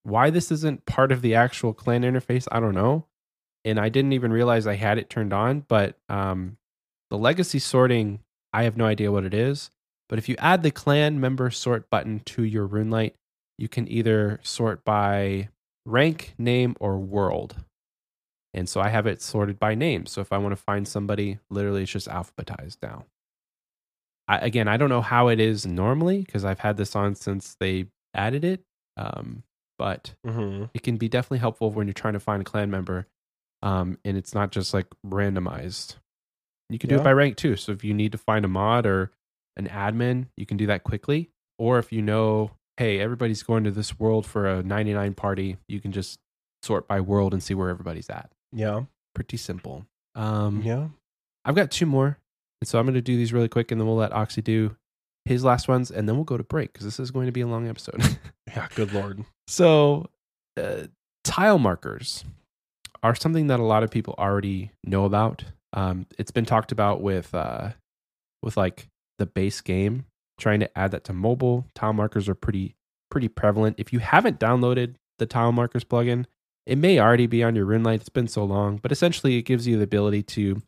[0.07, 3.05] why this isn't part of the actual clan interface i don't know.
[3.65, 6.57] And i didn't even realize i had it turned on but um,
[7.09, 8.19] the legacy sorting
[8.53, 9.71] i have no idea what it is.
[10.09, 13.13] But if you add the clan member sort button to your runelite,
[13.57, 15.49] you can either sort by
[15.85, 17.57] rank name or world.
[18.53, 20.05] And so i have it sorted by name.
[20.05, 23.05] So if i want to find somebody literally it's just alphabetized now.
[24.29, 27.55] I, again i don't know how it is normally because i've had this on since
[27.59, 28.63] they added it.
[28.97, 29.43] Um,
[29.77, 30.65] but Mm-hmm.
[30.73, 33.07] it can be definitely helpful when you're trying to find a clan member
[33.63, 35.95] um, and it's not just like randomized
[36.69, 38.85] you can do it by rank too so if you need to find a mod
[38.85, 39.11] or
[39.55, 43.71] an admin you can do that quickly or if you know hey everybody's going to
[43.71, 46.19] this world for a 99 party you can just
[46.61, 48.83] sort by world and see where everybody's at Yeah.
[49.15, 49.85] pretty simple
[50.15, 50.87] um, Yeah.
[51.45, 52.19] i've got two more
[52.61, 54.75] and so i'm going to do these really quick and then we'll let Oxie do
[55.25, 57.41] his last ones and then we'll go to break because this is going to be
[57.41, 58.01] a long episode
[58.47, 58.67] Yeah.
[58.75, 59.23] Good lord.
[59.47, 60.09] So,
[60.57, 60.87] uh,
[61.23, 62.25] tile markers
[63.03, 65.43] are something that a lot of people already know about.
[65.73, 67.71] Um, it's been talked about with uh,
[68.41, 68.87] with like
[69.17, 70.05] the base game.
[70.39, 72.75] Trying to add that to mobile, tile markers are pretty
[73.09, 73.75] pretty prevalent.
[73.79, 76.25] If you haven't downloaded the tile markers plugin,
[76.65, 77.95] it may already be on your RuneLite.
[77.95, 80.61] It's been so long, but essentially, it gives you the ability to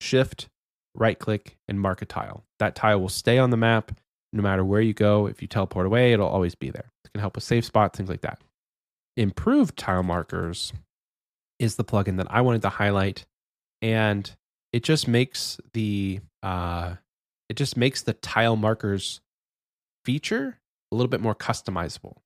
[0.00, 0.48] shift,
[0.94, 2.44] right click, and mark a tile.
[2.58, 3.92] That tile will stay on the map
[4.32, 5.26] no matter where you go.
[5.26, 6.90] If you teleport away, it'll always be there.
[7.04, 8.40] It can help with safe spots, things like that.
[9.16, 10.72] Improved tile markers
[11.58, 13.26] is the plugin that I wanted to highlight,
[13.82, 14.30] and
[14.72, 16.94] it just makes the uh,
[17.48, 19.20] it just makes the tile markers
[20.04, 20.58] feature
[20.90, 22.16] a little bit more customizable.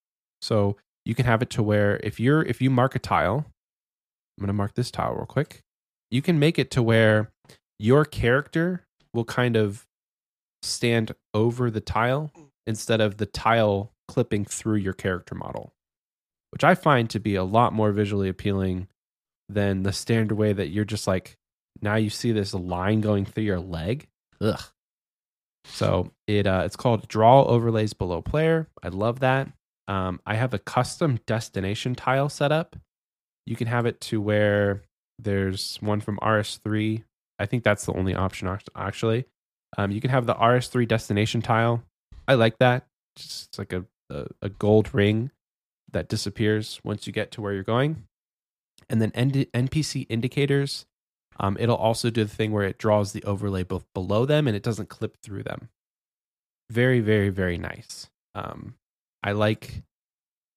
[0.40, 3.44] So you can have it to where if you're if you mark a tile,
[4.36, 5.62] I'm going to mark this tile real quick.
[6.10, 7.30] You can make it to where
[7.78, 9.86] your character will kind of
[10.66, 12.30] stand over the tile
[12.66, 15.72] instead of the tile clipping through your character model,
[16.50, 18.88] which I find to be a lot more visually appealing
[19.48, 21.36] than the standard way that you're just like
[21.82, 24.08] now you see this line going through your leg.
[24.40, 24.60] Ugh.
[25.66, 28.68] So it uh, it's called draw overlays below player.
[28.82, 29.48] I love that.
[29.88, 32.76] Um, I have a custom destination tile set up.
[33.46, 34.82] You can have it to where
[35.18, 37.04] there's one from RS3.
[37.38, 39.26] I think that's the only option actually.
[39.76, 41.82] Um, you can have the RS3 destination tile.
[42.28, 42.86] I like that.
[43.16, 45.30] It's like a, a, a gold ring
[45.92, 48.04] that disappears once you get to where you're going.
[48.88, 50.86] And then NPC indicators,
[51.38, 54.56] um, it'll also do the thing where it draws the overlay both below them and
[54.56, 55.68] it doesn't clip through them.
[56.70, 58.08] Very, very, very nice.
[58.34, 58.74] Um,
[59.22, 59.82] I like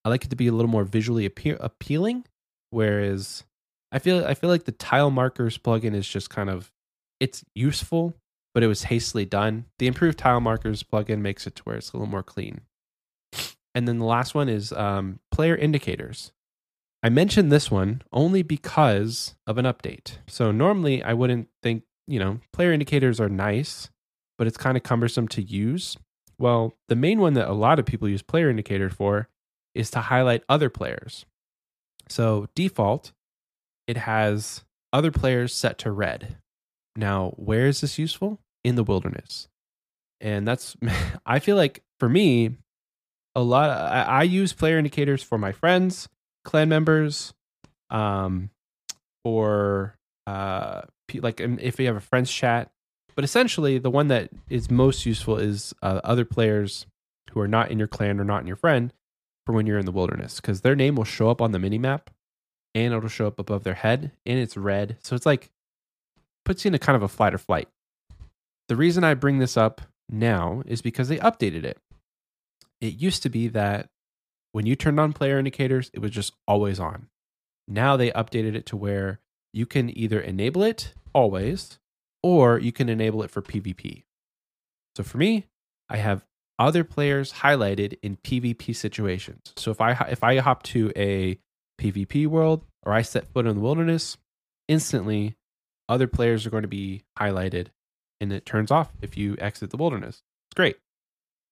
[0.06, 2.26] I like it to be a little more visually appe- appealing,
[2.70, 3.44] whereas
[3.92, 6.72] I feel I feel like the tile markers plugin is just kind of
[7.20, 8.16] it's useful,
[8.54, 9.66] but it was hastily done.
[9.78, 12.62] The improved tile markers plugin makes it to where it's a little more clean.
[13.76, 16.32] And then the last one is um, player indicators.
[17.02, 20.18] I mentioned this one only because of an update.
[20.28, 23.90] So normally I wouldn't think, you know, player indicators are nice,
[24.38, 25.98] but it's kind of cumbersome to use.
[26.38, 29.30] Well, the main one that a lot of people use player indicator for
[29.76, 31.26] is to highlight other players.
[32.10, 33.14] So default,
[33.88, 36.38] it has other players set to red.
[36.96, 38.40] Now, where is this useful?
[38.64, 39.48] In the wilderness.
[40.22, 40.76] And that's,
[41.26, 42.58] I feel like for me,
[43.36, 46.10] a lot, I, I use player indicators for my friends,
[46.44, 47.34] clan members,
[47.90, 48.50] um,
[49.24, 49.96] or
[50.28, 50.82] uh,
[51.16, 52.72] like if you have a friends chat.
[53.16, 56.86] But essentially, the one that is most useful is uh, other players
[57.32, 58.94] who are not in your clan or not in your friend
[59.46, 61.78] for when you're in the wilderness because their name will show up on the mini
[61.78, 62.10] map
[62.74, 64.98] and it'll show up above their head and it's red.
[65.02, 65.50] So it's like
[66.50, 67.68] puts you in a kind of a flight or flight.
[68.70, 71.78] The reason I bring this up now is because they updated it.
[72.82, 73.90] It used to be that
[74.52, 77.08] when you turned on player indicators, it was just always on.
[77.68, 79.20] Now they updated it to where
[79.54, 81.78] you can either enable it always
[82.24, 84.06] or you can enable it for PvP.
[84.98, 85.46] So for me,
[85.88, 86.26] I have
[86.58, 89.54] other players highlighted in PvP situations.
[89.56, 91.38] So if I if I hop to a
[91.80, 94.18] PvP world or I set foot in the wilderness,
[94.68, 95.36] instantly
[95.90, 97.68] other players are going to be highlighted
[98.22, 100.22] and it turns off if you exit the wilderness.
[100.50, 100.78] It's great.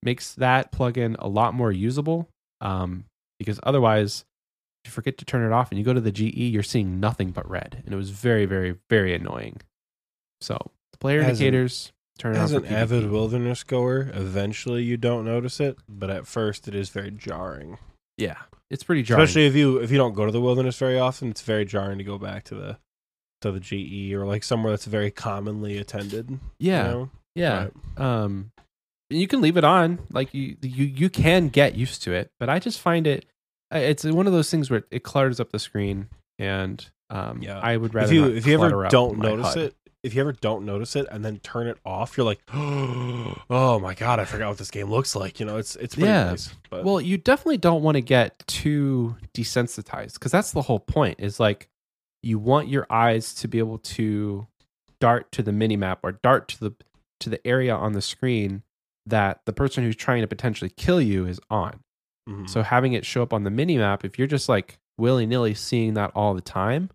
[0.03, 2.29] Makes that plugin a lot more usable
[2.61, 3.05] um,
[3.39, 4.25] because otherwise,
[4.83, 6.99] if you forget to turn it off and you go to the GE, you're seeing
[6.99, 7.81] nothing but red.
[7.83, 9.61] And it was very, very, very annoying.
[10.39, 11.91] So, the player as indicators.
[12.17, 16.67] An, turn as an avid wilderness goer, eventually you don't notice it, but at first
[16.67, 17.77] it is very jarring.
[18.17, 18.37] Yeah,
[18.69, 19.23] it's pretty jarring.
[19.23, 21.99] Especially if you if you don't go to the wilderness very often, it's very jarring
[21.99, 22.77] to go back to the
[23.41, 26.39] to the GE or like somewhere that's very commonly attended.
[26.59, 26.83] Yeah.
[26.83, 27.09] You know?
[27.35, 27.67] Yeah.
[27.97, 28.05] Right.
[28.05, 28.51] Um
[29.09, 29.99] you can leave it on.
[30.11, 33.25] Like you you you can get used to it, but I just find it
[33.71, 36.07] it's one of those things where it clutters up the screen
[36.39, 37.59] and um yeah.
[37.59, 39.57] I would rather If you if you ever don't notice HUD.
[39.57, 43.79] it, if you ever don't notice it and then turn it off, you're like, oh
[43.81, 45.39] my god, I forgot what this game looks like.
[45.39, 46.25] You know, it's it's pretty yeah.
[46.25, 46.53] nice.
[46.69, 46.83] But.
[46.83, 51.19] Well, you definitely don't want to get too desensitized because that's the whole point.
[51.19, 51.67] Is like
[52.23, 54.47] you want your eyes to be able to
[54.99, 56.75] dart to the mini map or dart to the
[57.19, 58.63] to the area on the screen
[59.05, 61.79] that the person who's trying to potentially kill you is on.
[62.29, 62.45] Mm-hmm.
[62.45, 65.53] So having it show up on the mini map, if you're just like willy nilly
[65.53, 66.89] seeing that all the time,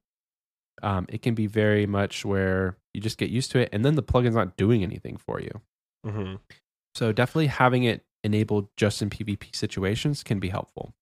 [0.82, 3.94] um, it can be very much where you just get used to it, and then
[3.94, 5.60] the plugin's not doing anything for you.
[6.06, 6.34] Mm-hmm.
[6.94, 10.92] So definitely having it enabled just in PvP situations can be helpful.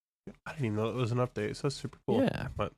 [0.47, 2.22] I didn't even know it was an update, so that's super cool.
[2.22, 2.72] Yeah, but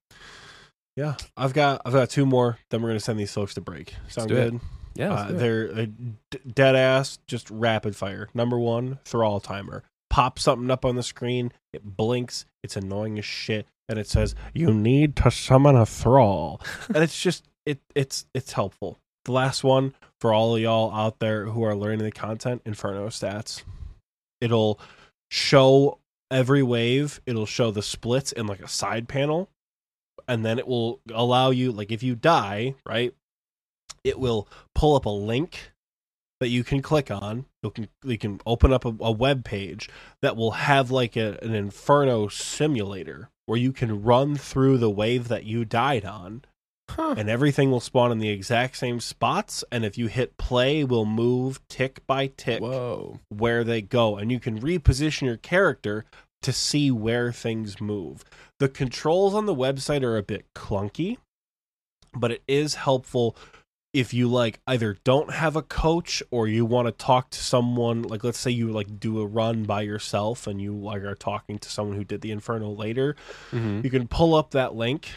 [0.97, 2.59] yeah, I've got I've got two more.
[2.70, 3.94] Then we're gonna send these folks to break.
[4.09, 4.55] Sound good?
[4.55, 4.60] It.
[4.94, 5.86] Yeah, uh, they're uh,
[6.31, 8.28] d- dead ass, just rapid fire.
[8.35, 9.85] Number one, thrall timer.
[10.10, 11.52] Pop something up on the screen.
[11.73, 12.44] It blinks.
[12.62, 17.20] It's annoying as shit, and it says you need to summon a thrall, and it's
[17.20, 18.98] just it it's it's helpful.
[19.24, 23.62] The last one for all y'all out there who are learning the content, Inferno stats.
[24.40, 24.78] It'll
[25.31, 26.01] show
[26.31, 27.20] every wave.
[27.24, 29.48] It'll show the splits in like a side panel
[30.32, 33.14] and then it will allow you like if you die right
[34.02, 35.72] it will pull up a link
[36.40, 39.88] that you can click on you can you can open up a, a web page
[40.22, 45.28] that will have like a, an inferno simulator where you can run through the wave
[45.28, 46.42] that you died on
[46.90, 47.14] huh.
[47.16, 51.04] and everything will spawn in the exact same spots and if you hit play will
[51.04, 53.20] move tick by tick Whoa.
[53.28, 56.06] where they go and you can reposition your character
[56.43, 58.24] to see where things move.
[58.59, 61.19] The controls on the website are a bit clunky,
[62.14, 63.36] but it is helpful
[63.93, 68.02] if you like either don't have a coach or you want to talk to someone
[68.02, 71.59] like let's say you like do a run by yourself and you like are talking
[71.59, 73.14] to someone who did the inferno later
[73.51, 73.81] mm-hmm.
[73.85, 75.10] you can pull up that link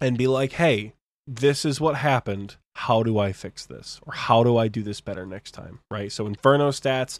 [0.00, 0.92] and be like hey
[1.26, 5.00] this is what happened how do i fix this or how do i do this
[5.00, 7.18] better next time right so inferno stats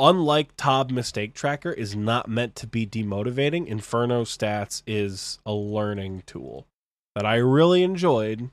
[0.00, 3.66] unlike Tob Mistake Tracker, is not meant to be demotivating.
[3.66, 6.66] Inferno Stats is a learning tool
[7.14, 8.50] that I really enjoyed.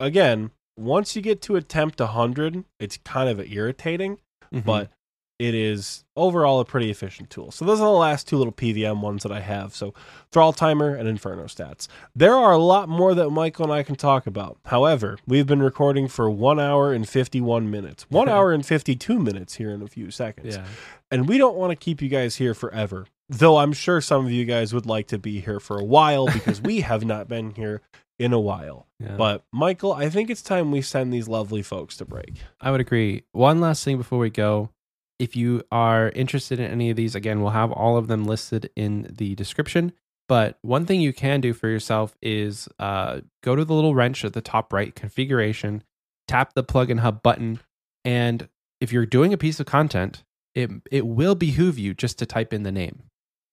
[0.00, 4.18] Again, once you get to attempt 100, it's kind of irritating,
[4.52, 4.60] mm-hmm.
[4.60, 4.90] but
[5.38, 7.50] it is overall a pretty efficient tool.
[7.50, 9.74] So those are the last two little PVM ones that I have.
[9.74, 9.92] So
[10.32, 11.88] Thrall Timer and Inferno Stats.
[12.14, 14.58] There are a lot more that Michael and I can talk about.
[14.66, 19.56] However, we've been recording for one hour and 51 minutes, one hour and 52 minutes
[19.56, 20.56] here in a few seconds.
[20.56, 20.64] Yeah.
[21.10, 23.06] And we don't want to keep you guys here forever.
[23.28, 26.26] Though I'm sure some of you guys would like to be here for a while
[26.26, 27.82] because we have not been here
[28.18, 28.86] in a while.
[28.98, 29.16] yeah.
[29.16, 32.34] But Michael, I think it's time we send these lovely folks to break.
[32.60, 33.24] I would agree.
[33.32, 34.70] One last thing before we go.
[35.18, 38.70] If you are interested in any of these, again, we'll have all of them listed
[38.76, 39.92] in the description.
[40.28, 44.24] But one thing you can do for yourself is uh, go to the little wrench
[44.24, 45.84] at the top right configuration,
[46.26, 47.60] tap the plugin hub button,
[48.04, 48.48] and
[48.80, 50.24] if you're doing a piece of content,
[50.54, 53.04] it it will behoove you just to type in the name.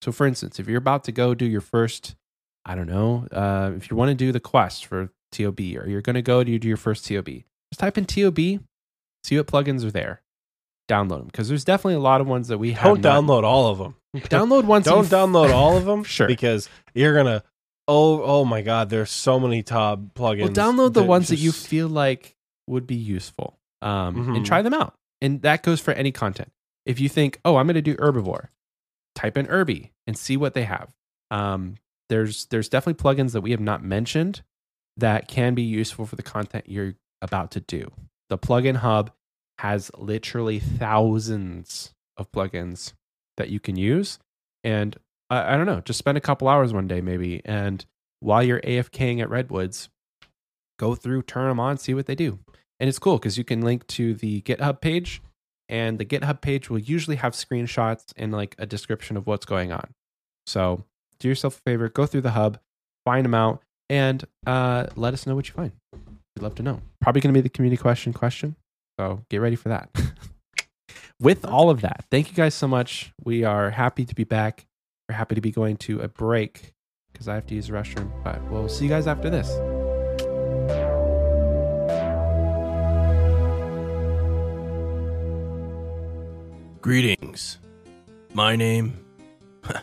[0.02, 2.16] So, for instance, if you're about to go do your first,
[2.66, 6.02] I don't know, uh, if you want to do the quest for TOB, or you're
[6.02, 7.28] going to go to do your first TOB,
[7.72, 10.22] just type in TOB, see what plugins are there,
[10.90, 12.84] download them because there's definitely a lot of ones that we have.
[12.84, 13.96] Don't not- download all of them.
[14.16, 14.86] download ones.
[14.86, 16.28] Don't download all of them, Sure.
[16.28, 17.44] because you're gonna.
[17.88, 18.90] Oh, oh my God!
[18.90, 20.40] There's so many Tob plugins.
[20.42, 22.36] Well, download the ones that you feel like
[22.68, 24.38] would be useful, um, Mhm.
[24.38, 24.94] and try them out.
[25.22, 26.52] And that goes for any content.
[26.86, 28.48] If you think, oh, I'm going to do Herbiboar,
[29.16, 30.94] type in Irby and see what they have.
[31.32, 31.76] Um,
[32.10, 34.44] there's there's definitely plugins that we have not mentioned
[34.98, 37.92] that can be useful for the content you're about to do.
[38.30, 39.12] The plugin hub
[39.64, 42.94] has literally thousands of plugins
[43.38, 44.20] that you can use,
[44.64, 44.98] and
[45.30, 47.84] I, I don't know, just spend a couple hours one day maybe, and
[48.20, 49.90] while you're AFKing at Redwoods,
[50.78, 52.40] go through, turn them on, see what they do.
[52.80, 55.22] And it's cool because you can link to the GitHub page,
[55.70, 59.72] and the GitHub page will usually have screenshots and like a description of what's going
[59.72, 59.94] on.
[60.46, 60.84] So
[61.20, 62.60] do yourself a favor, go through the hub,
[63.06, 65.72] find them out, and uh, let us know what you find.
[66.36, 66.82] We'd love to know.
[67.00, 68.58] Probably going to be the community question question.
[69.00, 69.90] So get ready for that.
[71.20, 73.14] With all of that, thank you guys so much.
[73.24, 74.66] We are happy to be back.
[75.08, 76.74] We're happy to be going to a break
[77.12, 78.12] because I have to use the restroom.
[78.24, 79.50] But we'll see you guys after this.
[86.82, 87.60] Greetings.
[88.34, 89.06] My name.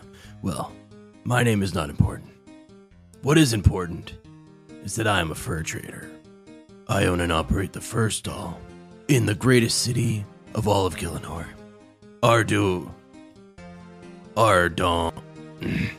[0.42, 0.72] well,
[1.24, 2.30] my name is not important.
[3.22, 4.14] What is important
[4.84, 6.10] is that I am a fur trader.
[6.88, 8.60] I own and operate the fur stall
[9.10, 10.24] in the greatest city
[10.54, 11.44] of all of Gielinor.
[12.22, 12.88] Ardu.
[14.36, 15.12] Ardon.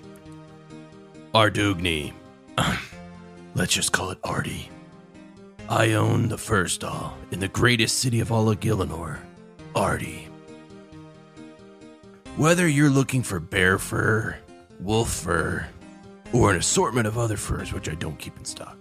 [1.36, 2.14] Ardugni.
[3.56, 4.70] Let's just call it Artie.
[5.68, 9.20] I own the fur stall in the greatest city of all of Gielinor.
[9.76, 10.30] Artie.
[12.38, 14.38] Whether you're looking for bear fur,
[14.80, 15.68] wolf fur,
[16.32, 18.78] or an assortment of other furs which I don't keep in stock,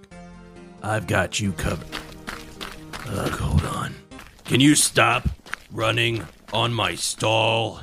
[0.85, 1.89] I've got you covered.
[3.09, 3.93] Ugh, hold on.
[4.51, 5.29] Can you stop
[5.71, 7.83] running on my stall?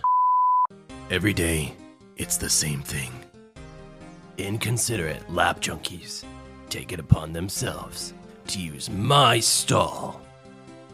[1.09, 1.73] Every day,
[2.17, 3.09] it's the same thing.
[4.37, 6.25] Inconsiderate lap junkies
[6.69, 8.13] take it upon themselves
[8.47, 10.21] to use my stall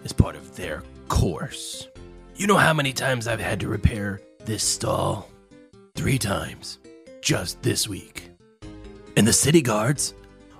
[0.05, 1.87] as part of their course.
[2.35, 5.27] You know how many times I've had to repair this stall?
[5.95, 6.77] Three times.
[7.19, 8.29] Just this week.
[9.17, 10.13] And the city guards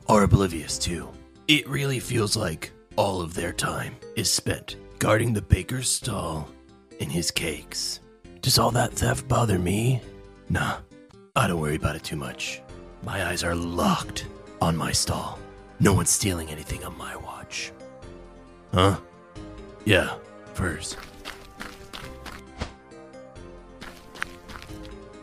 [0.09, 1.07] are oblivious too.
[1.47, 6.47] It really feels like all of their time is spent guarding the baker's stall
[6.99, 7.99] and his cakes.
[8.41, 10.01] Does all that theft bother me?
[10.49, 10.77] Nah,
[11.35, 12.61] I don't worry about it too much.
[13.03, 14.27] My eyes are locked
[14.61, 15.39] on my stall.
[15.79, 17.71] No one's stealing anything on my watch.
[18.73, 18.97] Huh?
[19.85, 20.15] Yeah,
[20.53, 20.95] furs.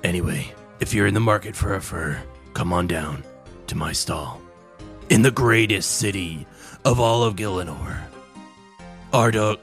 [0.02, 2.20] Anyway, if you're in the market for a fur,
[2.54, 3.22] come on down
[3.66, 4.40] to my stall.
[5.08, 6.46] In the greatest city
[6.84, 8.09] of all of Gielinor.
[9.12, 9.58] Ardog.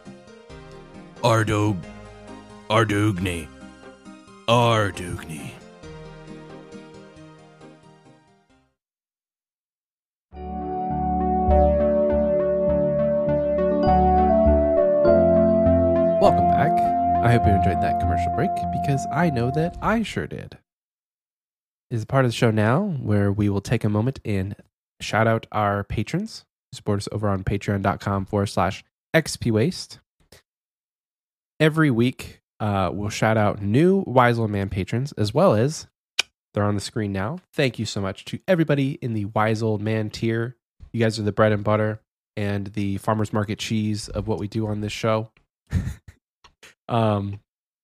[1.23, 1.81] Ardog.
[2.69, 3.47] Ardugni.
[4.49, 5.51] Ardugni.
[16.19, 16.71] Welcome back.
[17.23, 18.49] I hope you enjoyed that commercial break
[18.83, 20.57] because I know that I sure did.
[21.89, 24.57] Is a part of the show now where we will take a moment and
[24.99, 28.83] shout out our patrons who support us over on patreon.com forward slash
[29.23, 29.99] xpwaste.
[31.59, 35.87] Every week, uh, we'll shout out new Wise Old Man patrons as well as
[36.53, 37.39] they're on the screen now.
[37.53, 40.55] Thank you so much to everybody in the Wise Old Man tier.
[40.91, 41.99] You guys are the bread and butter
[42.35, 45.31] and the farmers market cheese of what we do on this show.
[46.87, 47.39] um,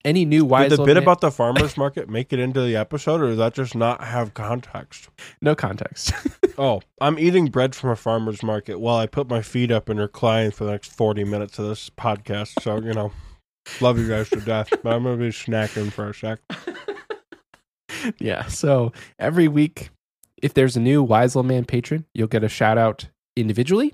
[0.06, 2.76] any new wise Did the bit man- about the farmers market make it into the
[2.76, 5.10] episode, or does that just not have context?
[5.42, 6.14] no context.
[6.56, 10.00] Oh, I'm eating bread from a farmer's market while I put my feet up and
[10.00, 12.62] recline for the next 40 minutes of this podcast.
[12.62, 13.12] So, you know,
[13.82, 16.40] Love you guys to death, but I'm gonna be snacking for a sec.
[18.20, 18.46] yeah.
[18.48, 19.90] So every week,
[20.42, 23.94] if there's a new Wise Man patron, you'll get a shout out individually.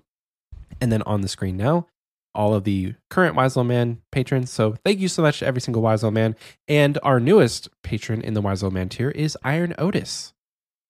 [0.81, 1.87] And then on the screen now,
[2.35, 4.51] all of the current Wise Old Man patrons.
[4.51, 6.35] So thank you so much to every single Wise Old Man.
[6.67, 10.33] And our newest patron in the Wise Old Man tier is Iron Otis.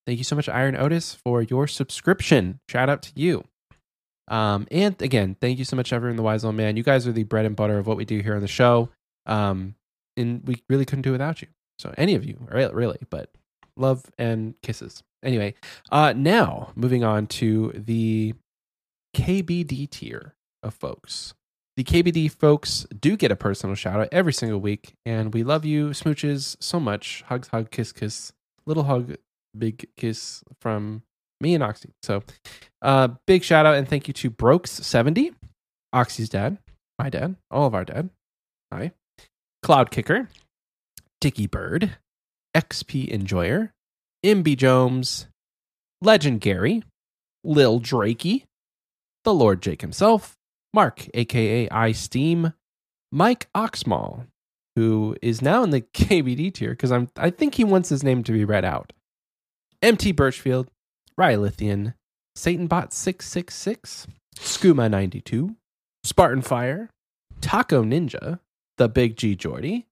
[0.06, 2.60] Thank you so much, Iron Otis, for your subscription.
[2.68, 3.44] Shout out to you.
[4.28, 6.78] Um, and again, thank you so much, everyone, the Wise Old Man.
[6.78, 8.90] You guys are the bread and butter of what we do here on the show.
[9.26, 9.76] Um,
[10.18, 11.48] and we really couldn't do without you.
[11.80, 13.32] So any of you, really, but
[13.78, 15.04] love and kisses.
[15.24, 15.56] Anyway,
[15.92, 18.34] uh, now moving on to the
[19.16, 21.34] KBD tier of folks.
[21.78, 25.64] The KBD folks do get a personal shout out every single week, and we love
[25.64, 27.24] you, smooches, so much.
[27.28, 28.34] Hugs, hug, kiss, kiss.
[28.66, 29.16] Little hug,
[29.58, 31.04] big kiss from
[31.40, 31.92] me and Oxie.
[32.04, 32.24] So,
[32.82, 35.34] uh, big shout out and thank you to Brokes70,
[35.94, 36.58] Oxie's dad,
[36.98, 38.10] my dad, all of our dad.
[38.74, 38.92] Hi.
[39.64, 40.30] Cloud Kicker,
[41.22, 41.98] Dicky Bird,
[42.56, 43.72] XP Enjoyer,
[44.26, 45.28] MB Jones,
[46.02, 46.84] Legend Gary,
[47.44, 48.44] Lil Drakey,
[49.24, 50.36] the Lord Jake himself,
[50.74, 52.54] Mark, aka I Steam,
[53.12, 54.28] Mike Oxmall,
[54.76, 58.24] who is now in the KBD tier because I'm I think he wants his name
[58.24, 58.94] to be read out.
[59.82, 60.70] MT Birchfield,
[61.18, 61.94] Rylithian,
[62.38, 65.56] SatanBot666, Skooma92,
[66.04, 66.90] Spartan Fire,
[67.42, 68.40] Taco Ninja,
[68.78, 69.88] The Big G Jordy,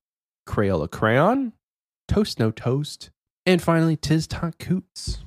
[0.48, 1.54] Crayola Crayon,
[2.08, 3.10] Toast No Toast,
[3.46, 5.20] and finally Tiz Tot Coots.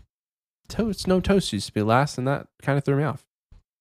[0.69, 3.25] Toast No Toast used to be last, and that kind of threw me off.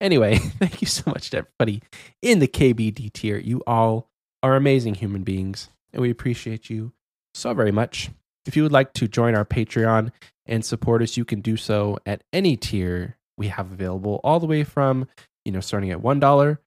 [0.01, 1.81] Anyway, thank you so much to everybody
[2.21, 3.37] in the KBD tier.
[3.37, 4.09] You all
[4.41, 6.93] are amazing human beings, and we appreciate you
[7.33, 8.09] so very much.
[8.45, 10.11] If you would like to join our Patreon
[10.45, 14.47] and support us, you can do so at any tier we have available, all the
[14.47, 15.07] way from,
[15.45, 16.57] you know, starting at $1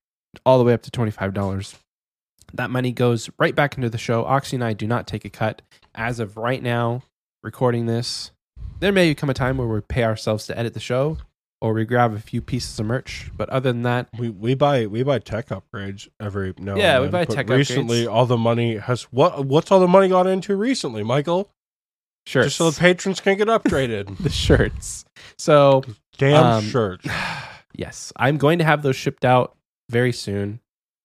[0.46, 1.76] all the way up to $25.
[2.54, 4.24] That money goes right back into the show.
[4.24, 5.62] Oxie and I do not take a cut.
[5.94, 7.02] As of right now,
[7.42, 8.30] recording this,
[8.80, 11.18] there may come a time where we pay ourselves to edit the show
[11.62, 13.30] or we grab a few pieces of merch.
[13.36, 16.76] But other than that, We we buy we buy tech upgrades every no.
[16.76, 18.12] Yeah, we buy tech Recently, upgrades.
[18.12, 19.46] all the money has what?
[19.46, 21.48] What's all the money gone into recently, Michael?
[22.26, 22.46] shirts.
[22.48, 24.16] Just so the patrons can get upgraded.
[24.22, 25.04] the shirts.
[25.38, 25.82] So
[26.18, 27.00] Damn Um, shirt.
[27.74, 29.56] yes, I'm going to have those shipped out
[29.90, 30.60] very soon.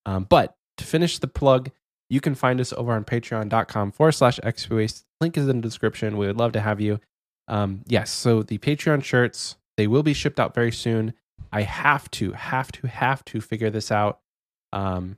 [0.06, 1.70] Um, but to finish the plug,
[2.08, 5.04] you can find us over on patreon.com forward slash xwaste.
[5.20, 6.16] Link is in the description.
[6.18, 7.00] We would love to have you.
[7.48, 11.14] Um, yes, so the Patreon shirts, they will be shipped out very soon.
[11.52, 14.18] I have to, have to, have to figure this out
[14.72, 15.16] um,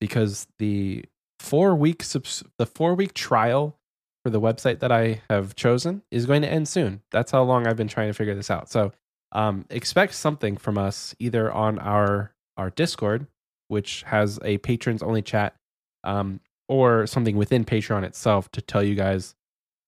[0.00, 1.04] because the
[1.40, 3.76] four week subs- the four week trial
[4.24, 7.02] for the website that I have chosen is going to end soon.
[7.10, 8.70] That's how long I've been trying to figure this out.
[8.70, 8.92] So
[9.32, 13.26] um, expect something from us either on our our Discord,
[13.66, 15.56] which has a patrons only chat,
[16.04, 16.38] um,
[16.68, 19.34] or something within Patreon itself to tell you guys,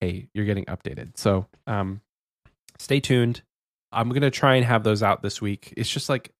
[0.01, 1.17] hey, you're getting updated.
[1.17, 2.01] So um,
[2.79, 3.43] stay tuned.
[3.93, 5.73] I'm gonna try and have those out this week.
[5.77, 6.33] It's just like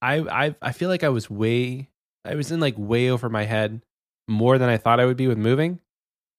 [0.00, 1.88] I I I feel like I was way
[2.24, 3.82] I was in like way over my head
[4.28, 5.80] more than I thought I would be with moving,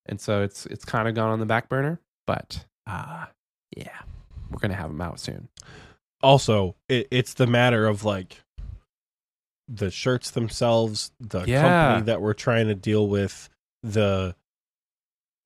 [0.06, 2.00] and so it's it's kind of gone on the back burner.
[2.28, 3.26] But uh
[3.76, 4.00] yeah,
[4.52, 5.48] we're gonna have them out soon.
[6.22, 8.38] Also, it, it's the matter of like
[9.68, 11.62] the shirts themselves, the Yeah.
[11.62, 13.50] company that we're trying to deal with,
[13.82, 14.36] the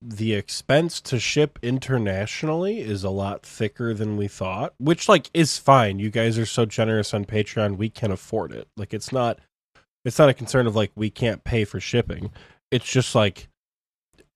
[0.02, 5.57] the expense to ship internationally is a lot thicker than we thought, which like is
[5.57, 5.99] fine.
[5.99, 8.68] You guys are so generous on Patreon, we can afford it.
[8.78, 9.40] Like it's not
[10.06, 12.32] it's not a concern of like we can't pay for shipping.
[12.72, 13.48] It's just like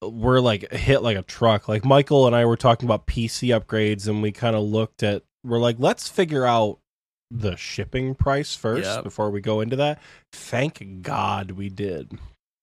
[0.01, 1.67] we're like hit like a truck.
[1.67, 5.23] Like Michael and I were talking about PC upgrades and we kind of looked at
[5.43, 6.79] we're like let's figure out
[7.29, 9.03] the shipping price first Yep.
[9.03, 10.01] before we go into that.
[10.33, 12.17] Thank God we did.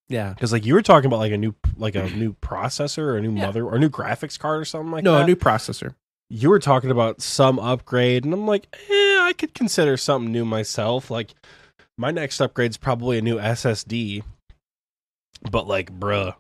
[0.09, 0.35] Yeah.
[0.35, 3.20] Cuz like you were talking about like a new like a new processor or a
[3.20, 3.47] new Yeah.
[3.47, 5.22] mother or a new graphics card or something like no, that.
[5.22, 5.94] a new processor.
[6.30, 10.44] you were talking about some upgrade and I'm like, "Eh, I could consider something new
[10.44, 11.10] myself.
[11.10, 11.35] Like
[11.97, 14.22] my next upgrade's probably a new SSD.
[15.51, 16.35] But like, bruh,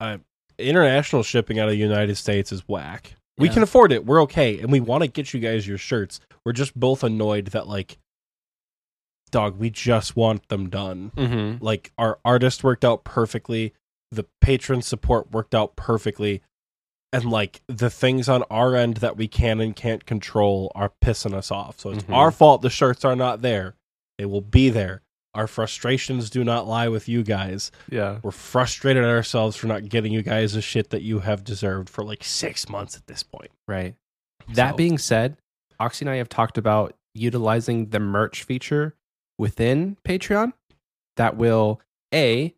[0.00, 0.20] I,
[0.58, 3.14] international shipping out of the United States is whack.
[3.36, 4.04] We can afford it.
[4.04, 6.18] We're okay, and we want to get you guys your shirts.
[6.44, 7.98] We're just both annoyed that like,
[9.28, 11.12] dog, we just want them done.
[11.16, 11.64] Mm-hmm.
[11.64, 13.72] Like our artist worked out perfectly,
[14.10, 16.42] the patron support worked out perfectly,
[17.12, 21.34] and like the things on our end that we can and can't control are pissing
[21.34, 21.80] us off.
[21.80, 22.14] So it's Mhm.
[22.14, 23.74] our fault the shirts are not there.
[24.18, 25.02] They will be there.
[25.34, 27.70] Our frustrations do not lie with you guys.
[27.90, 28.18] Yeah.
[28.22, 31.88] We're frustrated at ourselves for not getting you guys the shit that you have deserved
[31.88, 33.50] for like six months at this point.
[33.68, 33.94] Right.
[34.48, 35.36] That So- being said,
[35.78, 38.94] Oxie and I have talked about utilizing the merch feature
[39.38, 40.52] within Patreon
[41.16, 41.80] that will
[42.12, 42.54] A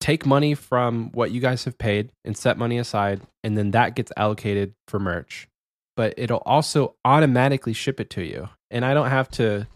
[0.00, 3.94] take money from what you guys have paid and set money aside, and then that
[3.94, 5.48] gets allocated for merch.
[5.96, 9.66] But it'll also automatically ship it to you, and I don't have to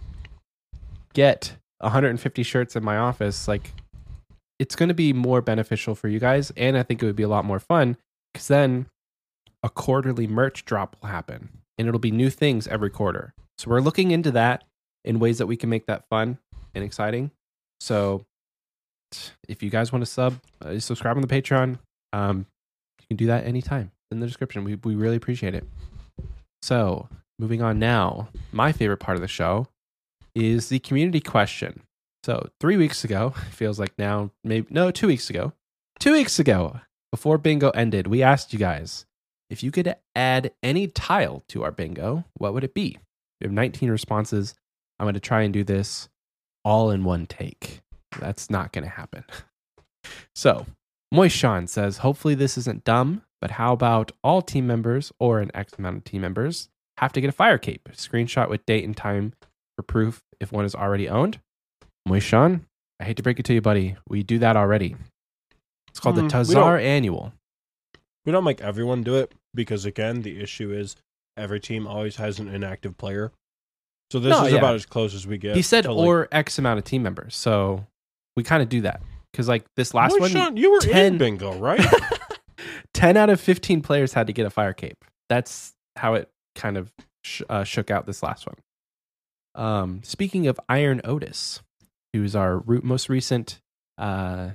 [1.15, 3.49] get 150 shirts in my office.
[3.49, 3.73] Like,
[4.59, 7.23] it's going to be more beneficial for you guys, and I think it would be
[7.23, 7.97] a lot more fun
[8.33, 8.87] because then
[9.63, 11.49] a quarterly merch drop will happen,
[11.79, 13.35] and it'll be new things every quarter.
[13.59, 14.65] So we're looking into that
[15.05, 16.39] in ways that we can make that fun
[16.75, 17.31] and exciting.
[17.81, 18.25] So
[19.49, 21.79] if you guys want to sub, uh, subscribe on the Patreon,
[22.13, 22.47] um,
[23.01, 24.65] you can do that anytime in the description.
[24.65, 25.65] We, we really appreciate it.
[26.63, 27.09] So
[27.39, 29.67] moving on now, my favorite part of the show
[30.35, 31.83] is the community question.
[32.25, 35.53] So three weeks ago, feels like now, maybe, no, two weeks ago,
[35.99, 39.07] two weeks ago, before bingo ended, we asked you guys
[39.49, 42.99] if you could add any tile to our bingo, what would it be?
[43.41, 44.55] We have 19 responses.
[45.01, 46.09] I'm going to try and do this
[46.65, 47.81] all in one take.
[48.21, 49.25] That's not going to happen.
[50.35, 50.65] So,
[51.13, 55.51] Moist Sean says, hopefully this isn't dumb, but how about all team members or an
[55.53, 56.69] X amount of team members
[56.99, 57.89] have to get a fire cape?
[57.93, 59.35] Screenshot with date and time
[59.77, 61.39] for proof if one is already owned.
[62.07, 62.65] Moist Sean,
[62.99, 63.97] I hate to break it to you, buddy.
[64.09, 64.97] We do that already.
[65.91, 67.33] It's called Hmm, the we Tazar don't- Annual.
[68.25, 70.97] We don't make everyone do it because again, the issue is
[71.37, 73.33] every team always has an inactive player.
[74.11, 74.59] So this No, is yeah.
[74.59, 75.55] about as close as we get.
[75.57, 77.37] He said like- or X amount of team members.
[77.37, 77.87] So
[78.37, 79.01] we kind of do that.
[79.33, 81.81] Because, like, this last Boy, one, Sean, you were 10 in bingo, right?
[82.95, 85.05] 10 out of 15 players had to get a fire cape.
[85.29, 86.93] That's how it kind of
[87.25, 88.57] sh- uh, shook out this last one.
[89.55, 91.61] Um, speaking of Iron Otis,
[92.13, 93.61] who's our root, most recent,
[93.99, 94.51] uh,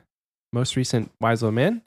[0.51, 1.81] most recent Wise Old Man,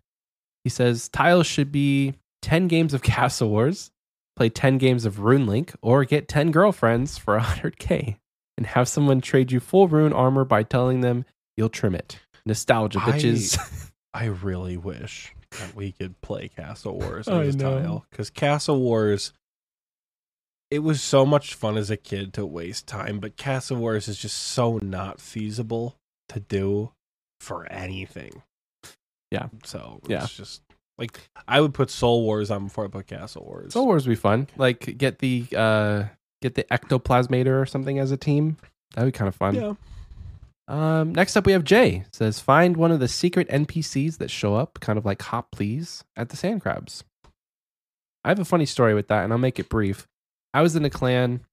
[0.65, 3.91] he says tiles should be 10 games of Castle Wars,
[4.39, 8.17] play 10 games of Rune Link, or get 10 girlfriends for 100k
[8.57, 11.25] and have someone trade you full rune armor by telling them
[11.57, 12.19] you'll trim it.
[12.47, 13.91] Nostalgia, I- bitches.
[14.15, 17.79] I really wish that we could play Castle Wars a know.
[17.81, 19.33] tile because Castle Wars.
[20.71, 24.19] It was so much fun as a kid to waste time, but Castle Wars is
[24.19, 25.97] just so not feasible
[26.29, 26.93] to do
[27.41, 28.43] for anything.
[29.31, 29.49] Yeah.
[29.65, 30.27] So it's Yeah.
[30.27, 30.63] just
[30.99, 33.73] like I would put Soul Wars on before I put Castle Wars.
[33.73, 34.49] Soul Wars would be fun.
[34.57, 36.05] Like get the uh
[36.43, 38.57] get the ectoplasmator or something as a team.
[38.95, 39.55] That'd be kind of fun.
[39.55, 39.75] yeah.
[40.67, 42.05] Um next up we have Jay.
[42.13, 46.05] Says find one of the secret NPCs that show up, kind of like hop please,
[46.17, 47.05] at the sand crabs.
[48.25, 50.07] I have a funny story with that, and I'll make it brief.
[50.53, 51.45] I was in a clan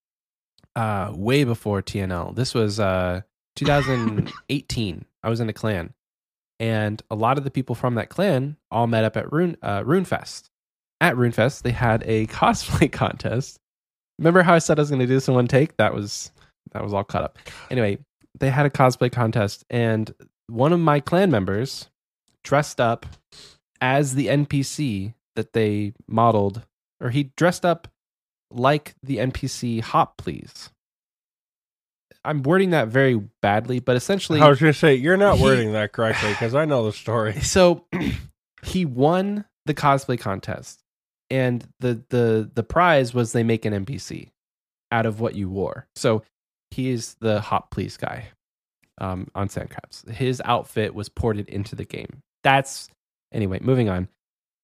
[0.76, 2.36] uh way before TNL.
[2.36, 3.22] This was uh
[3.56, 5.06] 2018.
[5.24, 5.94] I was in a clan.
[6.60, 9.82] And a lot of the people from that clan all met up at Rune uh,
[9.82, 10.50] RuneFest.
[11.02, 13.60] At RuneFest, they had a cosplay contest.
[14.20, 15.76] Remember how I said I was going to do this in one take?
[15.78, 16.32] That was
[16.72, 17.38] that was all cut up.
[17.70, 17.98] Anyway,
[18.40, 20.14] they had a cosplay contest, and
[20.48, 21.90] one of my clan members
[22.44, 23.06] dressed up
[23.82, 26.62] as the NPC that they modeled,
[27.02, 27.90] or he dressed up
[28.52, 30.70] like the NPC Hop Please.
[32.26, 35.74] I'm wording that very badly, but essentially, I was gonna say you're not He- wording
[35.74, 37.34] that correctly because I know the story.
[37.42, 37.86] so
[38.64, 40.82] he won the cosplay contest
[41.30, 44.30] and the the the prize was they make an npc
[44.92, 45.88] out of what you wore.
[45.96, 46.24] So
[46.72, 48.26] he's the hot please guy
[49.00, 52.22] um, on sandcrabs his outfit was ported into the game.
[52.44, 52.90] That's
[53.32, 54.08] anyway moving on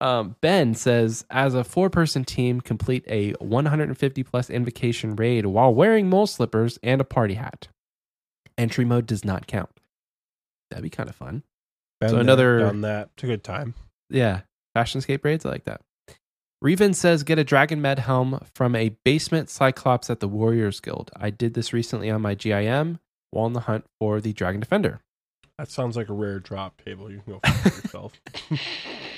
[0.02, 5.74] um, ben says as a four person team complete a 150 plus invocation raid while
[5.74, 7.68] wearing mole slippers and a party hat
[8.58, 9.70] entry mode does not count
[10.70, 11.44] that'd be kind of fun
[12.02, 13.10] Been So there, another- done that.
[13.14, 13.76] It's a good time.
[14.10, 14.42] yeah,
[14.76, 15.46] fashionscape raids.
[15.46, 15.82] I like that.
[16.64, 21.12] Reven says get a Dragon Med helm from a basement Cyclops at the Warriors Guild.
[21.16, 23.00] I did this recently on my GIM
[23.32, 25.00] while on the hunt for the Dragon Defender.
[25.60, 27.12] That sounds like a rare drop table.
[27.12, 28.14] You can go find yourself.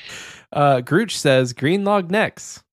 [0.53, 2.63] Uh, Grooch says green log necks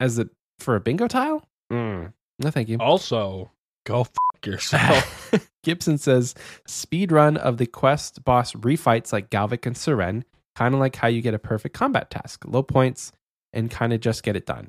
[0.00, 0.28] as it
[0.58, 1.42] for a bingo tile.
[1.72, 2.76] Mm, no, thank you.
[2.78, 3.50] also,
[3.86, 4.10] go f-
[4.44, 5.32] yourself.
[5.64, 6.34] Gibson says
[6.66, 10.24] speed run of the quest boss refights like Galvek and Seren,
[10.56, 13.12] kind of like how you get a perfect combat task, low points,
[13.52, 14.68] and kind of just get it done.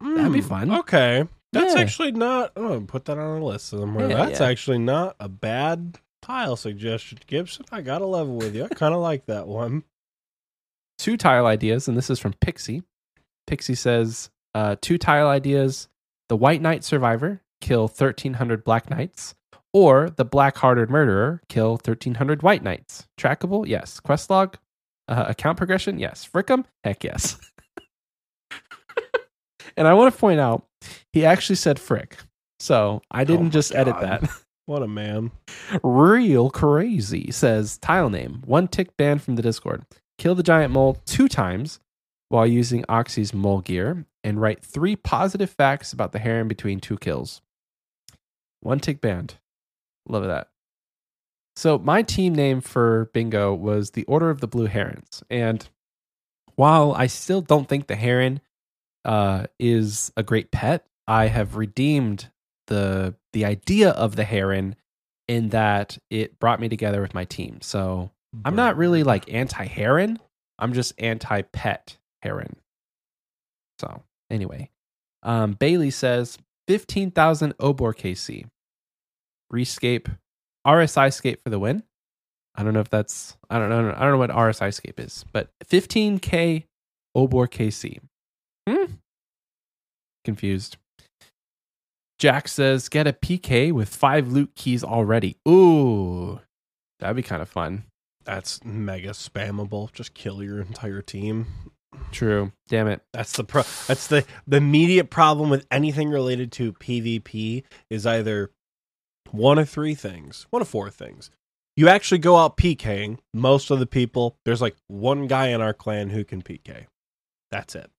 [0.00, 0.70] That'd be Hmm, fun.
[0.72, 1.24] Okay.
[1.52, 1.80] That's Yeah.
[1.80, 2.52] actually not.
[2.56, 4.08] I'm to put that on a list somewhere.
[4.10, 4.46] Yeah, That's yeah.
[4.48, 7.64] actually not a bad tile suggestion, Gibson.
[7.72, 8.64] I got to level with you.
[8.64, 9.84] I kind of like that one.
[10.98, 12.82] Two tile ideas, and this is from Pixie.
[13.46, 15.88] Pixie says uh, two tile ideas:
[16.28, 19.34] the White Knight Survivor kill thirteen hundred Black Knights,
[19.72, 23.06] or the Black Hearted Murderer kill thirteen hundred White Knights.
[23.18, 24.00] Trackable, yes.
[24.00, 24.56] Quest log,
[25.08, 26.28] uh, account progression, yes.
[26.30, 27.38] Frickum, heck yes.
[29.76, 30.66] and I want to point out,
[31.12, 32.16] he actually said frick,
[32.58, 34.28] so I didn't Oh just edit that.
[34.66, 35.30] What a man.
[35.84, 38.42] Real crazy says tile name.
[38.44, 39.84] One tick ban from the Discord.
[40.18, 41.80] Kill the giant mole two times
[42.28, 46.98] while using Oxie's mole gear and write three positive facts about the heron between two
[46.98, 47.40] kills.
[48.60, 49.36] One tick banned.
[50.08, 50.48] Love that.
[51.54, 55.22] So my team name for bingo was the Order of the Blue Herons.
[55.30, 55.66] And
[56.56, 58.40] while I still don't think the heron
[59.04, 62.30] uh, is a great pet, I have redeemed
[62.66, 64.74] the the idea of the heron
[65.28, 67.60] in that it brought me together with my team.
[67.60, 68.10] So
[68.44, 70.18] I'm not really like anti heron.
[70.58, 72.56] I'm just anti pet heron.
[73.78, 74.70] So anyway,
[75.22, 78.46] um, Bailey says fifteen thousand Obor KC.
[79.52, 80.08] Rescape,
[80.66, 81.84] RSI scape for the win.
[82.56, 85.24] I don't know if that's I don't know I don't know what RSI scape is,
[85.32, 86.64] but 15k
[87.16, 88.00] Obor KC.
[88.68, 88.94] Hmm.
[90.24, 90.78] Confused.
[92.18, 95.36] Jack says get a PK with five loot keys already.
[95.46, 96.40] Ooh,
[96.98, 97.84] that'd be kind of fun.
[98.26, 99.92] That's mega spammable.
[99.92, 101.46] Just kill your entire team.
[102.10, 102.52] True.
[102.68, 103.02] Damn it.
[103.12, 108.50] That's the pro- that's the the immediate problem with anything related to PvP is either
[109.30, 111.30] one of three things, one of four things.
[111.76, 113.18] You actually go out PKing.
[113.34, 116.86] Most of the people, there's like one guy in our clan who can PK.
[117.50, 117.90] That's it.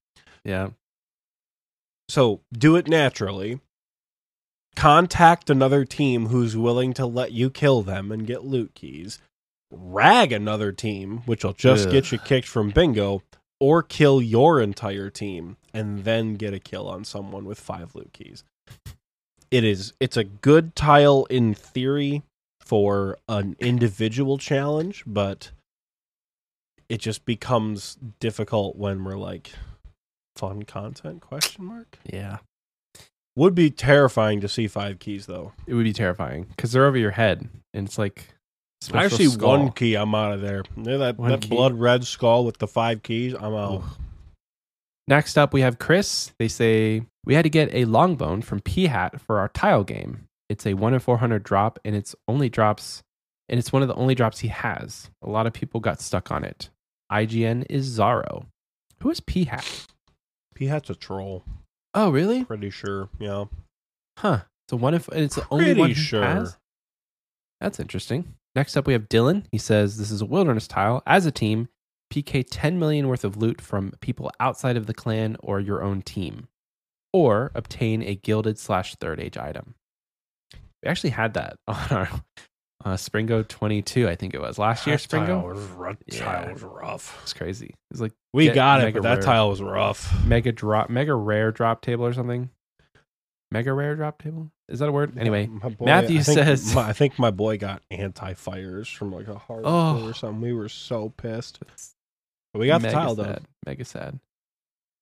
[0.44, 0.70] Yeah.
[2.08, 3.60] So do it naturally.
[4.74, 9.18] Contact another team who's willing to let you kill them and get loot keys.
[9.70, 11.92] Rag another team, which will just Ugh.
[11.92, 13.22] get you kicked from bingo,
[13.60, 18.12] or kill your entire team and then get a kill on someone with five loot
[18.12, 18.44] keys.
[19.50, 22.22] It is it's a good tile in theory
[22.60, 25.50] for an individual challenge, but
[26.88, 29.52] it just becomes difficult when we're like
[30.36, 31.98] fun content question mark.
[32.04, 32.38] Yeah.
[33.36, 35.52] Would be terrifying to see five keys though.
[35.66, 38.34] It would be terrifying because they're over your head, and it's like
[38.80, 39.58] special Actually, skull.
[39.58, 40.62] one key, I'm out of there.
[40.76, 41.48] Yeah, that One that key.
[41.48, 43.82] blood red skull with the five keys, I'm out.
[45.06, 46.32] Next up, we have Chris.
[46.38, 49.84] They say we had to get a long bone from P Hat for our tile
[49.84, 50.26] game.
[50.48, 53.02] It's a one in four hundred drop, and it's only drops,
[53.48, 55.10] and it's one of the only drops he has.
[55.22, 56.68] A lot of people got stuck on it.
[57.10, 58.46] IGN is Zaro.
[59.00, 59.86] Who is P Hat?
[60.54, 61.44] P hat's a troll,
[61.94, 62.44] Oh, really?
[62.44, 63.08] pretty sure.
[63.18, 63.44] Yeah,
[64.18, 64.40] Huh.
[64.66, 66.22] It's a one in, and it's the only one he sure.
[66.22, 66.58] has?
[67.60, 68.34] That's interesting.
[68.58, 69.44] Next up, we have Dylan.
[69.52, 71.00] He says this is a wilderness tile.
[71.06, 71.68] As a team,
[72.12, 76.02] PK 10 million worth of loot from people outside of the clan or your own
[76.02, 76.48] team,
[77.12, 79.76] or obtain a gilded slash third age item.
[80.82, 82.08] We actually had that on our
[82.84, 84.96] uh, Springo 22, I think it was last year.
[84.96, 85.54] That tile Springo.
[85.54, 86.24] was, ru- Yeah.
[86.24, 87.16] tile was rough.
[87.22, 87.76] It's crazy.
[87.92, 89.22] It's like We got it, but that rare.
[89.22, 90.24] tile was rough.
[90.26, 92.50] mega drop, mega rare drop table or something.
[93.50, 94.50] Mega rare drop table?
[94.68, 95.16] Is that a word?
[95.18, 99.12] Anyway, boy- Matthew I think says- my, I think my boy got anti fires from
[99.12, 100.06] like a hard Oh.
[100.06, 100.40] or something.
[100.42, 101.60] We were so pissed.
[102.52, 103.24] But we got the tile sad.
[103.26, 103.46] done.
[103.66, 104.20] Mega sad.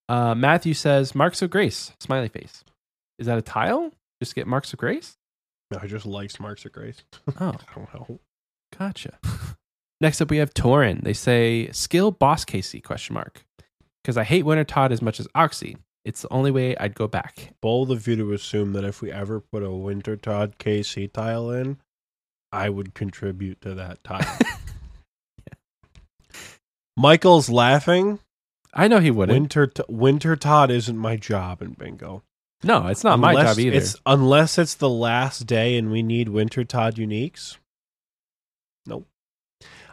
[0.08, 2.62] Uh, Matthew says marks of grace, smiley face.
[3.18, 3.92] Is that a tile?
[4.22, 5.16] Just get marks of grace?
[5.72, 7.02] No, I just likes marks of grace.
[7.40, 8.20] Oh, I don't know.
[8.78, 9.18] gotcha.
[10.00, 11.02] Next up, we have Torin.
[11.02, 13.44] They say skill boss KC question mark
[14.04, 15.76] because I hate Wintertodt as much as Oxie.
[16.06, 17.52] It's the only way I'd go back.
[17.60, 21.78] Bold of you to assume that if we ever put a Wintertodt KC tile in,
[22.52, 24.38] I would contribute to that tile.
[26.96, 28.20] Michael's laughing.
[28.72, 29.36] I know he wouldn't.
[29.36, 32.22] Winter T- Wintertodt isn't my job in bingo.
[32.62, 33.76] no, it's not my job either.
[33.76, 37.56] It's unless it's the last day and we need Wintertodt uniques.
[38.86, 39.08] Nope.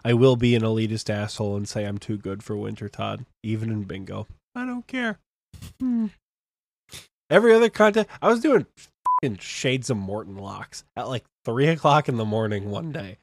[0.05, 3.85] I will be an elitist asshole and say I'm too good for Wintertodt, even in
[3.85, 4.27] bingo.
[4.53, 5.17] I don't care.
[5.79, 6.07] Hmm.
[7.29, 8.65] Every other content, I was doing
[9.21, 13.17] fing Shades of Mort'ton locks at like three o'clock in the morning one day.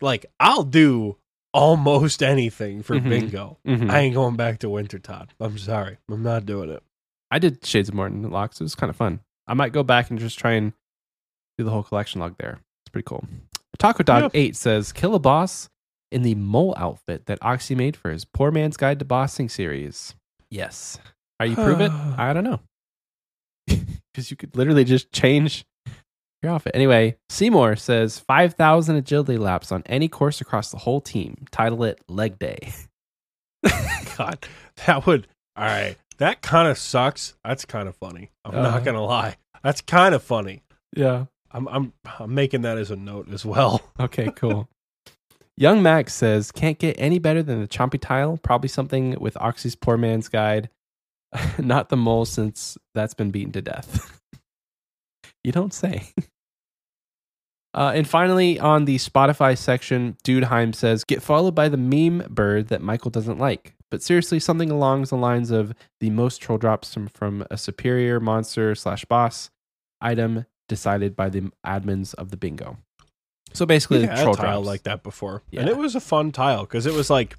[0.00, 1.16] Like I'll do
[1.54, 3.08] almost anything for Mhm.
[3.08, 3.58] bingo.
[3.66, 3.90] Mhm.
[3.90, 5.28] I ain't going back to Wintertodt.
[5.38, 6.82] I'm sorry, I'm not doing it.
[7.30, 8.60] I did Shades of Mort'ton locks.
[8.60, 9.20] It was kind of fun.
[9.46, 10.72] I might go back and just try and
[11.58, 12.60] do the whole collection log there.
[12.84, 13.24] It's pretty cool.
[13.78, 14.28] Taco Dog Yeah.
[14.40, 15.68] 8 says kill a boss
[16.10, 20.14] in the mole outfit that Oxie made for his Poor Man's Guide to Bossing series.
[20.50, 20.98] Yes.
[21.42, 21.90] Are you prove it?
[22.16, 22.60] I don't know.
[24.14, 25.64] Because you could literally just change
[26.42, 26.72] your outfit.
[26.74, 31.46] Anyway, Seymour says 5,000 agility laps on any course across the whole team.
[31.50, 32.72] Title it Leg Day.
[34.18, 34.46] God,
[34.86, 35.28] that would.
[35.56, 37.34] All right, that kind of sucks.
[37.42, 38.30] That's kind of funny.
[38.44, 38.70] I'm Uh-huh.
[38.70, 39.36] not gonna lie.
[39.62, 40.62] That's kind of funny.
[40.94, 41.24] Yeah.
[41.50, 43.80] I'm I'm I'm making that as a note as well.
[43.98, 44.68] Okay, cool.
[45.56, 48.38] Young Max says, can't get any better than the Chompy tile.
[48.42, 50.68] Probably something with Oxie's Poor Man's Guide.
[51.58, 54.20] Not the mole, since that's been beaten to death.
[55.44, 56.10] you don't say.
[57.74, 62.68] Uh, and finally, on the Spotify section, Dudeheim says, "Get followed by the meme bird
[62.68, 66.92] that Michael doesn't like." But seriously, something along the lines of the most troll drops
[66.92, 69.48] from, from a superior monster slash boss
[70.02, 72.76] item decided by the admins of the bingo.
[73.54, 74.66] So basically, had troll a tile drops.
[74.66, 75.60] like that before, Yeah.
[75.60, 77.38] and it was a fun tile because it was like,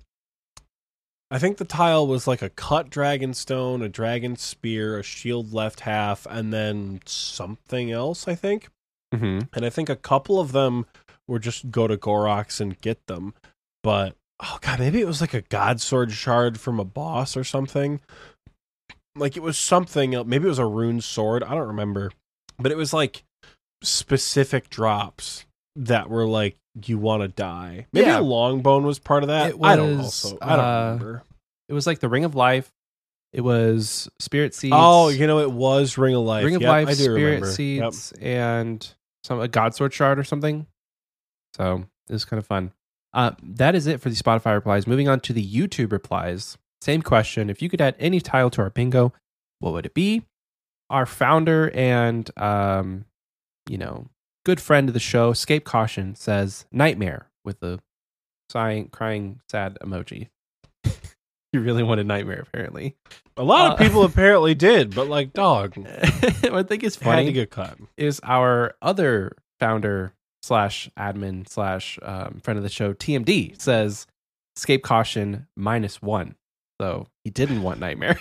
[1.33, 5.51] I think the tile was like a cut dragon stone, a dragon spear, a shield
[5.51, 8.27] left half, and then something else.
[8.27, 8.69] I think,
[9.15, 9.49] Mhm.
[9.51, 10.85] and I think a couple of them
[11.27, 13.33] were just go to Gorox and get them,
[13.81, 17.43] but oh god, maybe it was like a god sword shard from a boss or
[17.43, 17.99] something.
[19.15, 20.11] Like it was something.
[20.11, 21.43] Maybe it was a rune sword.
[21.43, 22.11] I don't remember,
[22.59, 23.23] but it was like
[23.81, 25.45] specific drops
[25.75, 27.85] that were like you want to die.
[27.93, 28.19] Maybe Yeah.
[28.19, 29.51] a long bone was part of that.
[29.51, 31.23] It I don't was, I don't uh, remember.
[31.69, 32.71] It was like the Ring of Life.
[33.31, 34.73] It was Spirit Seeds.
[34.75, 36.45] Oh, you know, it was Ring of Life.
[36.45, 37.61] Ring of Yep, Life, I do Spirit remember.
[37.61, 37.93] Yep.
[38.21, 40.67] And some a God Sword shard or something.
[41.55, 42.71] So it was kind of fun.
[43.13, 44.87] Uh, that is it for the Spotify replies.
[44.87, 46.57] Moving on to the YouTube replies.
[46.81, 47.49] Same question.
[47.49, 49.13] If you could add any tile to our bingo,
[49.59, 50.23] what would it be?
[50.89, 53.05] Our founder and um,
[53.69, 54.07] you know,
[54.45, 57.79] good friend of the show, Escape Caution, says nightmare with a
[58.49, 60.29] sighing, crying, sad emoji.
[61.53, 62.95] you really wanted nightmare, apparently.
[63.37, 67.25] A lot Uh, of people apparently did, but like, dog, I think is had funny
[67.25, 67.77] to get cut.
[67.97, 74.05] is our other founder slash admin slash um, friend of the show TMD says
[74.57, 76.35] escape caution minus one,
[76.81, 78.19] so he didn't want nightmare.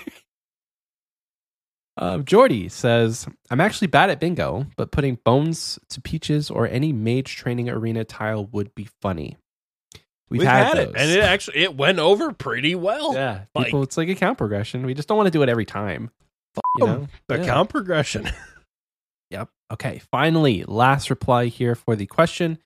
[1.98, 6.92] Um, Jordy says I'm actually bad at bingo, but putting bones to peaches or any
[6.92, 9.36] mage training arena tile would be funny.
[10.30, 13.12] We've, We've, had, had, it, and it actually it went over pretty well.
[13.14, 14.86] yeah, like- people, it's like a count progression.
[14.86, 16.10] We just don't want to do it every time.
[16.78, 17.08] You know?
[17.28, 17.44] The Yeah.
[17.44, 18.30] count progression.
[19.30, 19.48] Yep.
[19.72, 20.02] Okay.
[20.10, 22.58] Finally, last reply here for the question.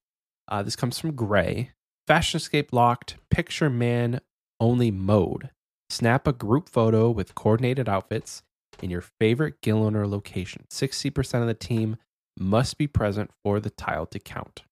[0.48, 1.70] Uh, this comes from Gray.
[2.08, 4.20] Fashionscape locked, picture man
[4.58, 5.50] only mode.
[5.90, 8.42] Snap a group photo with coordinated outfits
[8.82, 10.64] in your favorite Gielinor location.
[10.70, 11.96] 60% of the team
[12.38, 14.62] must be present for the tile to count.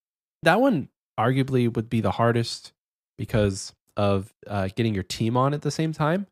[0.42, 2.72] That one arguably would be the hardest
[3.16, 6.26] because of uh, getting your team on at the same time.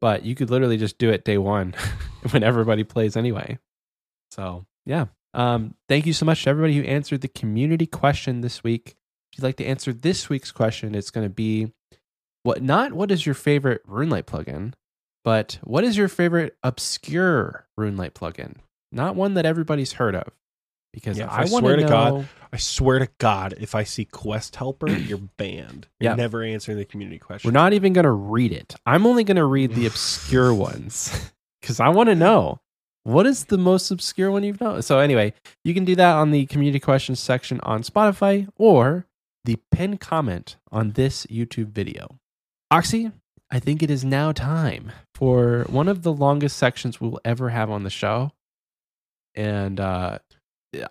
[0.00, 1.74] But you could literally just do it day one
[2.30, 3.58] when everybody plays anyway.
[4.30, 5.06] So, yeah.
[5.34, 8.96] Um, thank you so much to everybody who answered the community question this week.
[9.32, 11.72] If you'd like to answer this week's question, it's going to be
[12.42, 14.72] what not what is your favorite RuneLite plugin,
[15.24, 18.56] but what is your favorite obscure RuneLite plugin?
[18.92, 20.28] Not one that everybody's heard of.
[20.92, 21.88] Because Yeah, I, I swear to know.
[21.88, 25.86] God, I swear to God, if I see Quest Helper, you're banned.
[26.00, 26.16] You're Yeah.
[26.16, 27.48] never answering the community question.
[27.48, 28.74] We're not even going to read it.
[28.86, 31.30] I'm only going to read the obscure ones
[31.60, 32.60] because I want to know
[33.04, 34.82] what is the most obscure one you've known.
[34.82, 35.32] So, anyway,
[35.64, 39.06] you can do that on the community questions section on Spotify or
[39.44, 42.18] the pinned comment on this YouTube video.
[42.72, 43.12] Oxie,
[43.50, 47.70] I think it is now time for one of the longest sections we'll ever have
[47.70, 48.32] on the show.
[49.34, 50.18] And uh,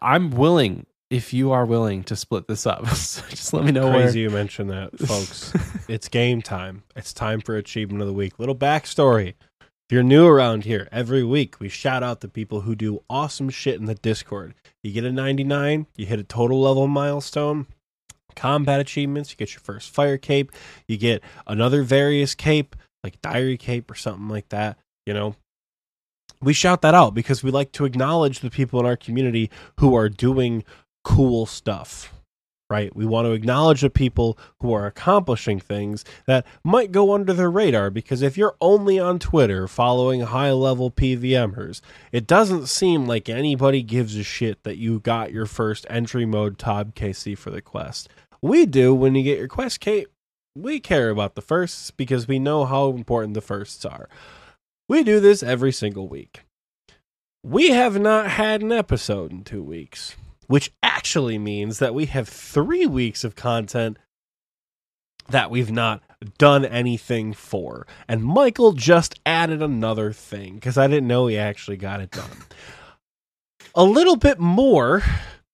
[0.02, 2.88] I'm willing, if you are willing, to split this up.
[2.96, 4.04] so just let me know where.
[4.04, 5.54] Crazy you mentioned that, folks.
[5.88, 6.84] it's game time.
[6.96, 8.40] It's time for achievement of the week.
[8.40, 9.36] Little backstory.
[9.62, 13.50] If you're new around here, every week we shout out the people who do awesome
[13.50, 14.54] shit in the Discord.
[14.84, 17.66] You get a 99, you hit a total level milestone,
[18.40, 20.52] combat achievements, you get your first fire cape,
[20.88, 25.36] you get another various cape, like diary cape or something like that, you know.
[26.42, 29.94] We shout that out because we like to acknowledge the people in our community who
[29.94, 30.64] are doing
[31.04, 32.14] cool stuff
[32.70, 32.96] right?
[32.96, 37.50] We want to acknowledge the people who are accomplishing things that might go under the
[37.50, 43.28] radar because if you're only on Twitter following high level PVMers, it doesn't seem like
[43.28, 47.62] anybody gives a shit that you got your first entry mode Tob KC for the
[47.62, 48.08] quest.
[48.42, 50.10] We do when you get your quest cape.
[50.56, 54.10] We care about the firsts because we know how important the firsts are.
[54.88, 56.42] We do this every single week.
[57.44, 60.16] We have not had an episode in two weeks
[60.50, 63.98] which actually means that we have three weeks of content
[65.30, 66.02] that we've not
[66.40, 67.86] done anything for.
[68.08, 72.32] And Michael just added another thing because I didn't know he actually got it done.
[73.76, 75.04] a little bit more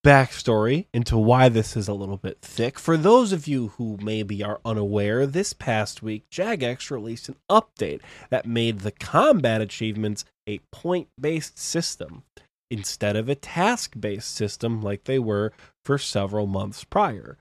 [0.05, 2.77] backstory into why this is a little bit thick.
[2.77, 8.01] For those of you who maybe are unaware, this past week, Jagex released an update
[8.29, 12.21] that made the combat achievements a point based system
[12.69, 15.51] instead of a task based system like they were
[15.83, 17.39] for several months prior.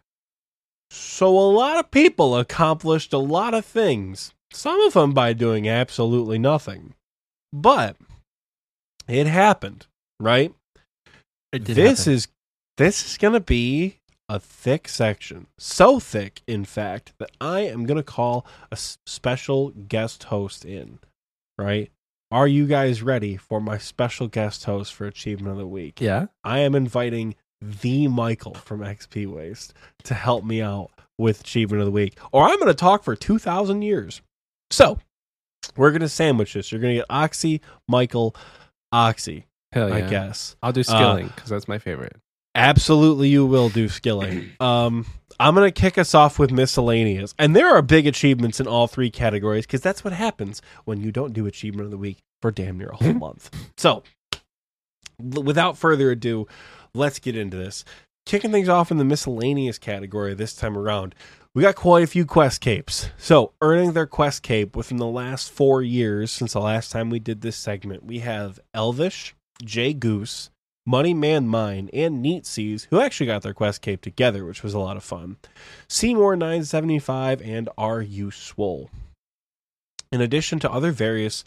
[0.91, 5.69] So, a lot of people accomplished a lot of things, some of them by doing
[5.69, 6.95] absolutely nothing.
[7.53, 7.97] But
[9.07, 9.87] it happened,
[10.19, 10.55] right?
[11.53, 12.13] It did this happen.
[12.15, 12.29] is
[12.77, 13.99] This is going to be
[14.29, 15.47] a thick section.
[15.59, 20.99] So thick, in fact, that I am going to call a special guest host in.
[21.57, 21.91] Right?
[22.33, 26.01] Are you guys ready for my special guest host for Achievement of the Week?
[26.01, 26.27] Yeah.
[26.43, 29.73] I am inviting the Michael from XP Waste
[30.03, 33.15] to help me out with Achievement of the Week, or I'm going to talk for
[33.15, 34.21] 2,000 years.
[34.73, 34.99] So,
[35.77, 36.73] we're going to sandwich this.
[36.73, 38.35] You're going to get Oxie, Michael,
[38.93, 39.95] Oxie, Hell yeah.
[39.95, 40.57] I guess.
[40.61, 42.17] I'll do uh, skilling because that's my favorite.
[42.55, 44.51] Absolutely, you will do skilling.
[44.61, 45.07] Um,
[45.41, 47.35] I'm going to kick us off with miscellaneous.
[47.39, 51.11] And there are big achievements in all three categories because that's what happens when you
[51.11, 53.51] don't do Achievement of the Week for damn near a whole month.
[53.77, 54.05] So,
[55.21, 56.47] l- without further ado,
[56.95, 57.85] let's get into this.
[58.27, 61.15] Kicking things off in the miscellaneous category this time around,
[61.55, 63.11] we got quite a few quest capes.
[63.19, 67.19] So, earning their quest cape within the last four years since the last time we
[67.19, 70.51] did this segment, we have Elvish, Jay Goose,
[70.87, 74.75] Money Man Mine, and Neat Seas, who actually got their quest cape together, which was
[74.75, 75.37] a lot of fun.
[75.89, 78.91] Seymour 975 and RU Swole.
[80.13, 81.43] In addition to other various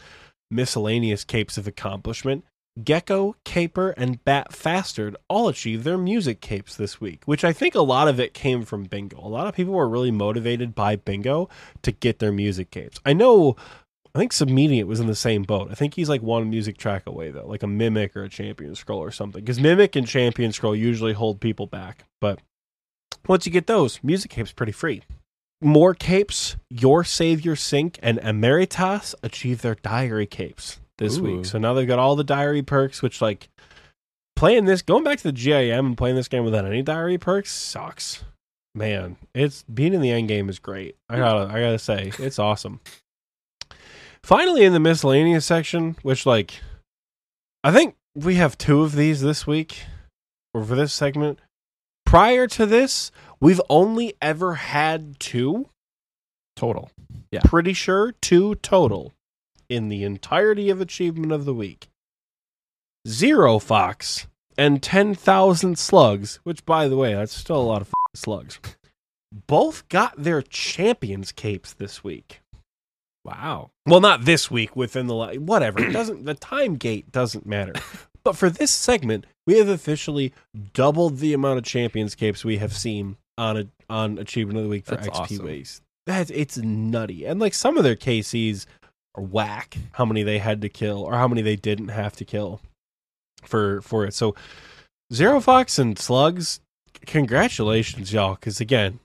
[0.50, 2.44] miscellaneous capes of accomplishment,
[2.82, 7.74] Gecko, Caper, and Bat Fastard all achieved their music capes this week, which I think
[7.74, 9.18] a lot of it came from Bingo.
[9.18, 11.48] A lot of people were really motivated by Bingo
[11.82, 13.00] to get their music capes.
[13.04, 13.56] I know,
[14.18, 15.68] I think Submediate was in the same boat.
[15.70, 18.74] I think he's like one music track away, though, like a Mimic or a Champion
[18.74, 19.40] Scroll or something.
[19.44, 22.04] Because Mimic and Champion Scroll usually hold people back.
[22.20, 22.40] But
[23.28, 25.04] once you get those, music capes pretty free.
[25.62, 31.22] More capes, Your Savior Sync and Emeritas achieve their diary capes this Ooh.
[31.22, 31.44] week.
[31.44, 33.48] So now they've got all the diary perks, which like
[34.34, 37.52] playing this, going back to the GIM and playing this game without any diary perks
[37.52, 38.24] sucks.
[38.74, 40.96] Man, it's being in the end game is great.
[41.08, 42.80] I gotta, I gotta say, it's awesome.
[44.22, 46.60] Finally, in the miscellaneous section, which like,
[47.64, 49.84] I think we have two of these this week,
[50.52, 51.38] or for this segment.
[52.04, 55.68] Prior to this, we've only ever had two
[56.58, 56.90] Total.
[57.30, 57.42] Yeah.
[57.44, 59.12] pretty sure two total
[59.68, 61.88] in the entirety of achievement of the week.
[63.06, 64.26] Zero fox
[64.56, 68.58] and 10,000 slugs, which by the way, that's still a lot of slugs.
[69.46, 72.40] Both got their champions capes this week.
[73.28, 73.70] Wow.
[73.86, 75.80] Well, not this week within the whatever.
[75.80, 77.74] It doesn't the time gate doesn't matter.
[78.24, 80.34] But for this segment, we have officially
[80.74, 84.70] doubled the amount of champions capes we have seen on a on achievement of the
[84.70, 85.46] week for That's XP awesome.
[85.46, 85.82] waste.
[86.06, 87.24] That's it's nutty.
[87.24, 88.66] And like some of their KCs
[89.14, 89.78] are whack.
[89.92, 92.60] How many they had to kill or how many they didn't have to kill
[93.44, 94.14] for for it.
[94.14, 94.34] So
[95.12, 96.60] Zero Fox and Slugs,
[97.06, 98.34] congratulations, y'all.
[98.34, 99.00] Because again,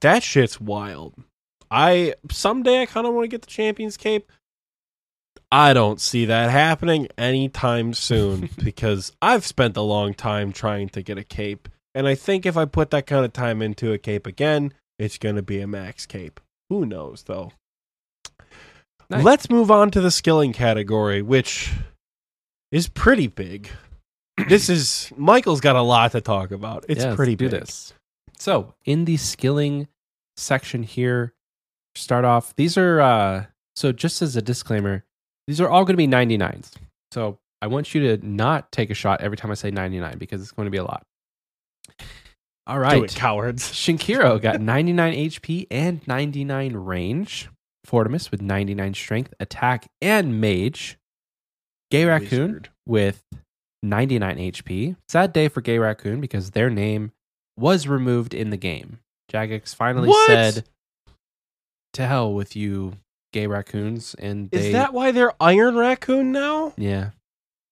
[0.00, 1.14] that shit's wild.
[1.70, 4.30] I someday I kind of want to get the champions cape.
[5.52, 11.02] I don't see that happening anytime soon because I've spent a long time trying to
[11.02, 13.98] get a cape, and I think if I put that kind of time into a
[13.98, 16.40] cape again, it's going to be a max cape.
[16.68, 17.52] Who knows though?
[19.08, 19.24] Nice.
[19.24, 21.72] Let's move on to the skilling category, which
[22.70, 23.68] is pretty big.
[24.48, 26.84] this is Michael's got a lot to talk about.
[26.88, 27.50] It's Yeah, pretty big.
[27.50, 27.92] this.
[28.38, 29.88] So in the skilling
[30.36, 31.34] section here,
[31.94, 32.54] start off.
[32.56, 33.44] These are uh
[33.76, 35.04] so just as a disclaimer,
[35.46, 36.72] these are all going to be 99s.
[37.12, 40.40] So I want you to not take a shot every time I say 99 because
[40.42, 41.04] it's going to be a lot.
[42.66, 43.64] All right, Do it, cowards.
[43.72, 47.48] Shinkiro got 99 HP and 99 range.
[47.84, 50.98] Fortimus with 99 strength, attack, and mage.
[51.90, 52.68] Gay Raccoon Wizard.
[52.86, 53.24] with
[53.82, 54.96] 99 HP.
[55.08, 57.10] Sad day for Gay Raccoon because their name
[57.56, 59.00] was removed in the game.
[59.32, 60.26] Jagex finally What?
[60.26, 60.64] said,
[61.94, 62.94] "To hell with you,
[63.32, 66.72] Gay Raccoons." And they, Is that why they're Iron Raccoon now?
[66.76, 67.10] yeah?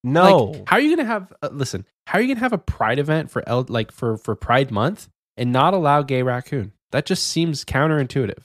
[0.05, 0.45] No.
[0.45, 1.33] Like, how are you gonna have?
[1.43, 4.35] Uh, listen, how are you gonna have a Pride event for L, like for for
[4.37, 6.73] Pride Month and not allow Gay Raccoon?
[6.93, 8.45] That just seems counterintuitive.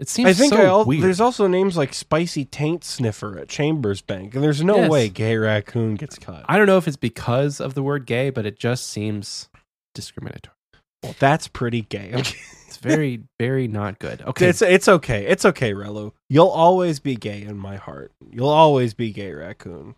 [0.00, 1.04] It seems I think so I al- weird.
[1.04, 4.90] there's also names like Spicy Taint Sniffer at Chambers Bank, and there's no Yes.
[4.90, 6.44] way Gay Raccoon gets cut.
[6.48, 9.48] I don't know if it's because of the word gay, but it just seems
[9.94, 10.56] discriminatory.
[11.04, 12.20] Well, that's pretty gay.
[12.72, 14.22] It's very, very not good.
[14.22, 14.48] Okay.
[14.48, 15.26] it's it's okay.
[15.26, 16.12] It's okay, Relu.
[16.30, 18.12] You'll always be gay in my heart.
[18.30, 19.94] You'll always be Gay Raccoon.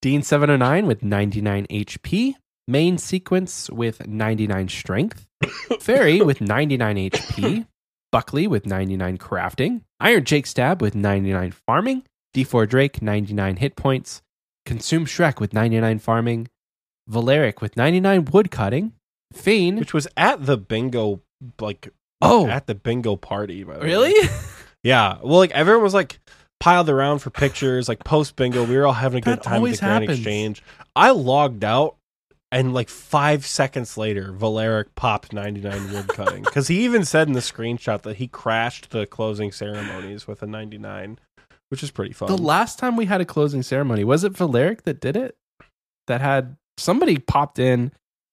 [0.00, 2.34] Dean 709 with 99 HP.
[2.68, 5.26] Main sequence with 99 strength.
[5.80, 7.66] Fairy with 99 HP.
[8.12, 9.82] Buckley with 99 crafting.
[9.98, 12.04] Iron Jake Stab with 99 farming.
[12.32, 14.22] D4 Drake 99 hit points.
[14.64, 16.48] Consume Shrek with 99 farming.
[17.08, 18.92] Valeric with 99 wood cutting.
[19.32, 19.80] Fiend.
[19.80, 21.22] Which was at the bingo
[21.60, 21.88] like
[22.20, 23.86] Oh, at the bingo party, by the way.
[23.86, 24.28] really?
[24.84, 25.18] Yeah.
[25.22, 26.20] Well, like everyone was like
[26.60, 28.64] piled around for pictures, like post bingo.
[28.64, 30.18] We were all having a good That time at the grand happens.
[30.20, 30.62] exchange.
[30.94, 31.96] I logged out
[32.52, 36.44] And like five seconds later, Valeric popped 99 wood cutting.
[36.44, 40.46] Because he even said in the screenshot that he crashed the closing ceremonies with a
[40.46, 41.18] 99,
[41.70, 42.28] which is pretty fun.
[42.28, 45.36] The last time we had a closing ceremony, was it Valeric that did it?
[46.06, 47.92] That had somebody popped in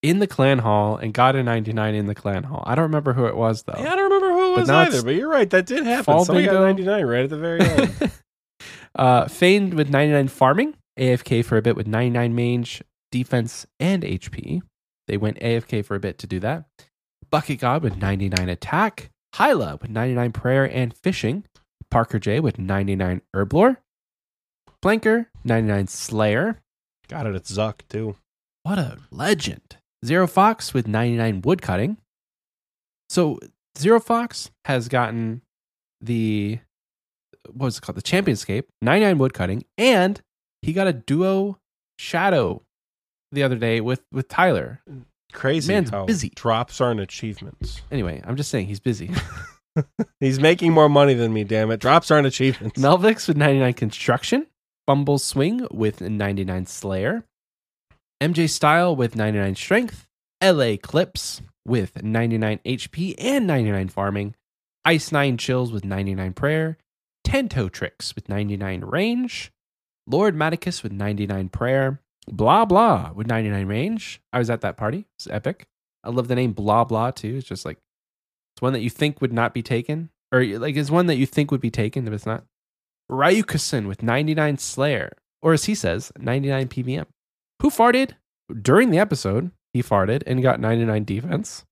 [0.10, 2.64] in the clan hall and got a 99 in the clan hall.
[2.66, 3.74] I don't remember who it was though.
[3.78, 5.50] yeah, I don't remember who it But was either, but you're right.
[5.50, 6.04] That did happen.
[6.04, 6.94] fall Somebody got bingo.
[6.94, 8.12] 99 right at the very end.
[8.96, 14.62] uh, Feigned with 99 farming, AFK for a bit with 99 mange, defense, and HP.
[15.08, 16.66] They went AFK for a bit to do that.
[17.32, 21.46] Bucket God with 99 attack, Hyla with 99 prayer and fishing,
[21.90, 23.78] Parker J with 99 herblore,
[24.82, 26.60] Blanker 99 slayer.
[27.08, 28.16] got it at Zuk, too.
[28.64, 29.78] What a legend!
[30.06, 31.98] Zero Fox with 99 woodcutting.
[33.10, 33.40] So
[33.78, 35.42] Zero Fox has gotten
[36.02, 36.60] the
[37.52, 37.98] what was it called?
[37.98, 40.20] The Championscape, 99 woodcutting, and
[40.62, 41.60] he got a duo
[42.00, 42.64] shadow
[43.32, 44.82] the other day with with Tyler.
[45.34, 46.32] Crazy Man's busy.
[46.36, 47.82] drops aren't achievements.
[47.92, 49.12] Anyway, I'm just saying he's busy.
[50.20, 51.80] He's making more money than me, damn it.
[51.80, 52.80] Drops aren't achievements.
[52.80, 54.48] Melvix with 99 construction,
[54.88, 57.26] Bumble Swing with 99 Slayer,
[58.22, 60.08] MJ Style with 99 strength,
[60.42, 64.36] LA Clips with 99 HP and 99 farming,
[64.86, 66.78] Ice 9 Chills with 99 prayer,
[67.26, 69.52] Tento Tricks with 99 range,
[70.08, 74.22] Lord Maticus with 99 prayer, Blah Blah with 99 range.
[74.32, 75.08] I was at that party.
[75.18, 75.68] It's epic.
[76.02, 77.36] I love the name Blah Blah too.
[77.36, 77.80] It's just like
[78.56, 81.26] it's one that you think would not be taken, or like it's one that you
[81.26, 82.46] think would be taken if it's not.
[83.12, 85.12] Ryukasen with 99 Slayer,
[85.42, 87.06] or as he says, 99 PvM.
[87.62, 88.12] Who farted
[88.62, 89.52] during the episode?
[89.74, 91.66] He farted and got 99 defense.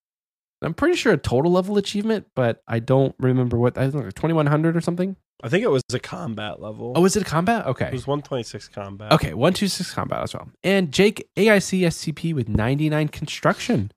[0.61, 4.13] I'm pretty sure a total level achievement, but I don't remember what I think like
[4.13, 5.15] 2100 or something.
[5.43, 6.93] I think it was a combat level.
[6.95, 7.65] Oh, was it a combat?
[7.65, 7.87] Okay.
[7.87, 9.11] It was 126 combat.
[9.11, 10.49] Okay, 126 combat as well.
[10.63, 13.91] And Jake AIC SCP with 99 construction.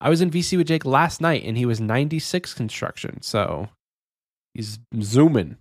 [0.00, 3.22] I was in VC with Jake last night and he was 96 construction.
[3.22, 3.68] So
[4.54, 5.56] he's zooming.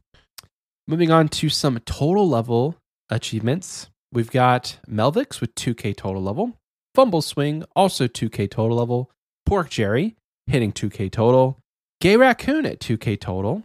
[0.87, 2.77] Moving on to some total level
[3.11, 3.89] achievements.
[4.13, 6.57] We've got Melvix with 2K total level.
[6.93, 9.09] Fumble Swing, also 2K total level.
[9.45, 10.17] Pork Jerry,
[10.47, 11.59] hitting 2K total.
[12.01, 13.63] Gay Raccoon at 2K total.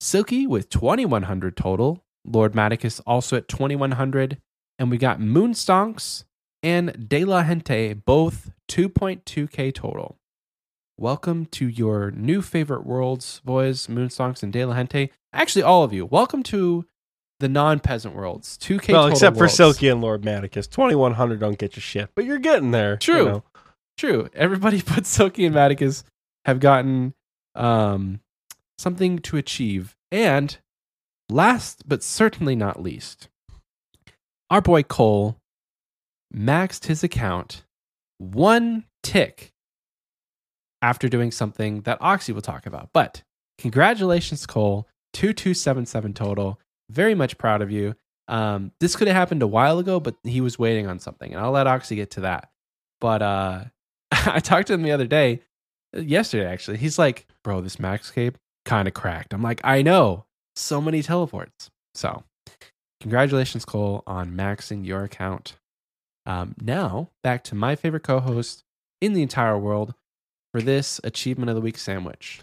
[0.00, 2.02] Silky with 2100 total.
[2.24, 4.38] Lord Maticus also at 2100.
[4.76, 6.24] And we got Moonstonks
[6.64, 10.16] and De La Gente, both 2.2K total.
[10.98, 15.12] Welcome to your new favorite worlds, boys, Moonstonks and De La Gente.
[15.32, 16.04] Actually, all of you.
[16.06, 16.86] Welcome to
[17.40, 18.56] the non peasant worlds.
[18.58, 19.48] 2K well, total except for.
[19.48, 20.70] Silky and Lord Maticus.
[20.70, 22.92] 2100 don't get you shit, but you're getting there.
[22.92, 23.24] you True.
[23.24, 23.44] know.
[23.96, 24.28] True.
[24.34, 26.04] Everybody but Silky and Maticus
[26.44, 27.14] have gotten
[27.54, 28.20] um,
[28.78, 29.96] something to achieve.
[30.12, 30.56] And
[31.28, 33.28] last but certainly not least,
[34.48, 35.36] our boy Cole
[36.34, 37.64] maxed his account
[38.18, 39.52] one tick
[40.82, 42.90] after doing something that Oxie will talk about.
[42.92, 43.22] But
[43.58, 44.86] congratulations, Cole.
[45.12, 46.60] 2277 total.
[46.90, 47.94] Very much proud of you.
[48.28, 51.32] Um, this could have happened a while ago, but he was waiting on something.
[51.32, 52.50] And I'll let Oxie get to that.
[53.00, 53.64] But uh,
[54.12, 55.40] I talked to him the other day,
[55.92, 56.78] yesterday actually.
[56.78, 59.32] He's like, bro, this Maxscape kind of cracked.
[59.32, 60.26] I'm like, I know.
[60.56, 61.70] So many teleports.
[61.94, 62.24] So
[63.00, 65.56] congratulations, Cole, on maxing your account.
[66.26, 68.64] Um, now, back to my favorite co host
[69.00, 69.94] in the entire world
[70.52, 72.42] for this Achievement of the Week sandwich.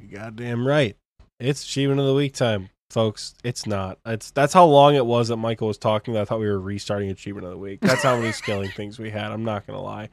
[0.00, 0.96] You goddamn right.
[1.38, 3.34] It's achievement of the week time, folks.
[3.42, 3.98] It's not.
[4.06, 6.14] It's that's how long it was that Michael was talking.
[6.14, 7.80] That I thought we were restarting achievement of the week.
[7.80, 9.32] That's how many scaling things we had.
[9.32, 10.10] I'm not gonna lie.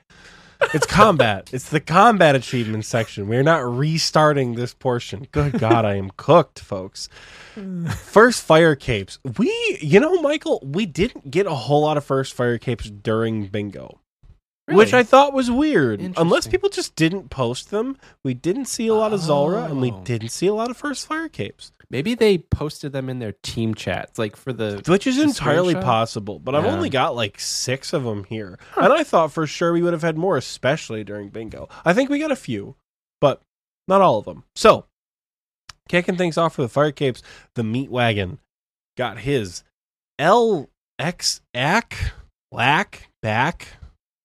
[0.73, 1.49] It's combat.
[1.53, 3.27] It's the combat achievement section.
[3.27, 5.27] We're not restarting this portion.
[5.31, 7.07] Good God, I am cooked, folks.
[7.95, 9.19] First fire capes.
[9.37, 13.47] We, you know, Michael, we didn't get a whole lot of first fire capes during
[13.47, 13.99] bingo.
[14.75, 15.99] Which I thought was weird.
[16.17, 19.91] Unless people just didn't post them, we didn't see a lot of Zulrah, and we
[19.91, 20.01] Oh.
[20.03, 23.73] didn't see a lot of first fire capes, Maybe they posted them in their team
[23.73, 24.79] chats, like for the.
[24.87, 25.83] which is The entirely screenshot?
[25.83, 26.37] possible.
[26.37, 29.81] But I've only got like six of them here, and I thought for sure we
[29.81, 31.67] would have had more, especially during bingo.
[31.83, 32.75] I think we got a few,
[33.19, 33.41] but
[33.87, 34.43] not all of them.
[34.55, 34.85] So,
[35.87, 37.23] kicking things off for the fire capes,
[37.55, 38.37] the meat wagon
[38.95, 39.63] got his
[40.19, 42.13] LX ack
[42.51, 43.78] lack back.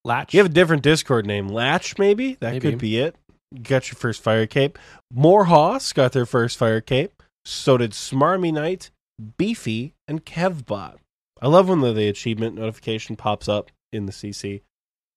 [0.05, 0.35] Latch.
[0.35, 2.71] You have a different Discord name, Latch, maybe that Maybe.
[2.71, 3.17] could be it.
[3.53, 4.79] You got your first fire cape.
[5.13, 7.23] Morehouse got their first fire cape.
[7.45, 8.91] So did Smarmy Knight,
[9.39, 10.97] Beefy, and Kevbot.
[11.41, 14.63] I love when the, the achievement notification pops up in the CC.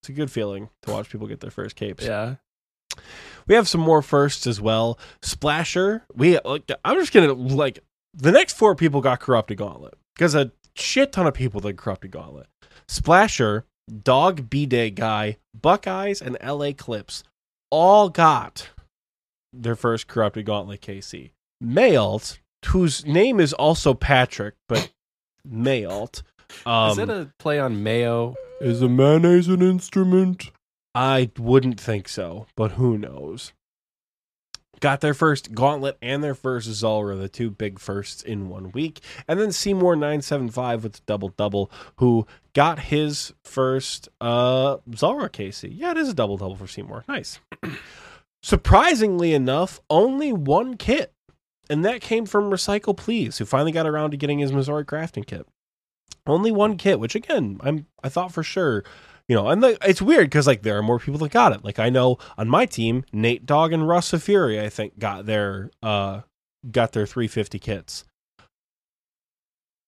[0.01, 2.05] It's a good feeling to watch people get their first capes.
[2.05, 2.35] yeah.
[3.47, 4.97] We have some more firsts as well.
[5.21, 6.03] Splasher.
[6.13, 7.79] We like, I'm just gonna like
[8.13, 12.11] the next four people got corrupted gauntlet because a shit ton of people did corrupted
[12.11, 12.47] gauntlet.
[12.87, 13.65] Splasher
[14.03, 17.23] Dog B Day Guy, Buckeyes, and LA Clips
[17.69, 18.69] all got
[19.53, 21.31] their first corrupted gauntlet KC.
[21.63, 24.91] Mayalt, whose name is also Patrick, but
[25.49, 26.23] Mayalt.
[26.65, 28.35] Um, Is it a play on mayo?
[28.61, 30.51] is a mayonnaise an instrument?
[30.95, 33.53] I wouldn't think so, but who knows?
[34.79, 38.99] Got their first gauntlet and their first Zulrah, the two big firsts in one week.
[39.27, 45.71] And then Seymour 975 with the double double, who got his first uh Zulrah KC.
[45.73, 47.05] Yeah, it is a double double for Seymour.
[47.07, 47.39] Nice.
[48.43, 51.11] Surprisingly enough, only one kit.
[51.69, 55.25] And that came from Recycle Please, who finally got around to getting his Missouri crafting
[55.25, 55.45] kit.
[56.25, 58.83] Only one kit, which again, I'm I thought for sure
[59.27, 61.63] you know, and the, it's weird because like there are more people that got it.
[61.63, 65.71] Like I know on my team, Nate Dog and Russ Fury, I think got their
[65.83, 66.21] uh
[66.71, 68.05] got their 350 kits,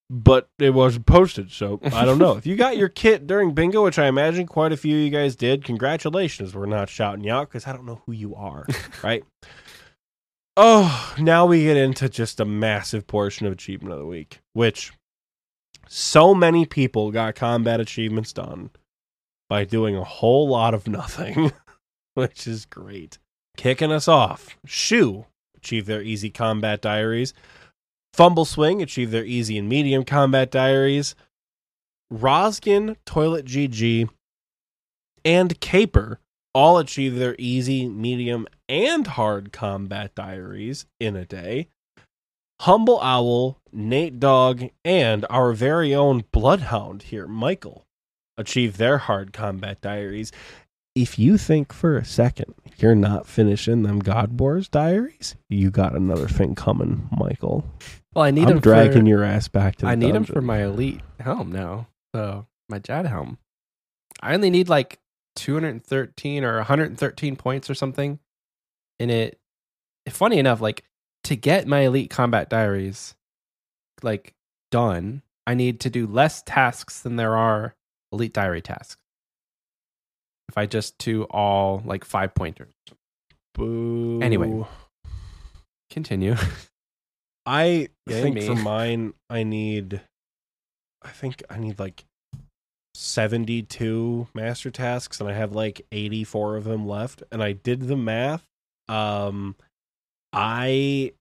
[0.09, 2.34] but it wasn't posted, so I don't know.
[2.38, 5.09] if you got your kit during bingo, which I imagine quite a few of you
[5.09, 6.53] guys did, congratulations.
[6.53, 8.66] We're not shouting you out because I don't know who you are,
[9.03, 9.24] right?
[10.58, 14.92] Oh, now we get into just a massive portion of achievement of the week, which
[15.88, 18.69] so many people got combat achievements done
[19.49, 21.51] by doing a whole lot of nothing,
[22.13, 23.17] which is great.
[23.57, 25.25] Kicking us off, Shu
[25.57, 27.33] achieved their easy combat diaries.
[28.13, 31.15] Fumble Swing achieved their easy and medium combat diaries.
[32.09, 34.09] Roskin, Toilet GG,
[35.25, 36.19] and Caper
[36.53, 41.67] all achieved their easy, medium, and hard combat diaries in a day.
[42.61, 47.85] Humble Owl, Nate Dog, and our very own Bloodhound here, Michael,
[48.40, 50.32] achieve their hard combat diaries.
[50.95, 55.95] If you think for a second you're not finishing them God Wars diaries, you got
[55.95, 57.64] another thing coming, Michael.
[58.16, 60.34] Well, I need I'm him dragging for, your ass back to the I need dungeon.
[60.34, 61.88] for my elite helm now.
[62.16, 63.38] So my Jad helm.
[64.22, 65.00] I only need like
[65.35, 68.19] 213 or 113 points or something.
[69.00, 69.40] And it,
[70.09, 70.84] funny enough, like
[71.26, 73.16] to get my elite combat diaries
[74.01, 74.34] like
[74.72, 77.76] done, I need to do less tasks than there are
[78.11, 78.97] elite diary tasks.
[80.47, 82.73] If I just do all like five pointers.
[83.53, 84.19] Boo.
[84.21, 84.65] Anyway.
[85.89, 86.35] Continue.
[87.45, 88.45] I Yay think me.
[88.45, 90.01] for mine, I need,
[91.03, 92.05] I think I need like
[92.93, 97.23] 72 master tasks, and I have like 84 of them left.
[97.31, 98.43] And I did the math.
[98.88, 99.55] Um,
[100.33, 101.13] I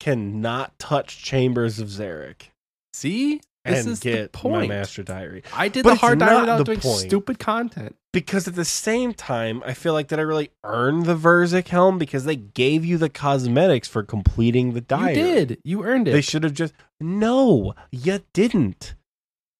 [0.00, 2.50] cannot touch Chambers of Xeric
[2.96, 3.40] See?
[3.66, 5.42] This and is the get my master diary.
[5.54, 7.00] I did But the hard diary without doing point.
[7.00, 7.96] stupid content.
[8.12, 11.98] because at the same time, I feel like did I really earn the Verzik helm
[11.98, 15.16] because they gave you the cosmetics for completing the diary.
[15.18, 15.58] You did.
[15.64, 16.12] You earned it.
[16.12, 18.94] They should have just no, you didn't.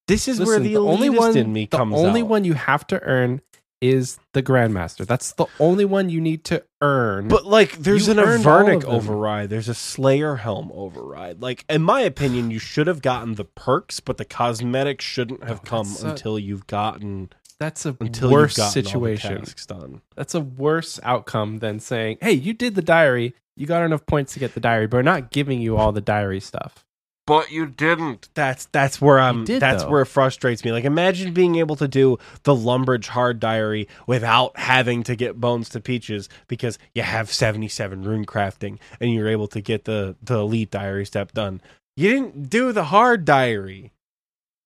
[0.08, 2.28] This is where Listen, the, only one in me the comes only out.
[2.28, 3.40] one you have to earn
[3.80, 5.06] is the grandmaster.
[5.06, 7.28] That's the only one you need to earn.
[7.28, 9.50] But like, there's You an Avernic override.
[9.50, 11.42] There's a Slayer helm override.
[11.42, 15.60] Like, in my opinion, you should have gotten the perks, but the cosmetics shouldn't have
[15.60, 19.32] Oh, come a- until you've gotten that's a until worse situation.
[19.32, 20.00] All the tasks done.
[20.14, 23.34] That's a worse outcome than saying, "Hey, you did the diary.
[23.56, 26.00] You got enough points to get the diary, but we're not giving you all the
[26.02, 26.84] diary stuff."
[27.26, 28.28] But you didn't.
[28.34, 29.44] That's that's where um, I'm.
[29.44, 29.90] did, that's though.
[29.90, 30.70] where it frustrates me.
[30.70, 35.68] Like, imagine being able to do the Lumbridge hard diary without having to get bones
[35.70, 40.38] to peaches because you have 77 rune crafting and you're able to get the the
[40.38, 41.60] elite diary step done.
[41.96, 43.92] You didn't do the hard diary.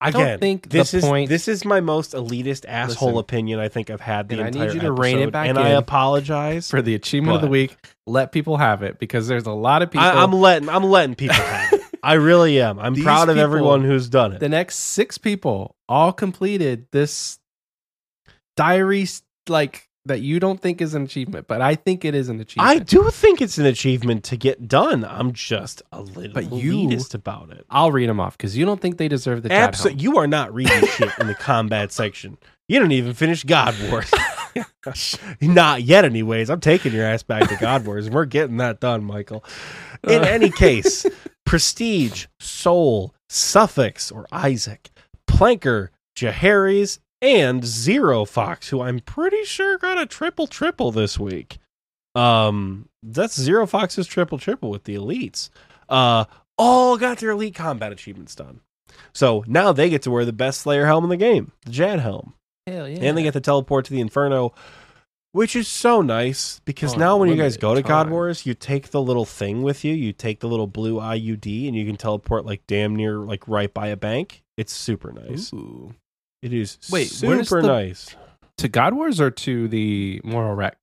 [0.02, 3.20] I don't Again, think the this is point- this is my most elitist asshole Listen,
[3.20, 5.58] opinion I think I've had the and I need you to rein it back and
[5.58, 6.70] I apologize.
[6.70, 9.90] For the achievement of the week, let people have it because there's a lot of
[9.90, 10.06] people.
[10.06, 11.80] I, I'm letting I'm letting people have it.
[12.03, 12.79] I really am.
[12.79, 14.41] I'm These proud of people- everyone who's done it.
[14.41, 17.39] the next six people all completed this
[18.57, 19.07] diary
[19.49, 22.69] like that you don't think is an achievement, but I think it is an achievement.
[22.70, 25.05] I do think it's an achievement to get done.
[25.05, 27.67] I'm just a little But you- elitist about it.
[27.70, 29.53] I'll read them off because you don't think they deserve the.
[29.53, 32.39] Absolutely, you are not reading shit in the combat section.
[32.69, 34.11] You don't even finish God Wars.
[35.41, 36.51] not yet, anyways.
[36.51, 39.45] I'm taking your ass back to God Wars, and we're getting that done, Michael.
[40.03, 41.07] In any case,
[41.45, 44.91] Prestige, Soul, Suffix or Isaac,
[45.29, 51.59] Planker, Jaharis, and Zero Fox, who I'm pretty sure got a triple triple this week.
[52.15, 55.51] Um, that's Zero Fox's triple triple with the elites.
[55.89, 56.25] Uh,
[56.59, 58.61] all got their elite combat achievements done.
[59.12, 62.01] So now they get to wear the best Slayer helm in the game, the Jad
[62.01, 62.35] helm,
[62.70, 62.99] Hell yeah.
[63.02, 64.55] and they get to teleport to the Inferno,
[65.32, 68.12] which is so nice because Oh, now when you guys go to limited God time.
[68.12, 69.94] Wars, you take the little thing with you.
[69.94, 73.73] You take the little blue IUD, and you can teleport like damn near like right
[73.73, 74.42] by a bank.
[74.57, 75.52] It's super nice.
[75.52, 75.94] Ooh.
[76.42, 78.15] It is Wait, where's super the- nice.
[78.58, 80.76] To God Wars or to the Mor Ul Rek?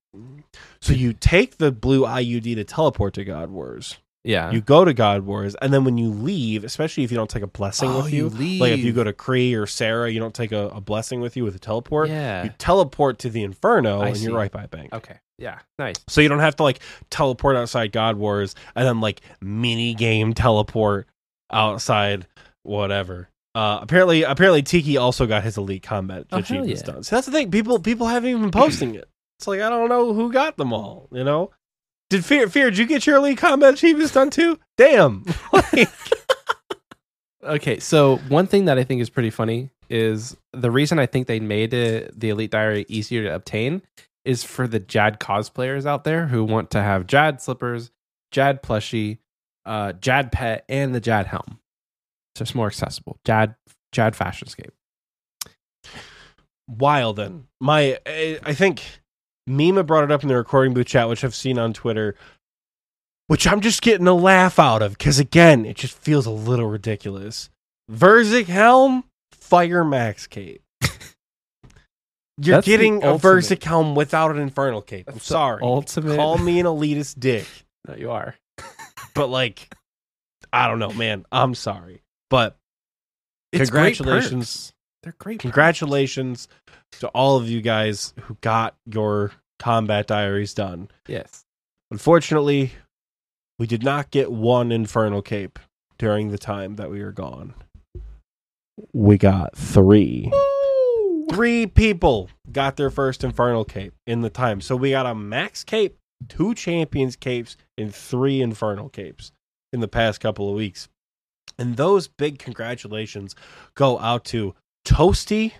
[0.82, 3.98] So you take the blue IUD to teleport to God Wars.
[4.27, 4.51] Yeah.
[4.51, 7.43] You go to God Wars, and then when you leave, especially if you don't take
[7.43, 10.19] a blessing Oh, with you you, like if you go to Kree or Sarah, you
[10.19, 12.09] don't take a, a blessing with you with a teleport.
[12.09, 12.43] yeah.
[12.43, 14.25] You teleport to the Inferno, I and see.
[14.25, 14.93] you're right by Bank.
[14.93, 15.15] okay.
[15.39, 15.59] Yeah.
[15.80, 15.95] Nice.
[16.07, 20.33] So you don't have to like teleport outside God Wars and then like mini game
[20.33, 21.07] teleport
[21.51, 22.27] outside
[22.64, 23.30] whatever.
[23.56, 26.93] Uh, apparently, apparently Tiki also got his elite combat Oh, achievements yeah.
[26.93, 27.03] done.
[27.03, 27.49] So that's the thing.
[27.49, 29.07] People people haven't even been posting it.
[29.39, 31.07] It's like I don't know who got them all.
[31.11, 31.51] You know?
[32.10, 32.69] Did Fear Fear?
[32.72, 34.60] Did you get your elite combat achievements done too?
[34.77, 35.26] Damn!
[35.53, 35.90] Like,
[37.44, 41.27] Okay, so one thing that I think is pretty funny is the reason I think
[41.27, 43.82] they made it, the Elite Diary easier to obtain
[44.26, 47.92] is for the Jad cosplayers out there who want to have Jad slippers,
[48.32, 49.19] Jad plushie,
[49.66, 51.60] uh, Jad pet, and the Jad helm.
[52.36, 53.18] So it's more accessible.
[53.24, 53.56] Jad
[53.94, 54.72] Jad Fashionscape.
[56.68, 57.16] Wild.
[57.16, 58.84] Then my I I think
[59.48, 62.16] Mima brought it up in the recording booth chat, which I've seen on Twitter.
[63.27, 66.67] Which I'm just getting a laugh out of because again, it just feels a little
[66.67, 67.50] ridiculous.
[67.92, 70.61] Verzik helm, fire max cape.
[72.40, 73.43] You're That's getting a ultimate.
[73.43, 75.08] Verzik helm without an infernal cape.
[75.08, 75.59] I'm That's the sorry.
[75.64, 76.16] Ultimate.
[76.16, 77.48] Call me an elitist dick,
[77.88, 78.35] No, you are.
[79.14, 79.74] but like,
[80.53, 81.26] I don't know, man.
[81.32, 82.58] I'm sorry, but
[83.51, 84.67] It's great Congratulations.
[84.67, 84.74] perks.
[85.03, 85.38] They're great.
[85.40, 85.42] perks.
[85.42, 86.48] congratulations
[86.93, 90.90] to all of you guys who got your combat diaries done.
[91.07, 91.45] Yes.
[91.91, 92.74] Unfortunately,
[93.59, 95.59] we did not get one infernal cape
[95.98, 97.53] during the time that we were gone.
[98.93, 100.32] We got three.
[101.32, 104.61] Three people got their first infernal cape in the time.
[104.61, 105.98] So we got a max cape,
[106.30, 109.32] two champions capes, and three infernal capes
[109.74, 110.88] in the past couple of weeks.
[111.59, 113.35] And those big congratulations
[113.74, 114.53] go out to
[114.85, 115.53] Toasty,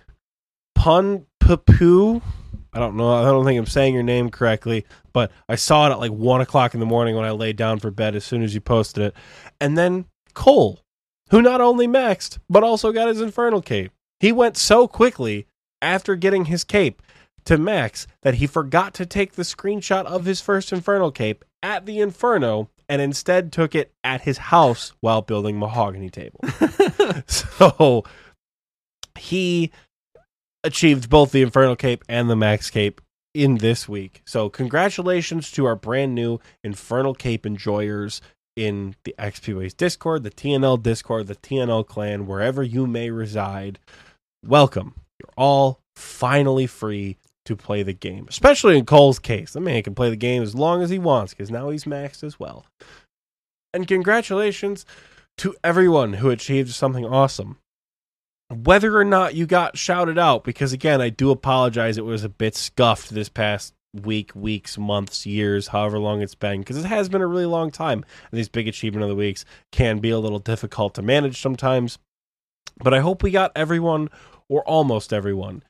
[0.78, 2.22] Pun Papu.
[2.72, 3.12] I don't know.
[3.12, 6.40] I don't think I'm saying your name correctly, but I saw it at like one
[6.40, 9.02] o'clock in the morning when I laid down for bed as soon as you posted
[9.02, 9.14] it.
[9.60, 10.78] And then Cole,
[11.30, 13.90] who not only maxed, but also got his Infernal Cape.
[14.20, 15.48] He went so quickly
[15.82, 17.02] after getting his cape
[17.46, 21.86] to max that he forgot to take the screenshot of his first Infernal Cape at
[21.86, 26.40] the Inferno and instead took it at his house while building mahogany table.
[27.26, 28.04] so
[29.18, 29.72] he
[30.64, 33.00] achieved both the Infernal Cape and the Max Cape
[33.34, 34.22] in this week.
[34.26, 38.20] So congratulations to our brand new Infernal Cape enjoyers
[38.56, 43.78] in the XPWaste Discord, the TNL Discord, the TNL clan, wherever you may reside.
[44.44, 44.94] Welcome.
[45.20, 49.52] You're all finally free to play the game, especially in Cole's case.
[49.52, 52.24] The man can play the game as long as he wants because now he's maxed
[52.24, 52.66] as well.
[53.72, 54.84] And congratulations
[55.38, 57.58] to everyone who achieved something awesome
[58.48, 61.98] whether or not you got shouted out because again i do apologize.
[61.98, 66.60] It was a bit scuffed this past week weeks months years however long it's been
[66.60, 68.04] because it has been a really long time.
[68.30, 71.98] And these big achievement of the weeks can be a little difficult to manage sometimes.
[72.82, 74.08] But i hope we got everyone
[74.48, 75.62] or almost everyone.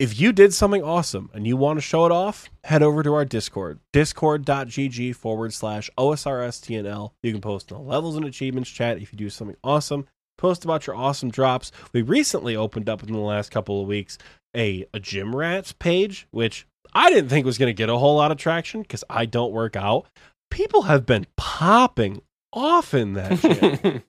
[0.00, 3.14] If you did something awesome and you want to show it off head over to
[3.14, 8.98] our discord discord.gg forward slash osrstnl you can post in the levels and achievements chat
[8.98, 11.72] if you do something awesome post about your awesome drops.
[11.92, 14.18] We recently opened up in the last couple of weeks
[14.56, 18.16] a, a gym rats page, which I didn't think was going to get a whole
[18.16, 20.06] lot of traction because I don't work out.
[20.50, 22.22] People have been popping
[22.52, 24.04] off in that shit.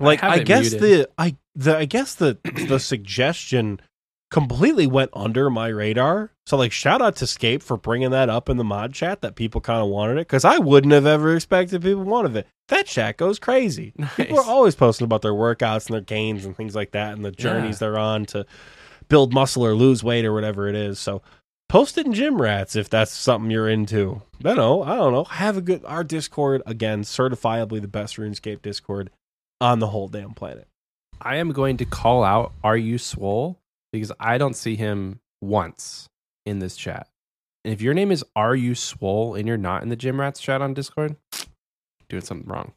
[0.00, 0.80] like have I, guess muted.
[0.80, 3.80] the I the I guess the the suggestion
[4.30, 6.32] completely went under my radar.
[6.46, 9.36] So like shout out to Scape for bringing that up in the mod chat that
[9.36, 12.46] people kind of wanted it cuz I wouldn't have ever expected people wanted it.
[12.68, 13.94] That chat goes crazy.
[14.16, 17.24] People are always posting about their workouts and their gains and things like that and
[17.24, 17.88] the journeys Yeah.
[17.88, 18.44] they're on to
[19.08, 20.98] build muscle or lose weight or whatever it is.
[20.98, 21.22] So
[21.70, 24.20] post it in gym rats if that's something you're into.
[24.40, 24.82] I don't know.
[24.82, 25.24] I don't know.
[25.24, 29.08] Have a good our Discord again, certifiably the best RuneScape Discord
[29.62, 30.68] on the whole damn planet.
[31.22, 33.58] I am going to call out Are You Swole
[33.92, 36.08] because I don't see him once
[36.46, 37.08] in this chat.
[37.64, 40.40] And if your name is Are You Swole and you're not in the Gym Rats
[40.40, 41.16] chat on Discord,
[42.08, 42.72] doing something wrong.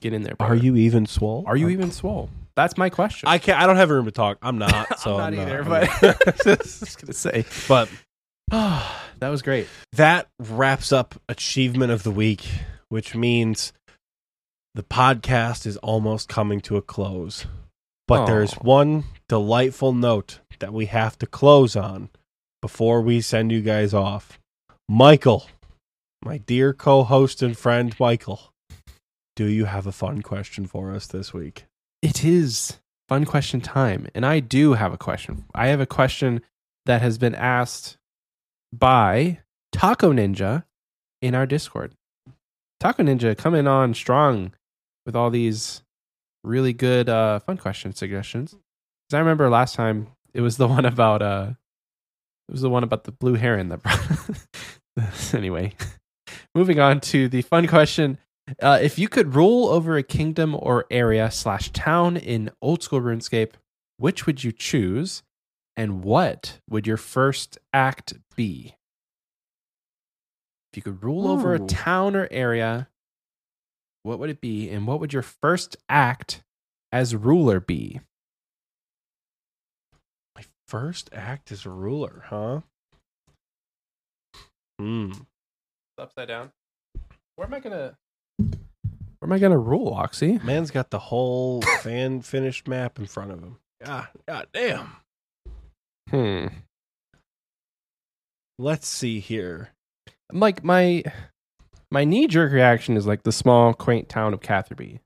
[0.00, 0.34] Get in there.
[0.40, 1.44] Are you even swole?
[1.46, 2.28] Are you even swole?
[2.56, 3.28] That's my question.
[3.28, 3.60] I can't.
[3.60, 4.38] I don't have room to talk.
[4.42, 4.98] I'm not.
[4.98, 7.88] So I'm not I'm either, I'm but just gonna say but
[8.50, 9.68] that was great.
[9.92, 12.46] that wraps up achievement of the week,
[12.88, 13.72] which means
[14.74, 17.46] the podcast is almost coming to a close.
[18.08, 22.10] But there's one delightful note that we have to close on
[22.60, 24.38] before we send you guys off.
[24.90, 25.46] Michael,
[26.22, 28.52] my dear co host and friend, Michael,
[29.34, 31.64] do you have a fun question for us this week?
[32.02, 32.78] It is
[33.08, 34.06] fun question time.
[34.14, 35.46] And I do have a question.
[35.54, 36.42] I have a question
[36.84, 37.96] that has been asked
[38.70, 39.38] by
[39.72, 40.64] Taco Ninja
[41.22, 41.94] in our Discord.
[42.80, 44.52] Taco Ninja coming on strong
[45.06, 45.82] with all these
[46.44, 48.56] really good uh, fun question suggestions.
[49.12, 51.50] Because I remember last time it was the one about uh,
[52.48, 55.34] it was the one about the blue heron that brought.
[55.34, 55.74] anyway,
[56.54, 58.16] moving on to the fun question.
[58.60, 63.02] Uh, if you could rule over a kingdom or area slash town in old school
[63.02, 63.52] RuneScape,
[63.98, 65.22] which would you choose,
[65.76, 68.76] and what would your first act be?
[70.72, 72.88] If you could rule over a town or area,
[74.04, 76.42] what would it be, and what would your first act
[76.90, 78.00] as ruler be?
[80.72, 82.60] My first act as ruler, huh?
[84.78, 85.12] Hmm.
[85.98, 86.50] Upside down.
[87.36, 87.96] Where am I gonna?
[88.38, 90.38] Where am I gonna rule, Oxie?
[90.42, 93.58] Man's got the whole fan finished map in front of him.
[93.84, 94.96] God, God damn.
[96.08, 96.46] Hmm.
[98.58, 99.70] Let's see here.
[100.32, 101.02] like my
[101.90, 105.00] my knee jerk reaction is like the small quaint town of Catherby,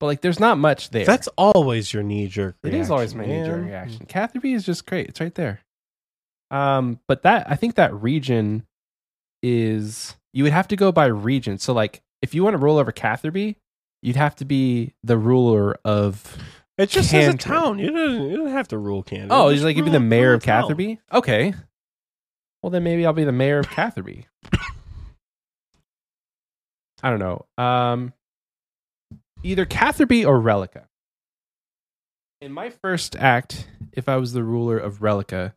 [0.00, 1.04] but like there's not much there.
[1.04, 2.56] That's always your knee jerk.
[2.64, 4.06] it is always my knee jerk reaction.
[4.06, 5.08] Catherby is just great.
[5.08, 5.60] It's right there.
[6.50, 8.66] Um, but that I think that region
[9.42, 11.58] is you would have to go by region.
[11.58, 13.56] So like if you want to rule over Catherby,
[14.02, 16.36] you'd have to be the ruler of.
[16.78, 17.78] It just says a town.
[17.78, 19.28] You don't, you don't have to rule Canada.
[19.34, 20.42] Oh, he's like you'd be the mayor of.
[20.42, 20.98] Catherby.
[21.12, 21.52] Okay.
[22.62, 24.26] Well, then maybe I'll be the mayor of Catherby.
[27.02, 27.46] I don't know.
[27.62, 28.12] Um,
[29.42, 30.84] either Catherby or Rellekka.
[32.40, 35.52] In my first act, if I was the ruler of Rellekka,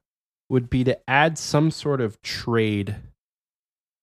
[0.50, 2.98] would be to add some sort of trade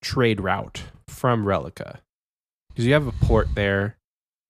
[0.02, 1.98] trade route from Rellekka.
[2.70, 3.96] Because you have a port there.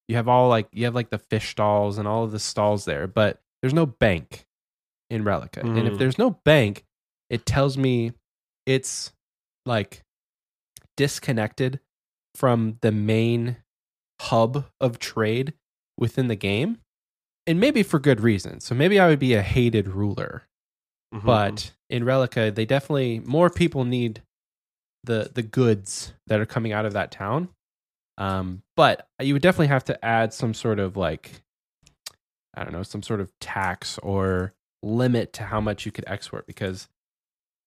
[0.07, 2.84] You have all like you have like the fish stalls and all of the stalls
[2.84, 4.47] there, but there's no bank
[5.09, 5.62] in Rellekka.
[5.65, 5.99] And if Mm.
[5.99, 6.84] there's no bank,
[7.28, 8.12] it tells me
[8.67, 9.12] it's
[9.67, 10.02] like
[10.97, 11.81] disconnected
[12.34, 13.57] from the main
[14.21, 15.55] hub of trade
[15.97, 16.79] within the game.
[17.47, 18.61] And maybe for good reason.
[18.61, 20.45] So maybe I would be a hated ruler.
[21.15, 21.25] Mhm.
[21.25, 24.23] But in Rellekka, they definitely more people need
[25.03, 27.49] the the goods that are coming out of that town.
[28.19, 31.43] Um, but you would definitely have to add some sort of like
[32.55, 36.47] I don't know, some sort of tax or limit to how much you could export
[36.47, 36.89] because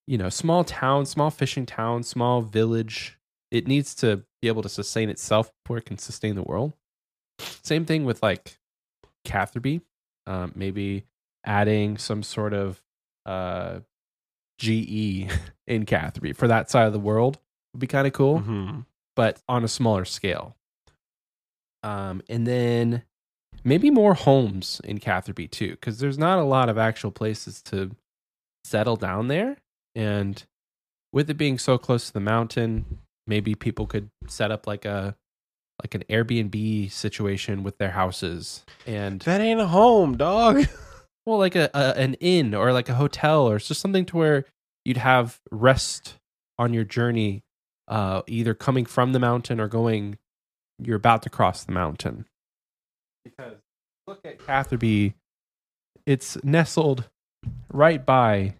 [0.05, 3.17] you know, small town, small fishing town, small village,
[3.51, 6.73] it needs to be able to sustain itself before it can sustain the world.
[7.39, 8.59] Same thing with like
[9.23, 9.79] Catherby,
[10.27, 11.05] um, maybe
[11.45, 12.81] adding some sort of
[13.25, 13.79] uh,
[14.59, 15.29] GE
[15.67, 17.39] in Catherby for that side of the world
[17.73, 18.85] would be kind of cool, Mhm.
[19.15, 20.57] but on a smaller scale.
[21.83, 23.03] Um, and then
[23.63, 27.95] maybe more homes in Catherby too, because there's not a lot of actual places to
[28.65, 29.55] settle down there.
[29.95, 30.43] And
[31.13, 35.15] with it being so close to the mountain, maybe people could set up like a
[35.81, 40.65] like an Airbnb situation with their houses and that ain't a home, dog.
[41.25, 44.45] well like a, a an inn or like a hotel or just something to where
[44.85, 46.15] you'd have rest
[46.57, 47.43] on your journey
[47.87, 50.17] uh either coming from the mountain or going
[50.79, 52.25] you're about to cross the mountain
[53.23, 53.55] because
[54.07, 55.15] look at Catherby
[56.05, 57.09] it's nestled
[57.71, 58.55] right by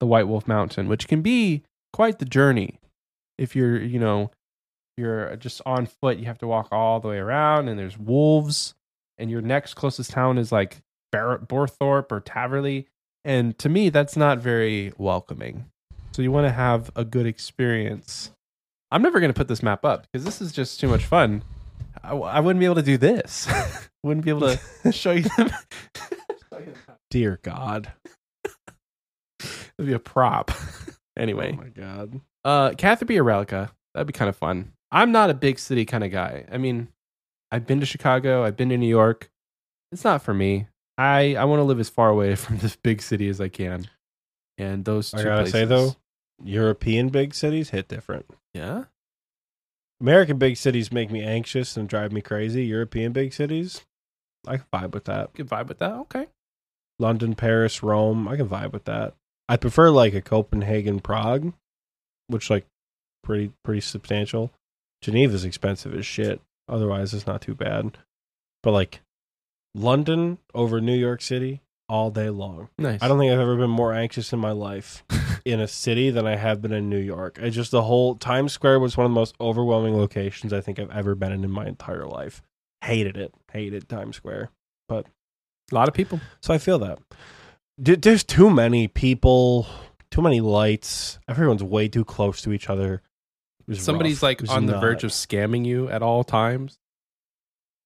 [0.00, 2.78] the White Wolf Mountain which can be quite the journey
[3.38, 4.30] if you're you know
[4.96, 8.74] you're just on foot you have to walk all the way around and there's wolves
[9.18, 12.86] and your next closest town is like Bar- Burthorpe or Taverley.
[13.24, 15.66] And to me, that's not very welcoming.
[16.12, 18.32] So you want to have a good experience.
[18.90, 21.44] I'm never going to put this map up because this is just too much fun.
[22.02, 23.48] I, I wouldn't be able to do this.
[24.02, 24.58] wouldn't be able to
[24.92, 25.50] show you them.
[27.10, 27.92] Dear God.
[29.40, 30.50] It'd be a prop.
[31.16, 32.20] anyway, Oh my God.
[32.44, 33.70] Uh, Catherby or Rellekka.
[33.94, 34.72] That'd be kind of fun.
[34.90, 36.44] I'm not a big city kind of guy.
[36.50, 36.88] I mean,
[37.50, 38.44] I've been to Chicago.
[38.44, 39.30] I've been to New York.
[39.90, 40.66] It's not for me.
[40.98, 43.86] I I want to live as far away from this big city as I can.
[44.58, 45.96] And those two I gotta say though,
[46.42, 48.26] European big cities hit different.
[48.54, 48.84] yeah,
[50.00, 52.64] American big cities make me anxious and drive me crazy.
[52.66, 53.82] European big cities,
[54.46, 55.32] I can vibe with that.
[55.34, 55.92] good vibe with that.
[55.92, 56.26] Okay,
[56.98, 59.14] London, Paris, Rome, I can vibe with that.
[59.48, 61.52] I prefer like a Copenhagen, Prague,
[62.28, 62.66] which like
[63.22, 64.50] pretty pretty substantial.
[65.02, 66.40] Geneva's expensive as shit.
[66.68, 67.98] Otherwise, it's not too bad.
[68.62, 69.00] But like
[69.74, 72.68] London over New York City all day long.
[72.78, 73.02] nice.
[73.02, 75.04] I don't think I've ever been more anxious in my life
[75.44, 77.38] in a city than I have been in New York.
[77.42, 80.78] I just the whole Times Square was one of the most overwhelming locations I think
[80.78, 82.42] I've ever been in in my entire life.
[82.82, 83.34] Hated it.
[83.52, 84.50] Hated Times Square.
[84.88, 85.06] But
[85.70, 86.20] a lot of people.
[86.40, 86.98] So I feel that.
[87.82, 89.66] D- There's too many people,
[90.12, 91.18] too many lights.
[91.26, 93.02] Everyone's way too close to each other.
[93.72, 94.40] Somebody's rough.
[94.40, 96.78] like on the verge of scamming you at all times.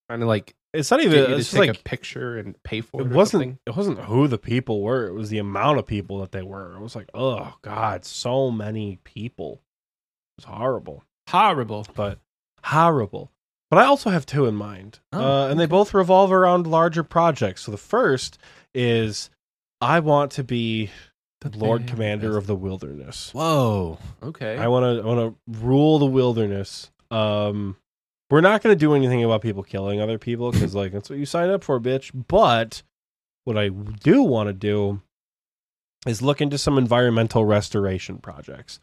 [0.09, 1.33] Trying to like It's not even.
[1.33, 3.07] It's take like a picture and pay for it.
[3.07, 3.43] it wasn't.
[3.43, 3.59] something.
[3.67, 5.07] It wasn't who the people were.
[5.07, 6.75] It was the amount of people that they were.
[6.75, 9.63] It was like, oh god, so many people.
[10.37, 11.05] It was horrible.
[11.29, 11.87] horrible.
[11.95, 12.19] but
[12.65, 13.31] horrible.
[13.71, 17.03] But I also have two in mind, Oh, uh, and they both revolve around larger
[17.03, 17.63] projects.
[17.63, 18.39] So the first
[18.75, 19.29] is
[19.81, 20.91] I want to be
[21.41, 23.33] the Lord Commander of the Wilderness.
[23.33, 23.99] Whoa.
[24.23, 24.57] Okay.
[24.57, 26.91] I want to I want to rule the wilderness.
[27.11, 27.77] Um,
[28.31, 31.19] we're not going to do anything about people killing other people because like that's what
[31.19, 32.11] you signed up for, bitch.
[32.29, 32.83] But
[33.45, 35.01] what I do want to do
[36.07, 38.81] is look into some environmental restoration projects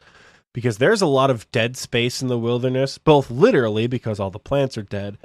[0.53, 4.39] because there's a lot of dead space in the wilderness, both literally because all the
[4.39, 5.17] plants are dead,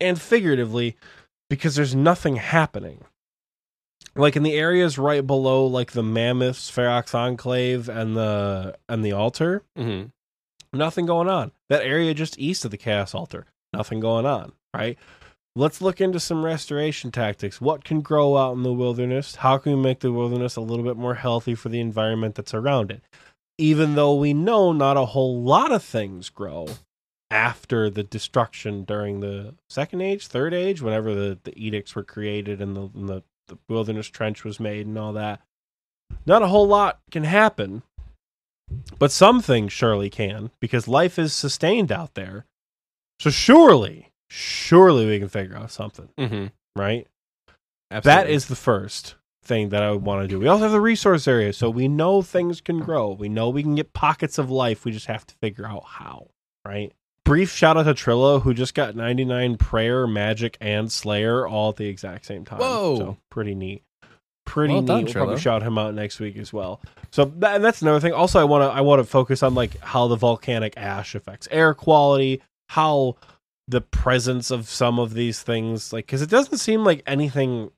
[0.00, 0.96] and figuratively
[1.50, 3.04] because there's nothing happening.
[4.16, 9.12] Like in the areas right below, like the Mammoths, Ferox Enclave, and the and the
[9.12, 10.10] altar, Mhm.
[10.72, 11.52] nothing going on.
[11.68, 14.52] That area just east of the Chaos Altar, nothing going on.
[14.74, 14.98] Right.
[15.54, 17.60] Let's look into some restoration tactics.
[17.62, 19.36] What can grow out in the wilderness?
[19.36, 22.52] How can we make the wilderness a little bit more healthy for the environment that's
[22.52, 23.00] around it?
[23.58, 26.66] Even though we know not a whole lot of things grow
[27.30, 32.60] after the destruction during the second age, third age, whenever the, the edicts were created
[32.60, 35.40] and the, and the, the wilderness trench was made and all that.
[36.24, 37.82] Not a whole lot can happen,
[38.98, 42.44] but some things surely can because life is sustained out there.
[43.20, 46.52] So surely, surely we can figure out something, Mhm.
[46.76, 47.06] right?
[47.90, 48.34] That Absolutely.
[48.34, 50.40] is the first thing that I would want to do.
[50.40, 53.12] We also have the resource area, so we know things can grow.
[53.12, 54.84] We know we can get pockets of life.
[54.84, 56.28] We just have to figure out how,
[56.66, 56.92] right?
[57.26, 61.76] Brief shout out to Trillo, who just got 99 prayer, magic, and slayer all at
[61.76, 62.60] the exact same time.
[62.60, 62.96] Whoa.
[62.98, 63.82] So pretty neat.
[64.44, 64.86] Pretty Well neat.
[64.86, 66.80] done, we'll probably shout him out next week as well.
[67.10, 68.12] So that, and that's another thing.
[68.12, 71.48] Also, I want to I want to focus on like how the volcanic ash affects
[71.50, 73.16] air quality, how
[73.66, 77.72] the presence of some of these things, like because it doesn't seem like anything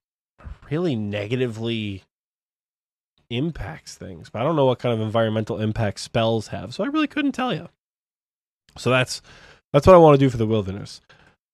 [0.70, 2.02] really negatively
[3.30, 4.28] impacts things.
[4.28, 7.32] But I don't know what kind of environmental impact spells have, so I really couldn't
[7.32, 7.70] tell you.
[8.78, 9.20] So that's
[9.72, 11.00] that's what I want to do for the wilderness,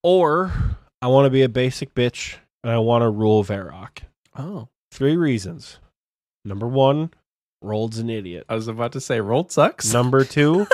[0.03, 0.53] or
[1.01, 3.99] I want to be a basic bitch and I want to rule Varrock.
[4.37, 5.79] Oh, Three reasons.
[6.45, 7.11] Number one,
[7.61, 8.45] Roald's an idiot.
[8.47, 9.91] I was about to say, Roald sucks.
[9.91, 10.67] Number two,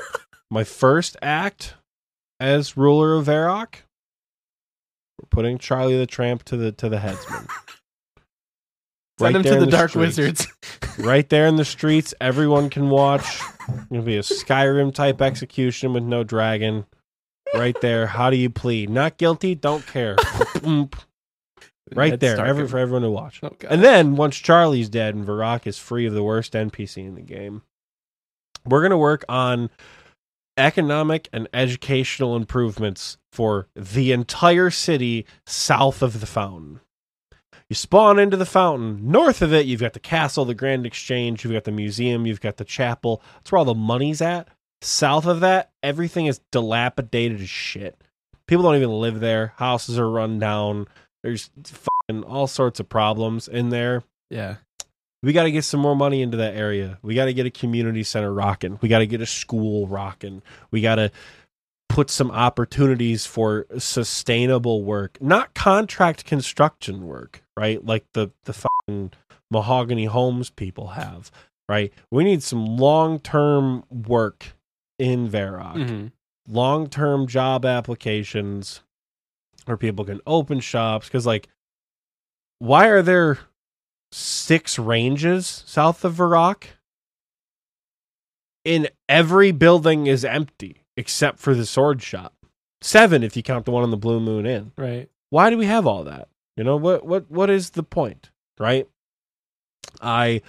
[0.51, 1.73] my first act
[2.39, 3.75] as ruler of Varrock,
[5.17, 7.47] we're putting Charlie the Tramp to the to the headsman.
[9.21, 10.17] Send him there to in the, Dark streets.
[10.17, 10.47] Wizards.
[10.99, 13.41] right there in the streets, everyone can watch.
[13.89, 16.85] It'll be a Skyrim type execution with no dragon.
[17.53, 18.07] Right there.
[18.07, 18.89] How do you plead?
[18.89, 19.55] Not guilty.
[19.55, 20.15] Don't care.
[21.93, 23.41] Right there, every, for everyone to watch.
[23.43, 27.15] Oh, And then once Charlie's dead and Varrock is free of the worst NPC in
[27.15, 27.63] the game,
[28.65, 29.69] we're gonna work on
[30.57, 36.79] economic and educational improvements for the entire city south of the fountain.
[37.71, 38.99] You spawn into the fountain.
[39.01, 42.41] North of it, you've got the castle, the Grand Exchange, you've got the museum, you've
[42.41, 43.23] got the chapel.
[43.35, 44.49] That's where all the money's at.
[44.81, 47.95] South of that, everything is dilapidated as shit.
[48.45, 49.53] People don't even live there.
[49.55, 50.85] Houses are run down.
[51.23, 54.03] There's fucking all sorts of problems in there.
[54.29, 54.55] yeah.
[55.23, 56.97] We got to get some more money into that area.
[57.03, 58.79] We got to get a community center rocking.
[58.81, 60.41] We got to get a school rocking.
[60.71, 61.11] We got to
[61.91, 67.85] put some opportunities for sustainable work, not contract construction work, right?
[67.85, 69.11] Like the the fucking
[69.49, 71.29] mahogany homes people have,
[71.67, 71.93] right?
[72.09, 74.55] We need some long-term work
[74.97, 76.11] in Varrock Mhm.
[76.47, 78.81] long term job applications
[79.65, 81.07] where people can open shops.
[81.07, 81.49] Because, like,
[82.59, 83.39] why are there
[84.11, 86.67] six ranges south of Varrock?
[88.63, 92.33] In every building is empty except for the sword shop.
[92.81, 94.71] Seven if you count the one on the Blue Moon Inn.
[94.77, 95.09] Right.
[95.29, 96.27] Why do we have all that?
[96.57, 97.05] You know what?
[97.05, 97.29] What?
[97.29, 98.31] What is the point?
[98.59, 98.87] Right?
[100.01, 100.41] I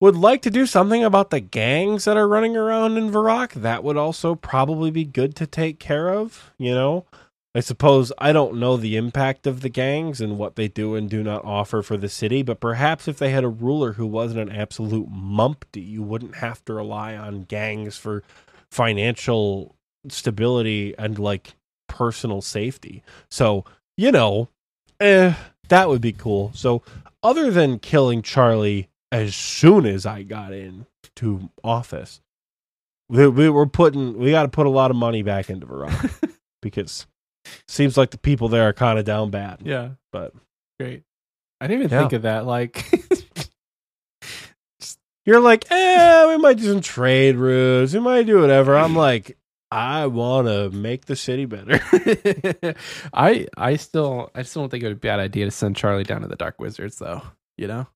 [0.00, 3.52] would like to do something about the gangs that are running around in Varrock.
[3.52, 6.52] That would also probably be good to take care of.
[6.58, 7.06] You know,
[7.54, 11.08] I suppose I don't know the impact of the gangs and what they do and
[11.08, 14.50] do not offer for the city, but perhaps if they had a ruler who wasn't
[14.50, 18.22] an absolute mumpty, you wouldn't have to rely on gangs for
[18.76, 19.74] financial
[20.08, 21.54] stability and like
[21.88, 23.02] personal safety.
[23.30, 23.64] So,
[23.96, 24.48] you know,
[25.00, 25.34] eh,
[25.68, 26.52] that would be cool.
[26.54, 26.82] So,
[27.22, 30.84] other than killing Charlie as soon as I got in
[31.16, 32.20] to office,
[33.08, 36.10] we, we were putting we got to put a lot of money back into Verona
[36.62, 37.06] because
[37.66, 39.62] seems like the people there are kind of down bad.
[39.64, 39.90] Yeah.
[40.12, 40.34] But
[40.78, 41.02] Great.
[41.62, 42.00] I didn't even Yeah.
[42.02, 42.44] think of that.
[42.44, 42.84] Like,
[45.26, 47.92] You're like, eh, we might do some trade routes.
[47.92, 48.76] We might do whatever.
[48.76, 49.36] I'm like,
[49.72, 51.80] I want to make the city better.
[53.12, 55.74] I I still I still don't think it would be a bad idea to send
[55.74, 57.22] Charlie down to the Dark Wizards, though.
[57.58, 57.88] You know,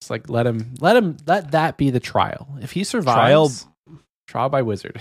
[0.00, 2.48] it's like let him let him let that be the trial.
[2.62, 3.68] If he survives,
[4.26, 4.98] trial, by wizard.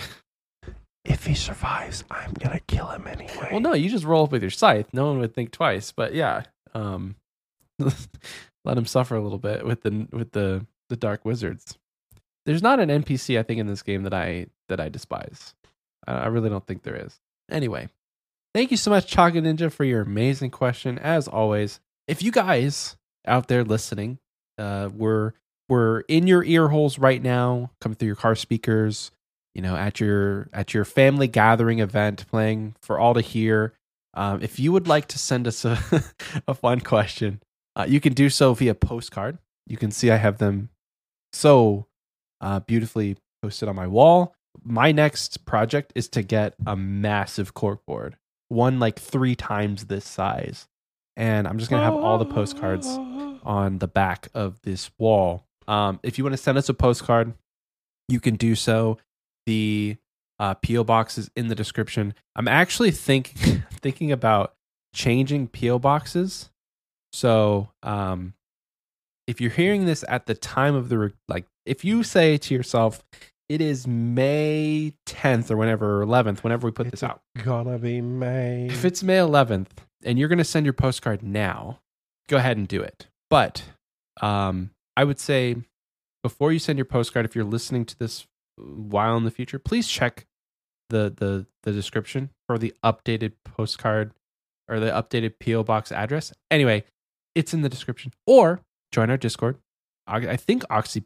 [1.05, 3.47] if he survives, I'm gonna kill him anyway.
[3.49, 4.87] Well, no, you just roll up with your scythe.
[4.91, 5.93] No one would think twice.
[5.93, 6.43] But yeah,
[6.73, 7.15] um,
[7.79, 11.77] let him suffer a little bit with the with the the dark wizards.
[12.45, 15.53] There's not an NPC I think in this game that I that I despise.
[16.07, 17.19] I, really don't think there is.
[17.49, 17.89] Anyway,
[18.53, 20.99] thank you so much, Chaga Ninja, for your amazing question.
[20.99, 24.19] As always, if you guys out there listening,
[24.59, 25.33] uh, we're
[25.67, 29.11] we're in your ear holes right now, coming through your car speakers
[29.55, 33.73] you know at your at your family gathering event playing for all to hear
[34.13, 35.79] um, if you would like to send us a,
[36.47, 37.41] a fun question
[37.75, 40.69] uh, you can do so via postcard you can see i have them
[41.35, 41.87] so
[42.41, 48.13] uh, beautifully posted on my wall my next project is to get a massive corkboard
[48.49, 50.67] one like three times this size
[51.17, 52.87] and i'm just going to have all the postcards
[53.45, 55.45] on the back of this wall.
[55.67, 57.33] Um, if you want to send us a postcard,
[58.09, 58.97] you can do so.
[59.45, 59.97] The
[60.39, 62.13] uh, PO box is in the description.
[62.35, 63.27] I'm actually think
[63.71, 64.55] thinking about
[64.93, 66.49] changing PO boxes.
[67.13, 68.33] So, um,
[69.27, 73.03] if you're hearing this at the time of the like, if you say to yourself,
[73.49, 77.77] "It is May 10th or whenever, or 11th, whenever we put It's this out," gonna
[77.79, 78.67] be May.
[78.67, 79.69] if it's May 11th
[80.03, 81.79] and you're going to send your postcard now,
[82.27, 83.07] go ahead and do it.
[83.29, 83.63] But
[84.21, 85.55] um, I would say
[86.23, 89.87] before you send your postcard, if you're listening to this while in the future, please
[89.87, 90.25] check
[90.89, 94.11] the the the description for the updated postcard
[94.69, 96.31] or the updated PO box address.
[96.51, 96.83] Anyway,
[97.33, 98.11] it's in the description.
[98.27, 98.61] Or
[98.95, 99.57] join our Discord.
[100.07, 101.03] I think Oxie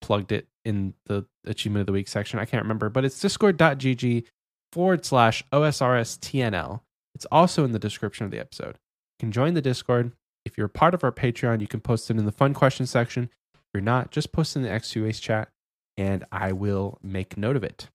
[0.00, 2.38] plugged it in the achievement of the week section.
[2.38, 4.24] I can't remember, but it's discord.gg
[4.72, 6.80] forward slash OSRSTNL.
[7.14, 8.76] It's also in the description of the episode.
[8.76, 10.12] You can join the Discord.
[10.44, 12.86] If you're a part of our Patreon, you can post it in the fun question
[12.86, 13.30] section.
[13.54, 15.48] If you're not, just post in the XPWaste chat
[15.96, 17.88] and I will make note of it.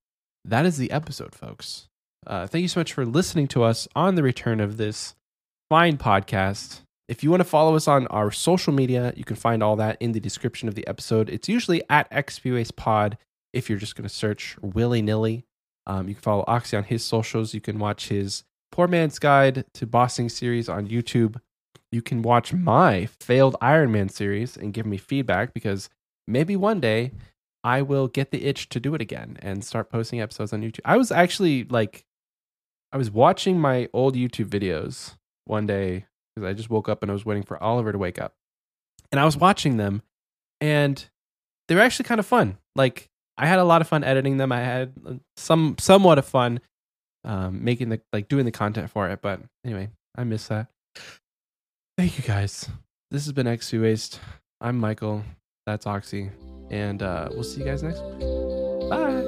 [0.46, 1.88] That is the episode, folks.
[2.26, 5.16] Uh, thank you so much for listening to us on the return of this
[5.70, 6.82] fine podcast.
[7.08, 9.96] If you want to follow us on our social media, you can find all that
[10.02, 11.30] in the description of the episode.
[11.30, 13.18] It's usually at XPWaste Pod
[13.54, 15.46] if you're just going to search willy nilly.
[15.86, 17.54] Um, you can follow Oxie on his socials.
[17.54, 21.40] You can watch his Poor Man's Guide to Bossing series on YouTube.
[21.94, 25.90] You can watch my failed Iron Man series and give me feedback because
[26.28, 27.14] maybe one day
[27.64, 30.82] I will get the itch to do it again and start posting episodes on YouTube.
[30.84, 32.04] I was actually like,
[32.92, 36.06] I was watching my old YouTube videos one day
[36.38, 38.34] because I just woke up and I was waiting for Oliver to wake up.
[39.12, 40.04] And I was watching them
[40.62, 41.04] and
[41.68, 42.58] they were actually kind of fun.
[42.76, 44.52] Like, I had a lot of fun editing them.
[44.52, 46.60] I had uh, some somewhat of fun
[47.24, 49.22] um, making the like doing the content for it.
[49.22, 50.68] But anyway, I miss that.
[51.98, 52.70] Thank you guys.
[53.12, 54.20] This has been XPWaste.
[54.60, 55.24] I'm Michael.
[55.66, 56.32] That's Oxie.
[56.70, 58.02] And uh, we'll see you guys next.
[58.90, 59.27] Bye.